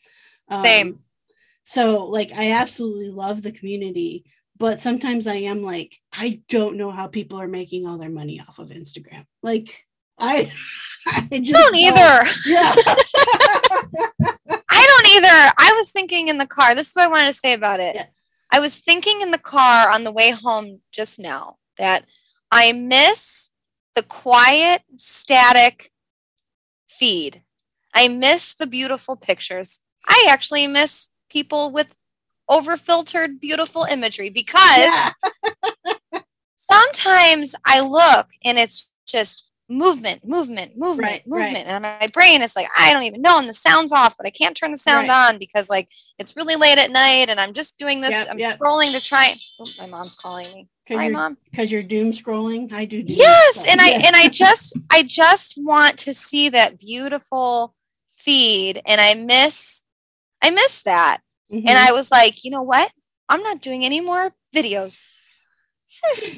Um, 0.49 0.65
Same. 0.65 0.99
so 1.65 2.05
like 2.07 2.33
i 2.33 2.53
absolutely 2.53 3.11
love 3.11 3.43
the 3.43 3.53
community 3.53 4.25
but 4.57 4.81
sometimes 4.81 5.27
i 5.27 5.35
am 5.35 5.63
like 5.63 5.99
i 6.13 6.43
don't 6.49 6.77
know 6.77 6.91
how 6.91 7.07
people 7.07 7.41
are 7.41 7.49
making 7.49 7.87
all 7.87 7.99
their 7.99 8.11
money 8.11 8.41
off 8.41 8.59
of 8.59 8.71
instagram 8.71 9.25
like 9.43 9.87
i 10.19 10.51
i 11.07 11.39
just 11.39 11.53
don't 11.53 11.77
either. 11.77 12.25
yeah 12.47 12.75
I 14.71 14.87
don't 14.87 15.17
either. 15.17 15.53
I 15.59 15.73
was 15.77 15.91
thinking 15.91 16.29
in 16.29 16.39
the 16.39 16.47
car. 16.47 16.75
This 16.75 16.89
is 16.89 16.95
what 16.95 17.05
I 17.07 17.09
wanted 17.09 17.29
to 17.33 17.39
say 17.39 17.53
about 17.55 17.81
it. 17.81 17.95
Yeah. 17.97 18.07
I 18.51 18.61
was 18.61 18.79
thinking 18.79 19.21
in 19.21 19.31
the 19.31 19.39
car 19.39 19.91
on 19.91 20.05
the 20.05 20.13
way 20.13 20.31
home 20.31 20.81
just 20.93 21.19
now 21.19 21.57
that 21.77 22.05
I 22.51 22.73
miss 22.73 23.51
the 23.95 24.03
quiet, 24.03 24.83
static 24.97 25.91
feed. 26.89 27.43
I 27.95 28.09
miss 28.09 28.55
the 28.55 28.67
beautiful 28.67 29.17
pictures. 29.17 29.81
I 30.07 30.27
actually 30.29 30.67
miss 30.67 31.09
people 31.29 31.71
with 31.71 31.95
overfiltered, 32.49 33.41
beautiful 33.41 33.85
imagery 33.85 34.31
because 34.31 34.79
yeah 34.79 35.13
sometimes 36.71 37.55
I 37.65 37.81
look 37.81 38.29
and 38.45 38.59
it's 38.59 38.91
just 39.07 39.48
movement, 39.69 40.27
movement, 40.27 40.77
movement, 40.77 40.99
Right, 41.01 41.23
right. 41.27 41.43
movement. 41.45 41.67
And 41.69 41.83
my 41.83 42.09
brain 42.13 42.43
is 42.43 42.57
like, 42.57 42.69
I 42.77 42.93
don't 42.93 43.03
even 43.03 43.21
know. 43.21 43.39
And 43.39 43.49
the 43.49 43.55
sound's 43.55 43.93
off, 43.93 44.17
but 44.17 44.27
I 44.27 44.31
can't 44.31 44.57
turn 44.57 44.71
the 44.73 44.79
sound 44.79 45.09
Right. 45.09 45.29
on 45.31 45.39
because 45.39 45.69
like 45.69 45.89
it's 46.19 46.37
really 46.37 46.57
late 46.57 46.79
at 46.79 46.91
night 46.91 47.29
and 47.29 47.39
I'm 47.39 47.53
just 47.53 47.79
doing 47.79 48.01
this. 48.01 48.11
Yep, 48.13 48.29
I'm 48.31 48.39
yep. 48.39 48.59
scrolling 48.59 48.93
to 48.93 49.01
try. 49.01 49.37
Oh, 49.61 49.67
my 49.79 49.87
mom's 49.87 50.17
calling 50.17 50.47
me. 50.53 50.69
Sorry, 50.87 51.11
mom. 51.11 51.37
because 51.51 51.71
you're 51.71 51.83
doom 51.83 52.13
scrolling 52.13 52.73
i 52.73 52.87
do 52.87 53.03
doom 53.03 53.17
Yes. 53.19 53.57
scroll. 53.57 53.67
And 53.71 53.81
I 53.81 53.89
Yes. 53.89 54.07
and 54.07 54.17
I 54.25 54.29
just 54.29 54.79
I 54.91 55.03
just 55.03 55.55
want 55.59 55.99
to 56.01 56.15
see 56.15 56.49
that 56.49 56.79
beautiful 56.79 57.75
feed 58.17 58.81
and 58.87 59.01
I 59.01 59.15
miss 59.15 59.83
I 60.43 60.51
miss 60.51 60.83
that. 60.83 61.19
Mhm. 61.53 61.65
And 61.69 61.79
I 61.79 61.93
was 61.93 62.11
like, 62.11 62.43
you 62.45 62.51
know 62.51 62.63
what? 62.63 62.91
I'm 63.29 63.43
not 63.43 63.61
doing 63.61 63.85
any 63.85 64.01
more 64.01 64.35
videos. 64.55 64.99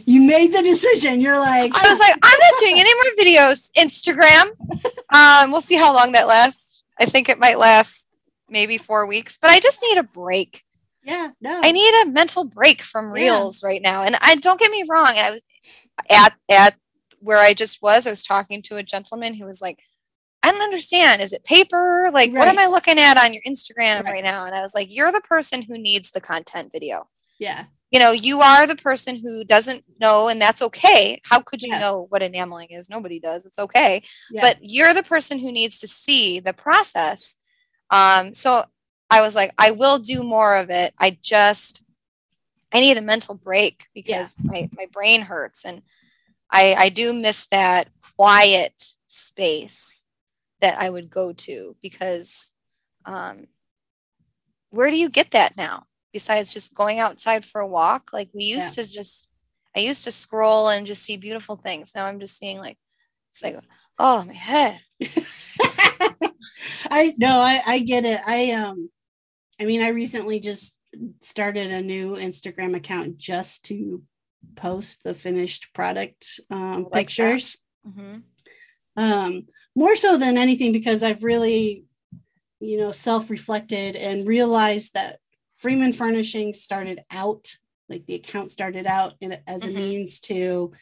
You 0.05 0.22
made 0.22 0.53
the 0.53 0.62
decision 0.62 1.20
you're 1.20 1.38
like 1.38 1.72
I 1.74 1.90
was 1.90 1.98
like, 1.98 2.16
I'm 2.22 2.38
not 2.38 2.61
doing 2.61 2.76
any 2.78 2.92
more 2.94 3.12
videos. 3.18 3.70
Instagram. 3.76 4.51
Um, 5.12 5.51
we'll 5.53 5.61
see 5.61 5.74
how 5.76 5.92
long 5.92 6.12
that 6.12 6.26
lasts. 6.26 6.82
I 7.01 7.05
think 7.07 7.28
it 7.28 7.38
might 7.38 7.59
last 7.59 8.07
maybe 8.48 8.78
four 8.78 9.07
weeks, 9.07 9.38
but 9.40 9.51
I 9.51 9.61
just 9.61 9.80
need 9.82 9.98
a 9.98 10.03
break. 10.03 10.64
yeah 11.05 11.30
no 11.40 11.61
I 11.64 11.72
need 11.72 12.03
a 12.03 12.07
mental 12.11 12.44
break 12.44 12.82
from 12.82 13.07
Yeah. 13.07 13.22
reels 13.22 13.62
right 13.62 13.82
now. 13.82 14.03
And 14.03 14.16
I 14.20 14.34
don't 14.36 14.61
get 14.61 14.70
me 14.70 14.84
wrong. 14.88 15.09
I 15.16 15.30
was 15.32 15.42
at 16.09 16.34
at 16.51 16.76
where 17.20 17.38
I 17.38 17.53
just 17.55 17.82
was. 17.82 18.07
I 18.07 18.11
was 18.11 18.22
talking 18.22 18.62
to 18.62 18.76
a 18.76 18.82
gentleman 18.82 19.34
who 19.34 19.44
was 19.44 19.61
like, 19.61 19.78
I 20.42 20.51
don't 20.51 20.62
understand. 20.62 21.20
Is 21.20 21.32
it 21.34 21.44
paper? 21.44 22.09
Like, 22.14 22.32
what 22.32 22.48
am 22.48 22.59
I 22.59 22.66
looking 22.66 22.98
at 22.98 23.18
on 23.22 23.34
your 23.34 23.42
Instagram 23.46 24.05
Right. 24.05 24.12
right 24.14 24.24
now? 24.24 24.46
And 24.46 24.55
I 24.55 24.62
was 24.62 24.74
like, 24.74 24.88
you're 24.90 25.12
the 25.12 25.20
person 25.20 25.61
who 25.62 25.76
needs 25.76 26.11
the 26.12 26.20
content 26.20 26.72
video 26.72 27.09
yeah 27.38 27.64
you 27.91 27.99
know, 27.99 28.12
you 28.12 28.41
are 28.41 28.66
the 28.66 28.76
person 28.76 29.16
who 29.16 29.45
doesn't 29.45 29.84
know, 30.01 30.28
and 30.28 30.41
that's 30.41 30.62
okay. 30.62 31.20
How 31.24 31.41
could 31.41 31.62
you 31.62 31.70
Yeah. 31.72 31.80
know 31.80 32.07
what 32.09 32.22
enameling 32.22 32.68
is? 32.70 32.88
Nobody 32.88 33.18
does. 33.18 33.45
It's 33.47 33.59
okay. 33.59 34.03
yeah 34.30 34.43
But 34.43 34.59
you're 34.61 34.95
the 34.95 35.03
person 35.03 35.38
who 35.38 35.51
needs 35.51 35.80
to 35.80 35.88
see 35.88 36.38
the 36.41 36.53
process. 36.53 37.36
Um, 37.91 38.32
so 38.34 38.64
I 39.11 39.22
was 39.22 39.34
like, 39.34 39.53
I 39.59 39.72
will 39.72 39.99
do 39.99 40.22
more 40.22 40.57
of 40.57 40.70
it. 40.70 40.95
I 40.99 41.18
just, 41.20 41.82
I 42.72 42.78
need 42.78 42.97
a 42.97 43.01
mental 43.03 43.34
break 43.34 43.86
because 43.93 44.36
my, 44.45 44.68
my 44.76 44.86
brain 44.93 45.22
hurts. 45.22 45.64
And 45.64 45.82
I, 46.49 46.74
I 46.74 46.88
do 46.91 47.12
miss 47.12 47.49
that 47.49 47.88
quiet 48.16 48.95
space 49.09 50.05
that 50.61 50.78
I 50.78 50.88
would 50.88 51.11
go 51.11 51.32
to 51.32 51.76
because 51.82 52.53
um, 53.05 53.49
where 54.70 54.91
do 54.91 54.97
you 54.97 55.09
get 55.09 55.32
that 55.32 55.57
now 55.57 55.86
besides 56.12 56.52
just 56.52 56.74
going 56.74 56.98
outside 56.98 57.44
for 57.44 57.61
a 57.61 57.66
walk? 57.66 58.11
Like 58.12 58.30
we 58.32 58.44
used 58.44 58.76
yeah. 58.76 58.84
to 58.84 58.92
just, 58.92 59.28
I 59.76 59.80
used 59.80 60.04
to 60.04 60.12
scroll 60.12 60.68
and 60.68 60.86
just 60.86 61.02
see 61.02 61.16
beautiful 61.16 61.56
things. 61.56 61.92
Now 61.94 62.06
I'm 62.06 62.20
just 62.20 62.38
seeing 62.38 62.58
like, 62.58 62.78
it's 63.32 63.42
like, 63.42 63.58
oh, 63.98 64.24
my 64.24 64.32
head. 64.32 64.80
I 66.90 67.14
no, 67.16 67.38
I, 67.38 67.62
I 67.66 67.78
get 67.80 68.04
it. 68.04 68.20
I 68.26 68.52
um 68.52 68.90
I 69.61 69.64
mean 69.64 69.82
I 69.82 69.88
recently 69.88 70.40
just 70.40 70.78
started 71.20 71.70
a 71.70 71.80
new 71.80 72.16
Instagram 72.16 72.74
account 72.74 73.18
just 73.18 73.64
to 73.66 74.02
post 74.56 75.04
the 75.04 75.14
finished 75.14 75.72
product 75.74 76.40
um, 76.50 76.84
like 76.90 77.08
pictures. 77.08 77.56
Mm-hmm. 77.86 78.18
Um, 78.96 79.46
more 79.76 79.96
so 79.96 80.18
than 80.18 80.36
anything 80.36 80.72
because 80.72 81.02
I've 81.02 81.22
really, 81.22 81.84
you 82.58 82.76
know, 82.76 82.92
self-reflected 82.92 83.96
and 83.96 84.26
realized 84.26 84.94
that 84.94 85.20
Freeman 85.61 85.92
Furnishing 85.92 86.54
started 86.54 87.00
out 87.11 87.46
like 87.90 88.06
the 88.06 88.14
account 88.14 88.50
started 88.52 88.86
out 88.86 89.14
in, 89.20 89.36
as 89.46 89.62
mm-hmm. 89.62 89.76
a 89.76 89.80
means 89.80 90.20
to 90.20 90.72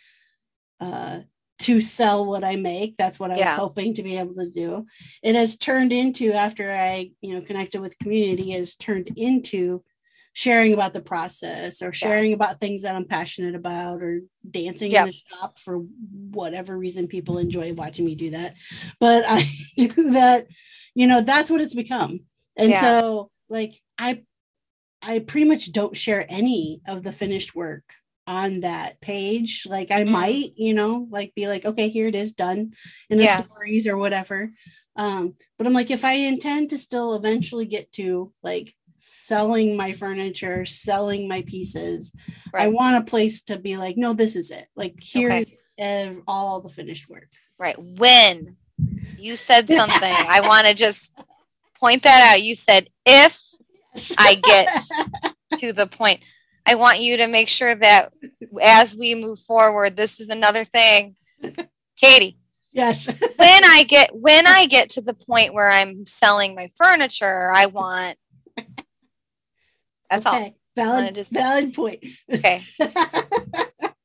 uh, 0.80 1.20
to 1.60 1.80
sell 1.80 2.26
what 2.26 2.44
I 2.44 2.54
make. 2.54 2.96
That's 2.96 3.18
what 3.18 3.32
I 3.32 3.36
yeah. 3.36 3.52
was 3.52 3.60
hoping 3.60 3.94
to 3.94 4.02
be 4.04 4.16
able 4.18 4.34
to 4.34 4.48
do. 4.48 4.86
It 5.22 5.34
has 5.34 5.56
turned 5.56 5.92
into 5.92 6.32
after 6.32 6.70
I, 6.70 7.10
you 7.20 7.34
know, 7.34 7.40
connected 7.40 7.80
with 7.80 7.98
community 7.98 8.52
has 8.52 8.76
turned 8.76 9.10
into 9.16 9.82
sharing 10.34 10.72
about 10.72 10.92
the 10.92 11.00
process 11.00 11.82
or 11.82 11.92
sharing 11.92 12.30
yeah. 12.30 12.36
about 12.36 12.60
things 12.60 12.82
that 12.82 12.94
I'm 12.94 13.06
passionate 13.06 13.56
about 13.56 14.00
or 14.02 14.20
dancing 14.48 14.92
in 14.92 15.06
the 15.06 15.12
shop 15.12 15.58
for 15.58 15.78
whatever 15.78 16.78
reason 16.78 17.08
people 17.08 17.38
enjoy 17.38 17.72
watching 17.72 18.04
me 18.04 18.14
do 18.14 18.30
that. 18.30 18.54
But 19.00 19.24
I 19.28 19.42
do 19.76 20.12
that, 20.12 20.46
you 20.94 21.08
know, 21.08 21.22
that's 21.22 21.50
what 21.50 21.60
it's 21.60 21.74
become. 21.74 22.20
And 22.56 22.70
yeah. 22.70 22.82
so 22.82 23.30
like 23.48 23.80
I 23.98 24.22
I 25.03 25.20
pretty 25.20 25.49
much 25.49 25.72
don't 25.72 25.96
share 25.96 26.26
any 26.28 26.80
of 26.86 27.03
the 27.03 27.12
finished 27.12 27.55
work 27.55 27.84
on 28.26 28.61
that 28.61 29.01
page. 29.01 29.66
Like 29.66 29.90
I 29.90 30.05
mm. 30.05 30.11
might, 30.11 30.53
you 30.57 30.74
know, 30.74 31.09
like 31.11 31.34
be 31.34 31.49
like, 31.49 31.64
okay, 31.64 31.88
here 31.88 32.09
it 32.09 32.14
is 32.14 32.32
done 32.32 32.74
in 33.09 33.18
the 33.18 33.24
yeah. 33.24 33.42
stories 33.42 33.86
or 33.86 33.96
whatever. 33.96 34.53
Um, 34.96 35.34
but 35.57 35.66
I'm 35.66 35.72
like, 35.72 35.90
if 35.90 36.05
I 36.05 36.12
intend 36.12 36.70
to 36.70 36.78
still 36.78 37.14
eventually 37.14 37.64
get 37.64 37.90
to 37.92 38.32
like 38.42 38.74
selling 39.01 39.76
my 39.76 39.92
furniture, 39.92 40.66
selling 40.66 41.28
my 41.28 41.42
pieces, 41.42 42.12
right. 42.53 42.64
I 42.64 42.68
want 42.68 43.03
a 43.03 43.11
place 43.11 43.42
to 43.44 43.59
be 43.59 43.76
like, 43.76 43.96
no, 43.96 44.12
this 44.12 44.36
is 44.36 44.51
it. 44.51 44.66
Like 44.76 44.96
here's 45.01 45.46
okay. 45.80 46.18
all 46.26 46.61
the 46.61 46.68
finished 46.68 47.09
work. 47.09 47.28
Right. 47.59 47.76
When 47.78 48.57
you 49.16 49.36
said 49.36 49.70
something, 49.72 50.14
I 50.28 50.42
want 50.42 50.66
to 50.66 50.74
just 50.74 51.12
point 51.80 52.03
that 52.03 52.32
out. 52.32 52.42
You 52.42 52.57
said 52.57 52.88
if 53.07 53.40
I 54.18 54.34
get 54.34 54.84
to 55.59 55.72
the 55.72 55.86
point. 55.86 56.20
I 56.66 56.74
want 56.74 57.01
you 57.01 57.16
to 57.18 57.26
make 57.26 57.49
sure 57.49 57.74
that 57.74 58.12
as 58.61 58.95
we 58.95 59.14
move 59.14 59.41
forward, 59.41 59.97
this 59.97 60.20
is 60.20 60.28
another 60.28 60.64
thing. 60.64 61.16
Katie. 61.97 62.39
Yes. 62.72 63.07
when 63.36 63.64
I 63.64 63.84
get 63.89 64.14
when 64.14 64.47
I 64.47 64.66
get 64.66 64.91
to 64.91 65.01
the 65.01 65.14
point 65.14 65.55
where 65.55 65.68
I'm 65.68 66.07
selling 66.07 66.55
my 66.55 66.68
furniture, 66.76 67.51
I 67.53 67.66
want 67.66 68.18
that's 70.11 70.26
okay. 70.26 70.36
all. 70.36 70.55
Valid, 70.76 71.14
just, 71.16 71.32
valid 71.32 71.74
point. 71.74 72.05
Okay. 72.32 72.62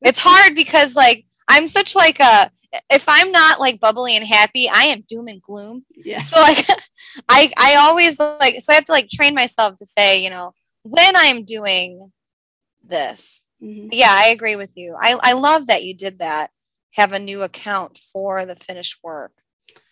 it's 0.02 0.18
hard 0.18 0.54
because 0.54 0.96
like 0.96 1.24
I'm 1.46 1.68
such 1.68 1.94
like 1.94 2.18
a 2.20 2.50
if 2.90 3.04
I'm 3.08 3.30
not 3.32 3.60
like 3.60 3.80
bubbly 3.80 4.16
and 4.16 4.24
happy, 4.24 4.68
I 4.68 4.84
am 4.84 5.04
doom 5.08 5.28
and 5.28 5.42
gloom. 5.42 5.84
Yeah. 5.94 6.22
So 6.22 6.40
like 6.40 6.66
I 7.28 7.52
I 7.56 7.76
always 7.76 8.18
like 8.18 8.60
so 8.60 8.72
I 8.72 8.76
have 8.76 8.84
to 8.84 8.92
like 8.92 9.08
train 9.08 9.34
myself 9.34 9.78
to 9.78 9.86
say, 9.86 10.22
you 10.22 10.30
know, 10.30 10.52
when 10.82 11.16
I'm 11.16 11.44
doing 11.44 12.12
this. 12.82 13.42
Mm-hmm. 13.62 13.88
Yeah, 13.92 14.10
I 14.10 14.28
agree 14.28 14.56
with 14.56 14.76
you. 14.76 14.96
I, 15.00 15.18
I 15.20 15.32
love 15.32 15.68
that 15.68 15.84
you 15.84 15.94
did 15.94 16.18
that. 16.18 16.50
Have 16.94 17.12
a 17.12 17.18
new 17.18 17.42
account 17.42 17.98
for 18.12 18.44
the 18.46 18.56
finished 18.56 18.98
work. 19.02 19.32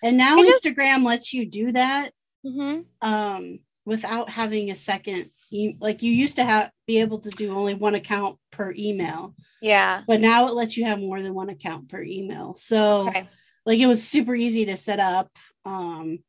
And 0.03 0.19
now 0.19 0.37
I 0.37 0.43
Instagram 0.43 0.97
just, 0.97 1.07
lets 1.07 1.33
you 1.33 1.47
do 1.47 1.73
that 1.73 2.11
mm-hmm. 2.45 2.83
um, 3.01 3.61
without 3.85 4.29
having 4.29 4.71
a 4.71 4.77
second. 4.77 5.31
E- 5.53 5.77
like 5.81 6.03
you 6.03 6.13
used 6.13 6.37
to 6.37 6.45
have 6.45 6.71
be 6.87 7.01
able 7.01 7.19
to 7.21 7.31
do 7.31 7.55
only 7.55 7.75
one 7.75 7.95
account 7.95 8.39
per 8.51 8.75
email. 8.77 9.35
Yeah. 9.61 10.03
But 10.07 10.21
now 10.21 10.47
it 10.47 10.55
lets 10.55 10.77
you 10.77 10.85
have 10.87 10.99
more 10.99 11.23
than 11.23 11.35
one 11.35 11.51
account 11.51 11.89
per 11.89 12.03
email. 12.03 12.57
So 12.57 13.09
okay. 13.09 13.29
like 13.67 13.79
it 13.79 13.87
was 13.87 14.03
super 14.07 14.35
easy 14.35 14.65
to 14.67 14.77
set 14.77 14.99
up. 14.99 15.31
Um, 15.65 16.21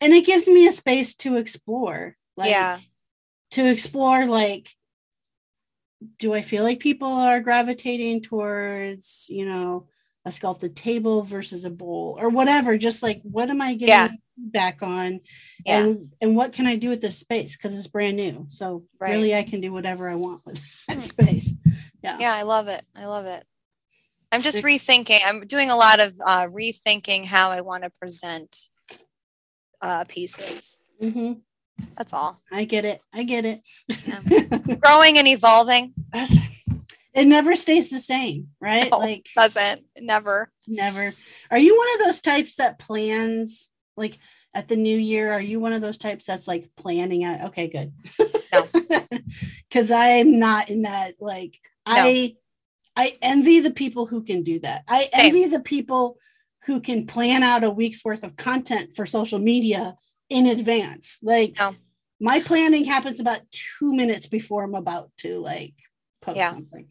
and 0.00 0.12
it 0.12 0.26
gives 0.26 0.48
me 0.48 0.66
a 0.66 0.72
space 0.72 1.14
to 1.16 1.36
explore. 1.36 2.16
Like, 2.36 2.50
yeah. 2.50 2.78
To 3.52 3.66
explore 3.66 4.26
like 4.26 4.70
do 6.18 6.34
I 6.34 6.42
feel 6.42 6.62
like 6.62 6.80
people 6.80 7.08
are 7.08 7.40
gravitating 7.40 8.22
towards, 8.22 9.26
you 9.28 9.44
know, 9.44 9.88
a 10.24 10.32
sculpted 10.32 10.76
table 10.76 11.22
versus 11.22 11.64
a 11.64 11.70
bowl 11.70 12.18
or 12.20 12.28
whatever? 12.28 12.76
Just 12.76 13.02
like 13.02 13.20
what 13.22 13.50
am 13.50 13.60
I 13.60 13.74
getting 13.74 13.88
yeah. 13.88 14.08
back 14.36 14.82
on? 14.82 15.20
Yeah. 15.64 15.84
And 15.84 16.12
and 16.20 16.36
what 16.36 16.52
can 16.52 16.66
I 16.66 16.76
do 16.76 16.88
with 16.88 17.00
this 17.00 17.18
space? 17.18 17.56
Because 17.56 17.76
it's 17.76 17.86
brand 17.86 18.16
new. 18.16 18.46
So 18.48 18.84
right. 19.00 19.12
really 19.12 19.34
I 19.34 19.42
can 19.42 19.60
do 19.60 19.72
whatever 19.72 20.08
I 20.08 20.14
want 20.14 20.44
with 20.44 20.62
that 20.88 21.00
space. 21.02 21.52
Yeah. 22.02 22.18
Yeah, 22.20 22.34
I 22.34 22.42
love 22.42 22.68
it. 22.68 22.84
I 22.94 23.06
love 23.06 23.26
it. 23.26 23.44
I'm 24.30 24.42
just 24.42 24.62
rethinking. 24.62 25.20
I'm 25.24 25.46
doing 25.46 25.70
a 25.70 25.76
lot 25.76 26.00
of 26.00 26.14
uh, 26.24 26.46
rethinking 26.46 27.24
how 27.24 27.50
I 27.50 27.62
want 27.62 27.84
to 27.84 27.90
present 27.98 28.54
uh, 29.80 30.04
pieces. 30.04 30.82
Mm-hmm. 31.02 31.34
That's 31.96 32.12
all. 32.12 32.38
I 32.52 32.64
get 32.64 32.84
it. 32.84 33.00
I 33.14 33.22
get 33.24 33.44
it. 33.44 33.60
Yeah. 34.06 34.20
Growing 34.76 35.18
and 35.18 35.28
evolving. 35.28 35.94
That's, 36.12 36.36
it 37.18 37.26
never 37.26 37.56
stays 37.56 37.90
the 37.90 37.98
same, 37.98 38.48
right? 38.60 38.90
No, 38.90 38.98
like 38.98 39.28
doesn't 39.34 39.82
never. 39.98 40.50
Never. 40.66 41.12
Are 41.50 41.58
you 41.58 41.76
one 41.76 41.88
of 41.94 42.06
those 42.06 42.20
types 42.20 42.56
that 42.56 42.78
plans 42.78 43.68
like 43.96 44.18
at 44.54 44.68
the 44.68 44.76
new 44.76 44.96
year? 44.96 45.32
Are 45.32 45.40
you 45.40 45.58
one 45.58 45.72
of 45.72 45.80
those 45.80 45.98
types 45.98 46.24
that's 46.24 46.46
like 46.46 46.70
planning 46.76 47.24
out? 47.24 47.46
Okay, 47.46 47.68
good. 47.68 47.92
No. 48.52 48.68
Cause 49.70 49.90
I'm 49.90 50.38
not 50.38 50.70
in 50.70 50.82
that 50.82 51.14
like 51.20 51.58
no. 51.86 51.94
I 51.94 52.36
I 52.96 53.16
envy 53.20 53.60
the 53.60 53.72
people 53.72 54.06
who 54.06 54.22
can 54.22 54.42
do 54.42 54.60
that. 54.60 54.84
I 54.88 55.02
Same. 55.02 55.10
envy 55.26 55.46
the 55.46 55.60
people 55.60 56.18
who 56.64 56.80
can 56.80 57.06
plan 57.06 57.42
out 57.42 57.64
a 57.64 57.70
week's 57.70 58.04
worth 58.04 58.24
of 58.24 58.36
content 58.36 58.94
for 58.94 59.06
social 59.06 59.38
media 59.38 59.94
in 60.28 60.46
advance. 60.46 61.18
Like 61.22 61.56
no. 61.58 61.74
my 62.20 62.40
planning 62.40 62.84
happens 62.84 63.20
about 63.20 63.40
two 63.50 63.92
minutes 63.94 64.26
before 64.26 64.64
I'm 64.64 64.74
about 64.74 65.10
to 65.18 65.38
like 65.38 65.74
post 66.28 66.36
yeah. 66.36 66.50
something. 66.50 66.86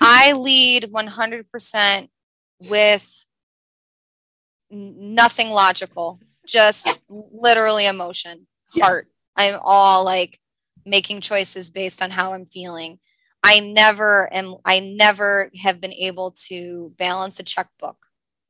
I 0.00 0.32
lead 0.32 0.90
100% 0.92 2.08
with 2.68 3.24
nothing 4.70 5.50
logical, 5.50 6.20
just 6.46 6.88
literally 7.08 7.86
emotion, 7.86 8.46
heart. 8.80 9.08
Yeah. 9.36 9.44
I'm 9.44 9.60
all 9.62 10.04
like 10.04 10.38
making 10.84 11.20
choices 11.20 11.70
based 11.70 12.02
on 12.02 12.10
how 12.10 12.32
I'm 12.32 12.46
feeling. 12.46 12.98
I 13.42 13.60
never 13.60 14.32
am, 14.32 14.56
I 14.64 14.80
never 14.80 15.50
have 15.60 15.80
been 15.80 15.92
able 15.92 16.32
to 16.48 16.92
balance 16.98 17.40
a 17.40 17.42
checkbook 17.42 17.96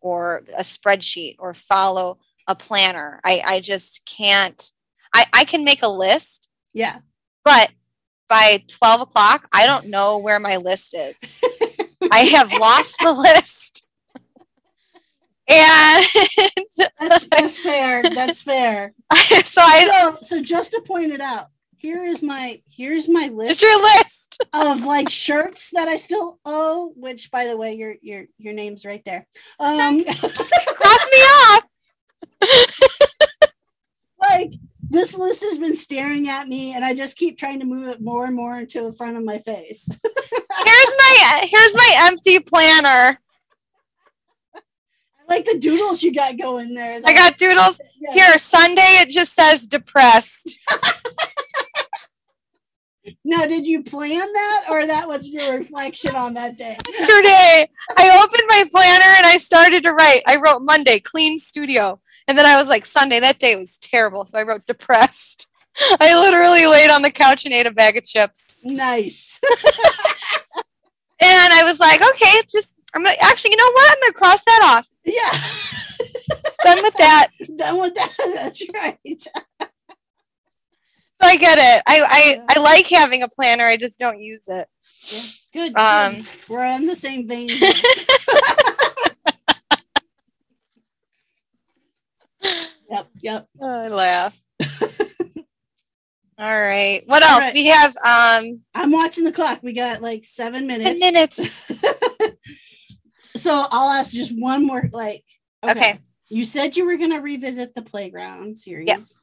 or 0.00 0.42
a 0.54 0.62
spreadsheet 0.62 1.36
or 1.38 1.54
follow 1.54 2.18
a 2.46 2.54
planner. 2.54 3.20
I, 3.24 3.42
I 3.44 3.60
just 3.60 4.02
can't. 4.04 4.70
I, 5.14 5.26
I 5.32 5.44
can 5.44 5.64
make 5.64 5.82
a 5.82 5.88
list. 5.88 6.50
Yeah. 6.74 6.98
But 7.44 7.72
by 8.32 8.64
12 8.66 9.02
o'clock, 9.02 9.46
I 9.52 9.66
don't 9.66 9.88
know 9.88 10.16
where 10.16 10.40
my 10.40 10.56
list 10.56 10.94
is. 10.94 11.38
I 12.10 12.20
have 12.20 12.50
lost 12.58 12.96
the 12.98 13.12
list. 13.12 13.84
And 15.50 16.06
that's, 16.98 17.28
that's 17.30 17.58
fair. 17.58 18.02
That's 18.02 18.40
fair. 18.40 18.94
so 19.44 19.60
I 19.60 19.84
so, 19.86 20.18
so 20.22 20.40
just 20.40 20.70
to 20.70 20.80
point 20.80 21.12
it 21.12 21.20
out, 21.20 21.48
here 21.76 22.04
is 22.04 22.22
my 22.22 22.62
here's 22.70 23.06
my 23.06 23.28
list. 23.28 23.50
It's 23.50 23.62
your 23.62 23.82
list 23.82 24.38
of 24.54 24.82
like 24.82 25.10
shirts 25.10 25.68
that 25.72 25.88
I 25.88 25.96
still 25.96 26.40
owe. 26.46 26.94
Which, 26.96 27.30
by 27.30 27.46
the 27.46 27.56
way, 27.58 27.74
your 27.74 27.96
your 28.00 28.24
your 28.38 28.54
name's 28.54 28.86
right 28.86 29.02
there. 29.04 29.26
Um, 29.60 30.02
Cross 30.04 31.06
me 31.12 31.18
off. 31.18 31.64
like 34.18 34.52
this 34.92 35.16
list 35.16 35.42
has 35.42 35.58
been 35.58 35.76
staring 35.76 36.28
at 36.28 36.48
me 36.48 36.74
and 36.74 36.84
I 36.84 36.94
just 36.94 37.16
keep 37.16 37.38
trying 37.38 37.60
to 37.60 37.66
move 37.66 37.88
it 37.88 38.02
more 38.02 38.26
and 38.26 38.36
more 38.36 38.58
into 38.58 38.82
the 38.82 38.92
front 38.92 39.16
of 39.16 39.24
my 39.24 39.38
face. 39.38 39.88
here's 40.04 40.92
my 40.98 41.40
here's 41.50 41.74
my 41.74 41.90
empty 41.96 42.38
planner. 42.38 43.18
I 44.54 45.34
like 45.34 45.46
the 45.46 45.58
doodles 45.58 46.02
you 46.02 46.14
got 46.14 46.36
going 46.36 46.74
there. 46.74 47.00
I 47.06 47.14
got 47.14 47.38
doodles. 47.38 47.80
Here, 48.12 48.36
Sunday 48.36 48.98
it 49.00 49.08
just 49.08 49.32
says 49.32 49.66
depressed. 49.66 50.58
Now, 53.24 53.46
did 53.46 53.66
you 53.66 53.82
plan 53.82 54.20
that 54.20 54.66
or 54.70 54.86
that 54.86 55.08
was 55.08 55.28
your 55.28 55.58
reflection 55.58 56.14
on 56.14 56.34
that 56.34 56.56
day? 56.56 56.76
Yesterday, 56.88 57.68
I 57.96 58.22
opened 58.22 58.44
my 58.48 58.64
planner 58.70 59.14
and 59.16 59.26
I 59.26 59.38
started 59.38 59.82
to 59.84 59.92
write. 59.92 60.22
I 60.26 60.36
wrote 60.36 60.62
Monday, 60.62 61.00
clean 61.00 61.38
studio. 61.38 62.00
And 62.28 62.38
then 62.38 62.46
I 62.46 62.58
was 62.58 62.68
like, 62.68 62.86
Sunday, 62.86 63.18
that 63.20 63.40
day 63.40 63.56
was 63.56 63.78
terrible. 63.78 64.24
So 64.24 64.38
I 64.38 64.42
wrote 64.42 64.66
depressed. 64.66 65.48
I 66.00 66.18
literally 66.20 66.66
laid 66.66 66.90
on 66.90 67.02
the 67.02 67.10
couch 67.10 67.44
and 67.44 67.54
ate 67.54 67.66
a 67.66 67.70
bag 67.70 67.96
of 67.96 68.04
chips. 68.04 68.60
Nice. 68.64 69.40
and 71.20 71.52
I 71.52 71.64
was 71.64 71.80
like, 71.80 72.00
okay, 72.00 72.40
just, 72.50 72.74
I'm 72.94 73.02
gonna, 73.02 73.16
actually, 73.20 73.52
you 73.52 73.56
know 73.56 73.72
what? 73.72 73.90
I'm 73.90 74.00
going 74.00 74.12
to 74.12 74.18
cross 74.18 74.44
that 74.44 74.60
off. 74.64 74.86
Yeah. 75.04 75.32
Done 76.64 76.82
with 76.82 76.94
that. 76.94 77.28
Done 77.56 77.80
with 77.80 77.94
that. 77.94 78.12
That's 78.34 78.62
right. 78.74 78.98
I 81.22 81.36
get 81.36 81.58
it. 81.58 81.82
I, 81.86 82.02
I, 82.08 82.40
I 82.56 82.60
like 82.60 82.86
having 82.88 83.22
a 83.22 83.28
planner. 83.28 83.64
I 83.64 83.76
just 83.76 83.98
don't 83.98 84.20
use 84.20 84.42
it. 84.48 84.68
Yeah, 85.10 85.20
good. 85.52 85.76
Um, 85.78 86.16
good. 86.16 86.26
We're 86.48 86.64
on 86.64 86.86
the 86.86 86.96
same 86.96 87.28
vein. 87.28 87.48
yep. 92.90 93.06
Yep. 93.20 93.48
I 93.62 93.88
laugh. 93.88 94.40
All 96.38 96.48
right. 96.48 97.02
What 97.06 97.22
else? 97.22 97.40
right. 97.40 97.54
We 97.54 97.66
have 97.66 97.94
um 98.04 98.60
I'm 98.74 98.90
watching 98.90 99.22
the 99.24 99.32
clock. 99.32 99.60
We 99.62 99.74
got 99.74 100.02
like 100.02 100.24
seven 100.24 100.66
minutes. 100.66 100.90
10 100.90 100.98
minutes. 100.98 101.36
so 103.36 103.64
I'll 103.70 103.90
ask 103.90 104.12
just 104.12 104.32
one 104.36 104.66
more. 104.66 104.88
Like, 104.92 105.22
Okay. 105.62 106.00
You 106.28 106.44
said 106.44 106.76
you 106.76 106.86
were 106.86 106.96
going 106.96 107.12
to 107.12 107.20
revisit 107.20 107.74
the 107.74 107.82
playground 107.82 108.58
series. 108.58 108.88
Yes. 108.88 109.18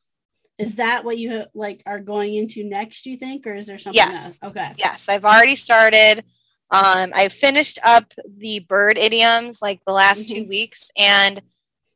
Is 0.60 0.76
that 0.76 1.06
what 1.06 1.18
you 1.18 1.46
like 1.54 1.82
are 1.86 2.02
going 2.02 2.36
into 2.36 2.64
next? 2.64 3.06
You 3.06 3.16
think, 3.18 3.48
or 3.48 3.56
is 3.56 3.66
there 3.66 3.78
something? 3.78 3.96
Yes. 3.98 4.26
else? 4.26 4.40
Okay. 4.52 4.74
Yes, 4.78 5.08
I've 5.08 5.26
already 5.26 5.56
started. 5.56 6.26
Um, 6.72 7.12
I 7.16 7.30
finished 7.30 7.80
up 7.84 8.14
the 8.38 8.60
bird 8.60 8.98
idioms 8.98 9.62
like 9.62 9.80
the 9.88 9.94
last 9.94 10.30
two 10.30 10.48
weeks, 10.48 10.92
and 10.98 11.42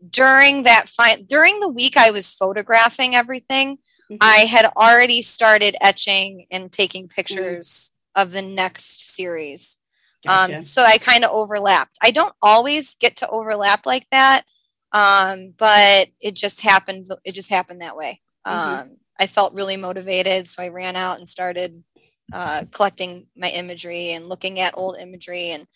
during 0.09 0.63
that 0.63 0.89
fine 0.89 1.25
during 1.25 1.59
the 1.59 1.67
week 1.69 1.95
I 1.95 2.11
was 2.11 2.33
photographing 2.33 3.15
everything. 3.15 3.77
Mhm. 4.11 4.17
I 4.21 4.39
had 4.45 4.65
already 4.75 5.21
started 5.21 5.75
etching 5.79 6.47
and 6.51 6.71
taking 6.71 7.07
pictures 7.07 7.91
of 8.15 8.31
the 8.31 8.41
next 8.41 9.13
series. 9.15 9.77
Gotcha. 10.25 10.57
Um, 10.57 10.63
so 10.63 10.83
I 10.83 10.97
kind 10.97 11.23
of 11.23 11.31
overlapped. 11.31 11.97
I 12.01 12.11
don't 12.11 12.33
always 12.41 12.95
get 12.95 13.17
to 13.17 13.29
overlap 13.29 13.85
like 13.85 14.07
that, 14.11 14.45
um, 14.91 15.53
but 15.57 16.09
it 16.19 16.33
just 16.33 16.61
happened. 16.61 17.11
It 17.23 17.33
just 17.33 17.49
happened 17.49 17.81
that 17.81 17.95
way. 17.97 18.21
Um, 18.45 18.59
Mhm. 18.89 18.97
I 19.19 19.27
felt 19.27 19.53
really 19.53 19.77
motivated, 19.77 20.47
so 20.47 20.63
I 20.63 20.69
ran 20.69 20.95
out 20.95 21.19
and 21.19 21.29
started 21.29 21.83
uh, 22.31 22.65
collecting 22.71 23.27
my 23.35 23.49
imagery 23.49 24.11
and 24.11 24.27
looking 24.27 24.59
at 24.59 24.75
old 24.75 24.97
imagery. 24.97 25.51
And 25.51 25.67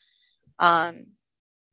um, 0.57 1.05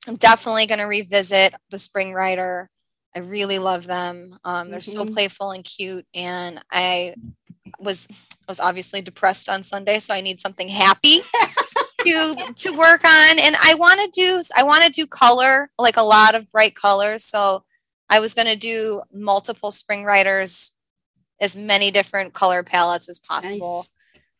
I'm 0.06 0.16
definitely 0.16 0.66
going 0.66 0.78
to 0.80 0.84
revisit 0.84 1.54
the 1.70 1.78
Spring 1.78 2.12
Rider. 2.12 2.68
I 3.16 3.20
really 3.20 3.58
love 3.58 3.86
them. 3.86 4.38
Um, 4.44 4.68
they're 4.70 4.82
so 4.82 5.04
Mhm. 5.06 5.12
playful 5.14 5.52
and 5.52 5.64
cute, 5.64 6.06
and 6.14 6.62
I 6.70 7.14
was 7.78 8.06
was 8.46 8.60
obviously 8.60 9.00
depressed 9.00 9.48
on 9.48 9.62
Sunday, 9.62 9.98
so 10.00 10.12
I 10.12 10.20
need 10.20 10.38
something 10.40 10.68
happy 10.68 11.20
to 12.04 12.36
to 12.56 12.72
work 12.76 13.04
on. 13.04 13.38
And 13.38 13.56
I 13.62 13.74
want 13.74 14.00
to 14.00 14.08
do 14.08 14.42
I 14.54 14.64
want 14.64 14.82
to 14.84 14.90
do 14.90 15.06
color, 15.06 15.70
like 15.78 15.96
a 15.96 16.02
lot 16.02 16.34
of 16.34 16.50
bright 16.52 16.74
colors. 16.76 17.24
So 17.24 17.64
I 18.10 18.20
was 18.20 18.34
going 18.34 18.48
to 18.48 18.56
do 18.56 19.02
multiple 19.12 19.70
Spring 19.70 20.04
Riders, 20.04 20.72
as 21.40 21.56
many 21.56 21.90
different 21.90 22.32
color 22.34 22.62
palettes 22.62 23.08
as 23.08 23.18
possible 23.18 23.78
Nice. 23.78 23.88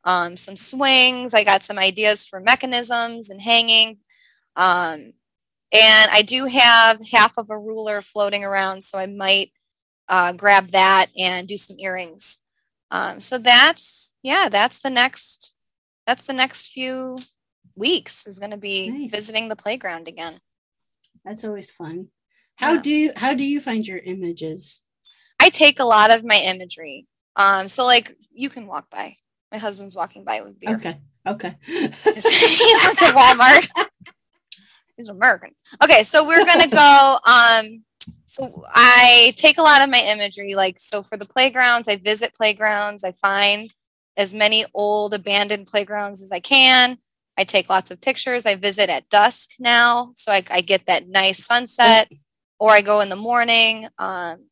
um, 0.05 0.37
some 0.37 0.57
swings. 0.57 1.35
I 1.35 1.45
got 1.45 1.63
some 1.63 1.79
ideas 1.79 2.25
for 2.27 2.41
mechanisms 2.41 3.31
and 3.31 3.41
hanging. 3.41 3.99
Um, 4.57 5.15
and 5.73 6.11
I 6.13 6.23
do 6.23 6.47
have 6.47 7.01
half 7.11 7.37
of 7.37 7.51
a 7.51 7.59
ruler 7.59 8.01
floating 8.01 8.45
around, 8.45 8.85
so 8.85 8.97
I 8.99 9.07
might 9.07 9.51
uh, 10.09 10.33
grab 10.33 10.69
that 10.71 11.07
and 11.19 11.49
do 11.49 11.57
some 11.59 11.79
earrings. 11.81 12.39
Um, 12.91 13.21
so 13.21 13.39
that's 13.39 14.15
yeah, 14.23 14.49
that's 14.49 14.79
the 14.79 14.91
next 14.91 15.57
that's 16.07 16.27
the 16.27 16.33
next 16.33 16.69
few 16.69 17.17
weeks 17.75 18.27
is 18.27 18.39
going 18.39 18.53
to 18.53 18.57
be 18.57 18.89
Nice. 18.91 19.11
visiting 19.11 19.49
the 19.49 19.57
playground 19.57 20.07
again. 20.07 20.39
That's 21.25 21.45
always 21.45 21.71
fun. 21.73 22.09
How 22.57 22.75
Yeah. 22.75 22.83
do 22.83 22.91
you 22.91 23.13
how 23.17 23.35
do 23.35 23.43
you 23.43 23.61
find 23.61 23.85
your 23.85 23.99
images? 23.99 24.83
I 25.45 25.51
take 25.51 25.79
a 25.79 25.85
lot 25.85 26.11
of 26.11 26.25
my 26.25 26.37
imagery. 26.37 27.07
Um, 27.37 27.69
so 27.69 27.85
like 27.85 28.17
you 28.33 28.49
can 28.49 28.67
walk 28.67 28.89
by. 28.89 29.17
My 29.53 29.59
husband's 29.59 29.95
walking 29.95 30.25
by 30.25 30.41
with 30.41 30.59
beer. 30.59 30.77
Okay. 30.77 30.97
Okay. 31.29 31.55
He's 31.67 32.85
went 32.85 32.99
to 32.99 33.13
Walmart. 33.13 33.69
He's 34.97 35.11
American. 35.11 35.51
Okay, 35.83 36.03
so 36.03 36.27
we're 36.27 36.47
gonna 36.47 36.69
go. 36.69 37.19
Um, 37.27 37.85
so 38.25 38.65
I 38.73 39.35
take 39.37 39.59
a 39.59 39.63
lot 39.63 39.83
of 39.83 39.91
my 39.91 40.01
imagery, 40.01 40.55
like 40.55 40.79
so 40.79 41.03
for 41.03 41.19
the 41.19 41.27
playgrounds. 41.27 41.89
I 41.89 41.97
visit 41.97 42.33
playgrounds. 42.33 43.05
I 43.05 43.13
find 43.13 43.71
as 44.17 44.33
many 44.33 44.65
old 44.73 45.13
abandoned 45.13 45.67
playgrounds 45.67 46.23
as 46.23 46.33
I 46.33 46.41
can. 46.41 46.97
I 47.37 47.45
take 47.45 47.69
lots 47.69 47.91
of 47.91 48.01
pictures. 48.01 48.47
I 48.47 48.55
visit 48.55 48.89
at 48.89 49.11
dusk 49.11 49.51
now, 49.59 50.13
so 50.15 50.33
I, 50.33 50.43
I 50.49 50.63
get 50.63 50.87
that 50.87 51.07
nice 51.07 51.45
sunset, 51.45 52.09
or 52.59 52.71
I 52.71 52.81
go 52.81 53.01
in 53.01 53.11
the 53.11 53.17
morning. 53.17 53.89
Um, 53.99 54.47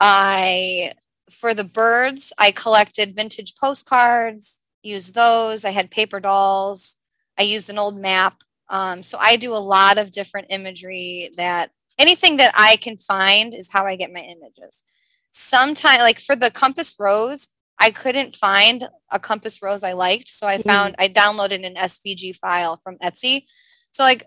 I 0.00 0.94
for 1.30 1.54
the 1.54 1.64
birds, 1.64 2.32
I 2.38 2.50
collected 2.50 3.14
vintage 3.14 3.54
postcards. 3.54 4.60
Used 4.82 5.14
those. 5.14 5.64
I 5.64 5.70
had 5.70 5.90
paper 5.90 6.20
dolls. 6.20 6.96
I 7.38 7.42
used 7.42 7.70
an 7.70 7.78
old 7.78 7.96
map. 7.98 8.42
Um, 8.68 9.02
so 9.02 9.18
I 9.20 9.36
do 9.36 9.52
a 9.52 9.58
lot 9.58 9.98
of 9.98 10.10
different 10.10 10.48
imagery 10.50 11.30
that 11.36 11.70
anything 11.98 12.38
that 12.38 12.52
I 12.56 12.76
can 12.76 12.96
find 12.96 13.54
is 13.54 13.70
how 13.70 13.84
I 13.86 13.96
get 13.96 14.12
my 14.12 14.20
images. 14.20 14.84
Sometimes, 15.32 16.00
like 16.02 16.18
for 16.18 16.34
the 16.34 16.50
compass 16.50 16.94
rose, 16.98 17.48
I 17.78 17.90
couldn't 17.90 18.36
find 18.36 18.88
a 19.10 19.18
compass 19.18 19.62
rose 19.62 19.82
I 19.82 19.92
liked. 19.92 20.28
So 20.28 20.46
I 20.46 20.58
Mm. 20.58 20.64
found, 20.64 20.94
I 20.98 21.08
downloaded 21.08 21.64
an 21.64 21.76
SVG 21.76 22.32
file 22.32 22.80
from 22.82 22.96
Etsy. 22.98 23.44
So, 23.92 24.02
like, 24.02 24.24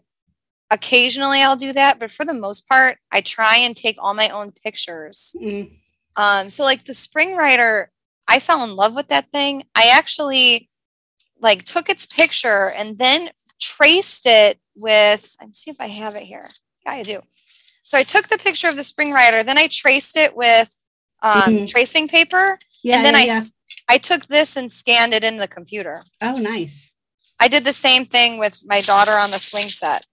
occasionally 0.71 1.41
I'll 1.41 1.55
do 1.55 1.73
that, 1.73 1.99
but 1.99 2.11
for 2.11 2.25
the 2.25 2.33
most 2.33 2.67
part, 2.67 2.97
I 3.11 3.21
try 3.21 3.57
and 3.57 3.75
take 3.75 3.97
all 3.99 4.13
my 4.13 4.29
own 4.29 4.51
pictures 4.51 5.35
Mm, 5.39 5.77
um, 6.15 6.49
so 6.49 6.63
like 6.63 6.85
the 6.85 6.93
Spring 6.93 7.35
Rider, 7.35 7.91
I 8.27 8.39
fell 8.39 8.63
in 8.63 8.75
love 8.75 8.95
with 8.95 9.07
that 9.09 9.31
thing. 9.31 9.63
I 9.75 9.89
actually 9.93 10.69
like 11.39 11.65
took 11.65 11.89
its 11.89 12.05
picture 12.05 12.69
and 12.69 12.97
then 12.97 13.31
traced 13.59 14.25
it 14.25 14.59
with. 14.75 15.35
Let 15.39 15.49
me 15.49 15.53
see 15.55 15.71
if 15.71 15.81
I 15.81 15.87
have 15.87 16.15
it 16.15 16.23
here. 16.23 16.47
Yeah, 16.85 16.91
I 16.93 17.03
do. 17.03 17.21
So 17.83 17.97
I 17.97 18.03
took 18.03 18.27
the 18.29 18.37
picture 18.37 18.69
of 18.69 18.75
the 18.75 18.83
Spring 18.83 19.11
Rider, 19.11 19.43
then 19.43 19.57
I 19.57 19.67
traced 19.67 20.15
it 20.17 20.35
with 20.35 20.71
um, 21.21 21.31
Mhm. 21.53 21.67
tracing 21.69 22.07
paper, 22.07 22.59
yeah. 22.83 22.97
and 22.97 23.05
then 23.05 23.13
yeah, 23.13 23.19
I 23.19 23.23
yeah. 23.25 23.43
I 23.89 23.97
took 23.97 24.27
this 24.27 24.55
and 24.55 24.71
scanned 24.71 25.13
it 25.13 25.23
in 25.23 25.37
the 25.37 25.47
computer. 25.47 26.03
Oh, 26.21 26.37
nice. 26.37 26.93
I 27.39 27.47
did 27.47 27.63
the 27.65 27.73
same 27.73 28.05
thing 28.05 28.37
with 28.37 28.59
my 28.65 28.79
daughter 28.81 29.13
on 29.13 29.31
the 29.31 29.39
swing 29.39 29.69
set. 29.69 30.05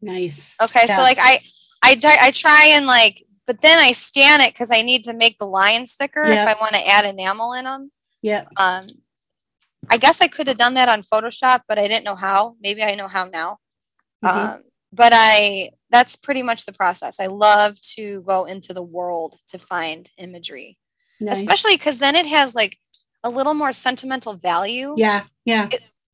Nice. 0.00 0.54
Okay, 0.62 0.84
Yeah. 0.86 0.96
so 0.96 1.02
like 1.02 1.18
I, 1.20 1.40
I, 1.82 1.98
I 2.22 2.30
try 2.30 2.66
and 2.72 2.86
like, 2.86 3.24
but 3.46 3.60
then 3.62 3.78
I 3.78 3.92
scan 3.92 4.40
it 4.40 4.52
because 4.52 4.70
I 4.72 4.82
need 4.82 5.04
to 5.04 5.12
make 5.12 5.38
the 5.38 5.46
lines 5.46 5.94
thicker 5.94 6.22
Yeah. 6.24 6.42
if 6.50 6.56
I 6.56 6.60
want 6.60 6.74
to 6.74 6.86
add 6.86 7.04
enamel 7.04 7.52
in 7.54 7.64
them. 7.64 7.90
Yeah. 8.22 8.44
Um, 8.56 8.86
I 9.90 9.96
guess 9.96 10.20
I 10.20 10.28
could 10.28 10.48
have 10.48 10.58
done 10.58 10.74
that 10.74 10.88
on 10.88 11.02
Photoshop, 11.02 11.62
but 11.68 11.78
I 11.78 11.88
didn't 11.88 12.04
know 12.04 12.14
how. 12.16 12.56
Maybe 12.60 12.82
I 12.82 12.94
know 12.94 13.08
how 13.08 13.24
now. 13.26 13.58
Mhm. 14.24 14.28
Um, 14.54 14.62
but 14.92 15.12
I, 15.14 15.70
that's 15.90 16.16
pretty 16.16 16.42
much 16.42 16.66
the 16.66 16.72
process. 16.72 17.18
I 17.20 17.26
love 17.26 17.80
to 17.96 18.22
go 18.22 18.44
into 18.44 18.74
the 18.74 18.82
world 18.82 19.36
to 19.48 19.58
find 19.58 20.10
imagery, 20.18 20.78
Nice. 21.20 21.38
especially 21.38 21.76
because 21.76 21.98
then 21.98 22.14
it 22.16 22.26
has 22.26 22.54
like 22.54 22.76
a 23.24 23.30
little 23.30 23.54
more 23.54 23.72
sentimental 23.72 24.34
value. 24.34 24.94
Yeah. 24.98 25.24
Yeah. 25.44 25.68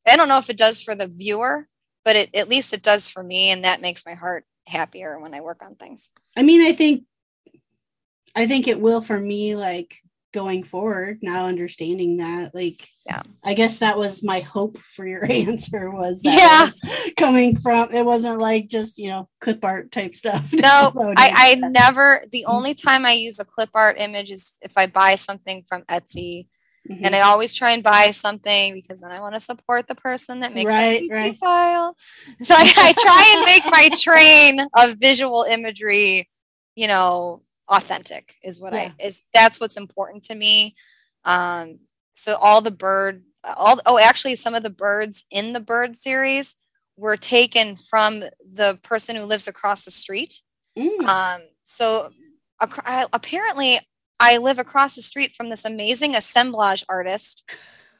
I 0.07 0.15
don't 0.15 0.27
know 0.29 0.37
if 0.37 0.49
it 0.49 0.57
does 0.57 0.81
for 0.81 0.95
the 0.95 1.07
viewer, 1.07 1.67
but 2.05 2.15
it, 2.15 2.29
at 2.33 2.47
least 2.47 2.73
it 2.73 2.83
does 2.83 3.09
for 3.09 3.23
me. 3.23 3.49
And 3.49 3.65
that 3.65 3.81
makes 3.81 4.05
my 4.05 4.13
heart 4.13 4.45
happier 4.67 5.19
when 5.19 5.33
I 5.33 5.41
work 5.41 5.61
on 5.61 5.75
things. 5.75 6.09
I 6.37 6.43
mean, 6.43 6.61
I 6.61 6.71
think, 6.71 7.03
I 8.35 8.47
think 8.47 8.67
it 8.67 8.79
will 8.79 9.01
for 9.01 9.19
me, 9.19 9.55
like 9.55 9.97
going 10.35 10.63
forward. 10.63 11.19
Now 11.21 11.45
understanding 11.47 12.17
that, 12.17 12.53
like, 12.53 12.87
Yeah. 13.05 13.21
I 13.43 13.53
guess 13.53 13.79
that 13.79 13.97
was 13.97 14.21
my 14.21 14.41
hope 14.41 14.77
for 14.77 15.07
your 15.07 15.25
answer 15.31 15.89
was 15.89 16.21
that 16.21 16.37
Yeah. 16.37 16.65
was 16.65 17.13
coming 17.17 17.57
from. 17.57 17.91
It 17.93 18.05
wasn't 18.05 18.39
like 18.39 18.67
just 18.67 18.97
you 18.97 19.09
know 19.09 19.29
clip 19.39 19.63
art 19.63 19.91
type 19.91 20.15
stuff. 20.15 20.51
No. 20.53 20.91
I, 21.17 21.55
I 21.63 21.69
never, 21.69 22.23
the 22.31 22.41
mm-hmm. 22.41 22.55
only 22.55 22.73
time 22.75 23.05
I 23.05 23.13
use 23.13 23.39
a 23.39 23.45
clip 23.45 23.69
art 23.73 23.95
image 23.97 24.31
is 24.31 24.53
if 24.61 24.77
I 24.77 24.87
buy 24.87 25.15
something 25.15 25.63
from 25.67 25.83
Etsy. 25.83 26.47
Mhm. 26.89 26.99
And 27.03 27.15
I 27.15 27.21
always 27.21 27.53
try 27.53 27.71
and 27.71 27.83
buy 27.83 28.11
something 28.11 28.73
because 28.73 29.01
then 29.01 29.11
I 29.11 29.19
want 29.19 29.33
to 29.33 29.39
support 29.39 29.87
the 29.87 29.95
person 29.95 30.41
that 30.41 30.53
makes 30.53 30.69
Right, 30.69 31.01
a 31.09 31.13
right. 31.13 31.37
file. 31.37 31.95
So 32.43 32.53
I, 32.55 32.71
I 32.77 32.93
try 32.93 33.33
and 33.35 33.45
make 33.45 33.65
my 33.71 33.89
train 33.99 34.67
of 34.75 34.99
visual 34.99 35.45
imagery, 35.49 36.29
you 36.75 36.87
know, 36.87 37.41
authentic 37.67 38.35
is 38.43 38.59
what 38.59 38.73
Yeah. 38.73 38.91
I 38.99 39.03
is 39.03 39.21
that's 39.33 39.59
what's 39.59 39.77
important 39.77 40.23
to 40.25 40.35
me. 40.35 40.75
Um, 41.23 41.79
so 42.13 42.35
all 42.35 42.61
the 42.61 42.71
bird 42.71 43.23
all 43.43 43.79
oh 43.85 43.97
actually 43.99 44.35
some 44.35 44.53
of 44.55 44.63
the 44.63 44.69
birds 44.69 45.23
in 45.31 45.53
the 45.53 45.59
bird 45.59 45.95
series 45.95 46.55
were 46.97 47.17
taken 47.17 47.75
from 47.75 48.23
the 48.53 48.79
person 48.83 49.15
who 49.15 49.23
lives 49.23 49.47
across 49.47 49.85
the 49.85 49.91
street. 49.91 50.41
Mm. 50.77 51.07
Um, 51.07 51.41
so 51.63 52.11
apparently, 52.61 53.79
I 54.19 54.37
live 54.37 54.59
across 54.59 54.95
the 54.95 55.01
street 55.01 55.33
from 55.35 55.49
this 55.49 55.65
amazing 55.65 56.15
assemblage 56.15 56.83
artist. 56.89 57.49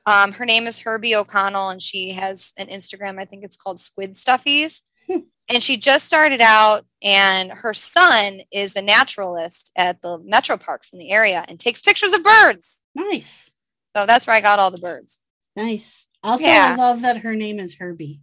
Um, 0.05 0.33
her 0.33 0.45
name 0.45 0.67
is 0.67 0.79
Herbie 0.79 1.15
O'Connell, 1.15 1.69
and 1.69 1.81
she 1.81 2.11
has 2.11 2.53
an 2.57 2.67
Instagram. 2.67 3.19
I 3.19 3.25
think 3.25 3.43
it's 3.43 3.57
called 3.57 3.79
Squid 3.79 4.15
Stuffies. 4.15 4.81
And 5.47 5.61
she 5.61 5.77
just 5.77 6.07
started 6.07 6.41
out, 6.41 6.87
and 7.03 7.51
her 7.51 7.71
son 7.75 8.41
is 8.51 8.75
a 8.75 8.81
naturalist 8.81 9.71
at 9.77 10.01
the 10.01 10.17
metro 10.25 10.57
parks 10.57 10.89
in 10.91 10.97
the 10.97 11.11
area 11.11 11.45
and 11.47 11.59
takes 11.59 11.83
pictures 11.83 12.13
of 12.13 12.23
birds. 12.23 12.81
nice. 12.95 13.51
So 13.95 14.07
that's 14.07 14.25
where 14.25 14.35
I 14.35 14.41
got 14.41 14.57
all 14.57 14.71
the 14.71 14.79
birds. 14.79 15.19
Nice. 15.55 16.07
Also, 16.23 16.45
Yeah. 16.47 16.73
I 16.75 16.81
love 16.81 17.03
that 17.03 17.17
her 17.17 17.35
name 17.35 17.59
is 17.59 17.75
Herbie. 17.75 18.21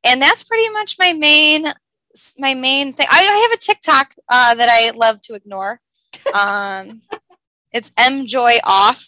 and 0.03 0.21
that's 0.21 0.43
pretty 0.43 0.69
much 0.69 0.95
my 0.97 1.11
main 1.13 1.73
my 2.37 2.53
main 2.53 2.93
thing. 2.93 3.07
I, 3.09 3.19
I 3.19 3.47
have 3.49 3.51
a 3.51 3.57
TikTok 3.57 4.15
uh, 4.29 4.55
that 4.55 4.69
I 4.71 4.91
love 4.95 5.21
to 5.23 5.33
ignore. 5.33 5.81
Um, 6.33 7.01
it's 7.73 7.91
M 7.97 8.25
Joy 8.25 8.57
Off. 8.63 8.99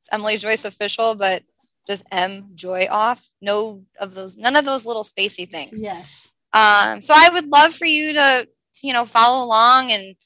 It's 0.00 0.08
Emily 0.10 0.38
Joyce 0.38 0.64
Official, 0.64 1.14
but 1.14 1.42
just 1.86 2.02
M 2.10 2.50
Joy 2.54 2.86
Off. 2.90 3.24
No 3.40 3.84
of 4.00 4.14
those, 4.14 4.36
none 4.36 4.56
of 4.56 4.64
those 4.64 4.86
little 4.86 5.04
spacey 5.04 5.48
things. 5.50 5.72
Yes. 5.74 6.32
Um, 6.52 7.02
so 7.02 7.14
I 7.16 7.28
would 7.32 7.48
love 7.48 7.74
for 7.74 7.84
you 7.84 8.14
to, 8.14 8.48
you 8.82 8.92
know, 8.92 9.04
follow 9.04 9.44
along 9.44 9.92
and 9.92 10.16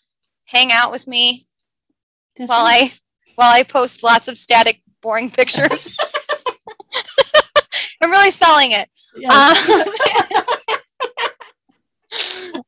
hang 0.46 0.70
out 0.70 0.92
with 0.92 1.06
me 1.08 1.44
That's 2.36 2.48
while. 2.48 2.64
I 2.64 2.92
while 3.34 3.52
I 3.52 3.62
post 3.62 4.02
lots 4.02 4.28
of 4.28 4.38
static, 4.38 4.82
boring 5.00 5.30
pictures. 5.30 5.96
I'm 8.02 8.10
really 8.10 8.32
selling 8.32 8.72
it. 8.72 8.88
Yes. 9.14 9.68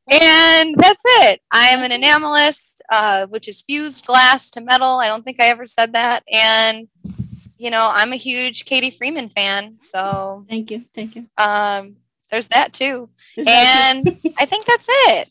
and 0.09 0.75
that's 0.77 1.01
it. 1.05 1.41
I 1.51 1.67
am 1.67 1.83
an 1.83 1.91
enamelist, 1.91 2.79
uh, 2.89 3.27
which 3.27 3.47
is 3.47 3.61
fused 3.61 4.05
glass 4.05 4.49
to 4.51 4.61
metal. 4.61 4.99
I 4.99 5.07
don't 5.07 5.23
think 5.23 5.41
I 5.41 5.47
ever 5.47 5.65
said 5.65 5.93
that. 5.93 6.23
And 6.31 6.87
you 7.57 7.69
know, 7.69 7.89
I'm 7.91 8.13
a 8.13 8.17
huge 8.17 8.65
Katie 8.65 8.91
Freeman 8.91 9.29
fan, 9.29 9.77
so 9.79 10.45
Thank 10.49 10.71
you. 10.71 10.85
Thank 10.93 11.15
you. 11.15 11.27
um, 11.37 11.95
there's 12.29 12.47
that 12.47 12.73
too. 12.73 13.09
There's 13.35 13.47
that 13.47 13.93
And 13.95 14.19
I 14.37 14.45
think 14.45 14.65
that's 14.65 14.87
it. 14.89 15.29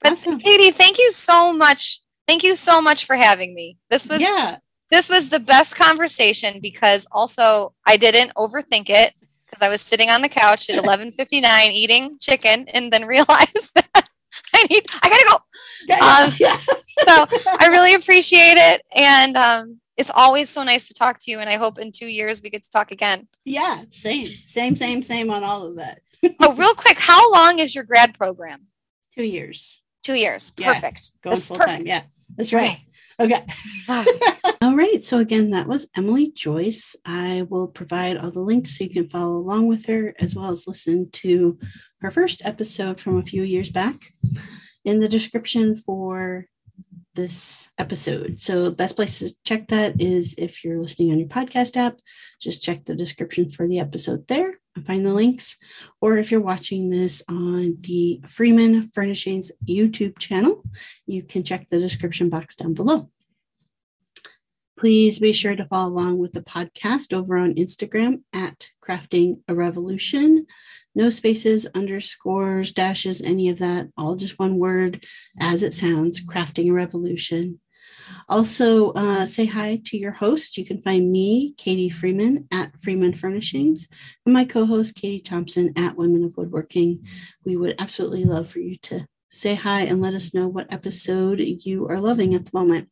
But 0.00 0.12
Awesome. 0.12 0.38
Katie, 0.38 0.70
thank 0.70 0.98
you 0.98 1.10
so 1.12 1.52
much. 1.52 2.00
Thank 2.26 2.42
you 2.42 2.54
so 2.54 2.80
much 2.80 3.04
for 3.04 3.16
having 3.16 3.54
me. 3.54 3.78
This 3.90 4.06
was 4.06 4.20
yeah. 4.20 4.58
this 4.90 5.08
was 5.08 5.28
the 5.28 5.40
best 5.40 5.76
conversation 5.76 6.60
because 6.60 7.06
also 7.10 7.74
I 7.86 7.96
didn't 7.96 8.34
overthink 8.34 8.88
it 8.88 9.14
because 9.58 9.66
I 9.66 9.70
was 9.70 9.80
sitting 9.80 10.10
on 10.10 10.22
the 10.22 10.28
couch 10.28 10.70
at 10.70 10.82
11:59 10.82 11.70
eating 11.72 12.18
chicken 12.20 12.66
and 12.68 12.92
then 12.92 13.04
realized 13.06 13.74
that 13.74 14.08
I 14.54 14.66
need 14.70 14.86
I 15.02 15.08
gotta 15.08 15.24
go. 15.28 15.38
Yeah, 15.86 16.24
Um, 16.26 16.32
yeah. 16.38 16.56
So 17.06 17.26
I 17.60 17.68
really 17.68 17.94
appreciate 17.94 18.56
it, 18.56 18.82
and 18.92 19.36
um, 19.36 19.78
it's 19.96 20.10
always 20.12 20.50
so 20.50 20.64
nice 20.64 20.88
to 20.88 20.94
talk 20.94 21.20
to 21.20 21.30
you. 21.30 21.38
And 21.38 21.48
I 21.48 21.54
hope 21.56 21.78
in 21.78 21.92
two 21.92 22.08
years 22.08 22.42
we 22.42 22.50
get 22.50 22.64
to 22.64 22.70
talk 22.70 22.90
again. 22.90 23.28
yeah. 23.44 23.82
Same. 23.92 24.26
Same. 24.26 24.74
Same. 24.74 25.04
Same 25.04 25.30
on 25.30 25.44
all 25.44 25.64
of 25.66 25.76
that. 25.76 26.00
Oh, 26.40 26.54
real 26.54 26.74
quick, 26.74 26.98
how 26.98 27.32
long 27.32 27.60
is 27.60 27.72
your 27.72 27.84
grad 27.84 28.18
program? 28.18 28.66
Two 29.14 29.22
years. 29.22 29.80
Two 30.02 30.14
years. 30.14 30.52
Yeah. 30.56 30.74
Perfect. 30.74 31.12
Going 31.22 31.36
That's 31.36 31.46
full 31.46 31.56
perfect. 31.56 31.76
time. 31.78 31.86
Yeah. 31.86 32.02
That's 32.36 32.52
right. 32.52 32.70
Okay. 32.72 32.84
All 34.62 34.76
right. 34.76 35.02
So 35.02 35.18
again, 35.18 35.50
that 35.50 35.68
was 35.68 35.88
Emily 35.96 36.30
Joyce. 36.32 36.96
I 37.04 37.46
will 37.48 37.68
provide 37.68 38.16
all 38.16 38.30
the 38.30 38.40
links 38.40 38.76
so 38.76 38.84
you 38.84 38.90
can 38.90 39.08
follow 39.08 39.36
along 39.36 39.68
with 39.68 39.86
her 39.86 40.14
as 40.18 40.34
well 40.34 40.50
as 40.50 40.66
listen 40.66 41.10
to 41.12 41.58
her 42.00 42.10
first 42.10 42.44
episode 42.44 43.00
from 43.00 43.18
a 43.18 43.22
few 43.22 43.42
years 43.42 43.70
back 43.70 43.96
in 44.84 44.98
the 44.98 45.08
description 45.08 45.76
for 45.76 46.46
this 47.14 47.70
episode. 47.78 48.40
So 48.40 48.70
best 48.70 48.96
place 48.96 49.18
to 49.18 49.34
check 49.44 49.68
that 49.68 50.00
is 50.00 50.34
if 50.38 50.64
you're 50.64 50.78
listening 50.78 51.12
on 51.12 51.18
your 51.18 51.28
podcast 51.28 51.76
app, 51.76 51.98
just 52.40 52.62
check 52.62 52.84
the 52.84 52.94
description 52.94 53.50
for 53.50 53.66
the 53.66 53.80
episode 53.80 54.26
there 54.28 54.54
find 54.84 55.04
the 55.04 55.14
links. 55.14 55.56
Or 56.00 56.16
if 56.16 56.30
you're 56.30 56.40
watching 56.40 56.88
this 56.88 57.22
on 57.28 57.78
the 57.80 58.20
Freeman 58.28 58.90
Furnishings 58.94 59.52
YouTube 59.66 60.18
channel, 60.18 60.64
you 61.06 61.22
can 61.22 61.44
check 61.44 61.68
the 61.68 61.78
description 61.78 62.28
box 62.28 62.56
down 62.56 62.74
below. 62.74 63.10
Please 64.78 65.18
be 65.18 65.32
sure 65.32 65.56
to 65.56 65.64
follow 65.66 65.92
along 65.92 66.18
with 66.18 66.32
the 66.32 66.40
podcast 66.40 67.12
over 67.12 67.36
on 67.36 67.54
Instagram 67.54 68.22
at 68.32 68.68
Crafting 68.80 69.40
a 69.48 69.54
Revolution. 69.54 70.46
No 70.94 71.10
spaces, 71.10 71.66
underscores, 71.74 72.72
dashes, 72.72 73.20
any 73.20 73.48
of 73.48 73.58
that. 73.58 73.88
All 73.96 74.14
just 74.14 74.38
one 74.38 74.58
word 74.58 75.04
as 75.40 75.64
it 75.64 75.74
sounds 75.74 76.24
Crafting 76.24 76.70
a 76.70 76.72
Revolution. 76.72 77.60
Also, 78.28 78.92
uh, 78.92 79.26
say 79.26 79.46
hi 79.46 79.80
to 79.86 79.96
your 79.96 80.12
host. 80.12 80.56
You 80.56 80.64
can 80.64 80.82
find 80.82 81.10
me, 81.10 81.54
Katie 81.56 81.90
Freeman, 81.90 82.46
at 82.52 82.72
Freeman 82.80 83.14
Furnishings, 83.14 83.88
and 84.24 84.32
my 84.32 84.44
co 84.44 84.66
host, 84.66 84.94
Katie 84.94 85.20
Thompson, 85.20 85.72
at 85.76 85.96
Women 85.96 86.24
of 86.24 86.36
Woodworking. 86.36 87.06
We 87.44 87.56
would 87.56 87.74
absolutely 87.78 88.24
love 88.24 88.48
for 88.48 88.58
you 88.58 88.76
to 88.76 89.06
say 89.30 89.54
hi 89.54 89.82
and 89.82 90.00
let 90.00 90.14
us 90.14 90.34
know 90.34 90.48
what 90.48 90.72
episode 90.72 91.40
you 91.40 91.86
are 91.88 92.00
loving 92.00 92.34
at 92.34 92.46
the 92.46 92.50
moment. 92.52 92.88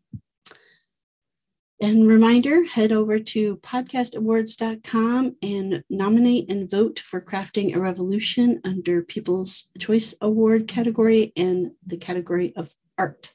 And 1.81 2.09
reminder, 2.09 2.64
head 2.64 2.91
over 2.91 3.19
to 3.19 3.59
podcastawards.com 3.59 5.37
and 5.43 5.85
nominate 5.91 6.51
and 6.51 6.71
vote 6.71 6.99
for 6.99 7.21
Crafting 7.21 7.77
a 7.77 7.81
Revolution 7.81 8.62
under 8.64 9.03
People's 9.03 9.69
Choice 9.79 10.14
Award 10.23 10.69
category 10.69 11.35
and 11.37 11.73
the 11.87 11.99
category 11.99 12.55
of 12.57 12.75
art. 12.97 13.33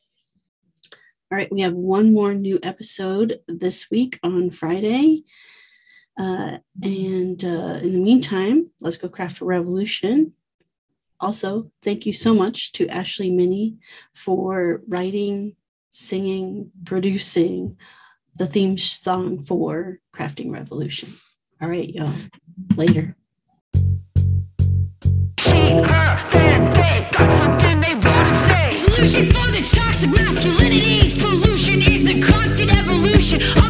All 1.31 1.37
right, 1.37 1.49
we 1.49 1.61
have 1.61 1.73
one 1.73 2.13
more 2.13 2.33
new 2.33 2.59
episode 2.61 3.39
this 3.47 3.89
week 3.89 4.19
on 4.21 4.51
Friday. 4.51 5.23
Uh, 6.19 6.57
and 6.83 7.41
uh, 7.45 7.79
in 7.81 7.93
the 7.93 8.01
meantime, 8.03 8.69
let's 8.81 8.97
go 8.97 9.07
craft 9.07 9.39
a 9.39 9.45
revolution. 9.45 10.33
Also, 11.21 11.71
thank 11.83 12.05
you 12.05 12.11
so 12.11 12.33
much 12.33 12.73
to 12.73 12.89
Ashley 12.89 13.31
Minnie 13.31 13.77
for 14.13 14.81
writing, 14.89 15.55
singing, 15.89 16.69
producing 16.83 17.77
the 18.35 18.45
theme 18.45 18.77
song 18.77 19.45
for 19.45 19.99
Crafting 20.13 20.51
Revolution. 20.51 21.13
All 21.61 21.69
right, 21.69 21.87
y'all. 21.87 22.11
Later. 22.75 23.15
Solution 28.71 29.25
for 29.25 29.51
the 29.51 29.61
toxic 29.69 30.09
masculinity. 30.11 31.11
pollution 31.19 31.81
is 31.81 32.03
the 32.05 32.21
constant 32.21 32.71
evolution. 32.77 33.60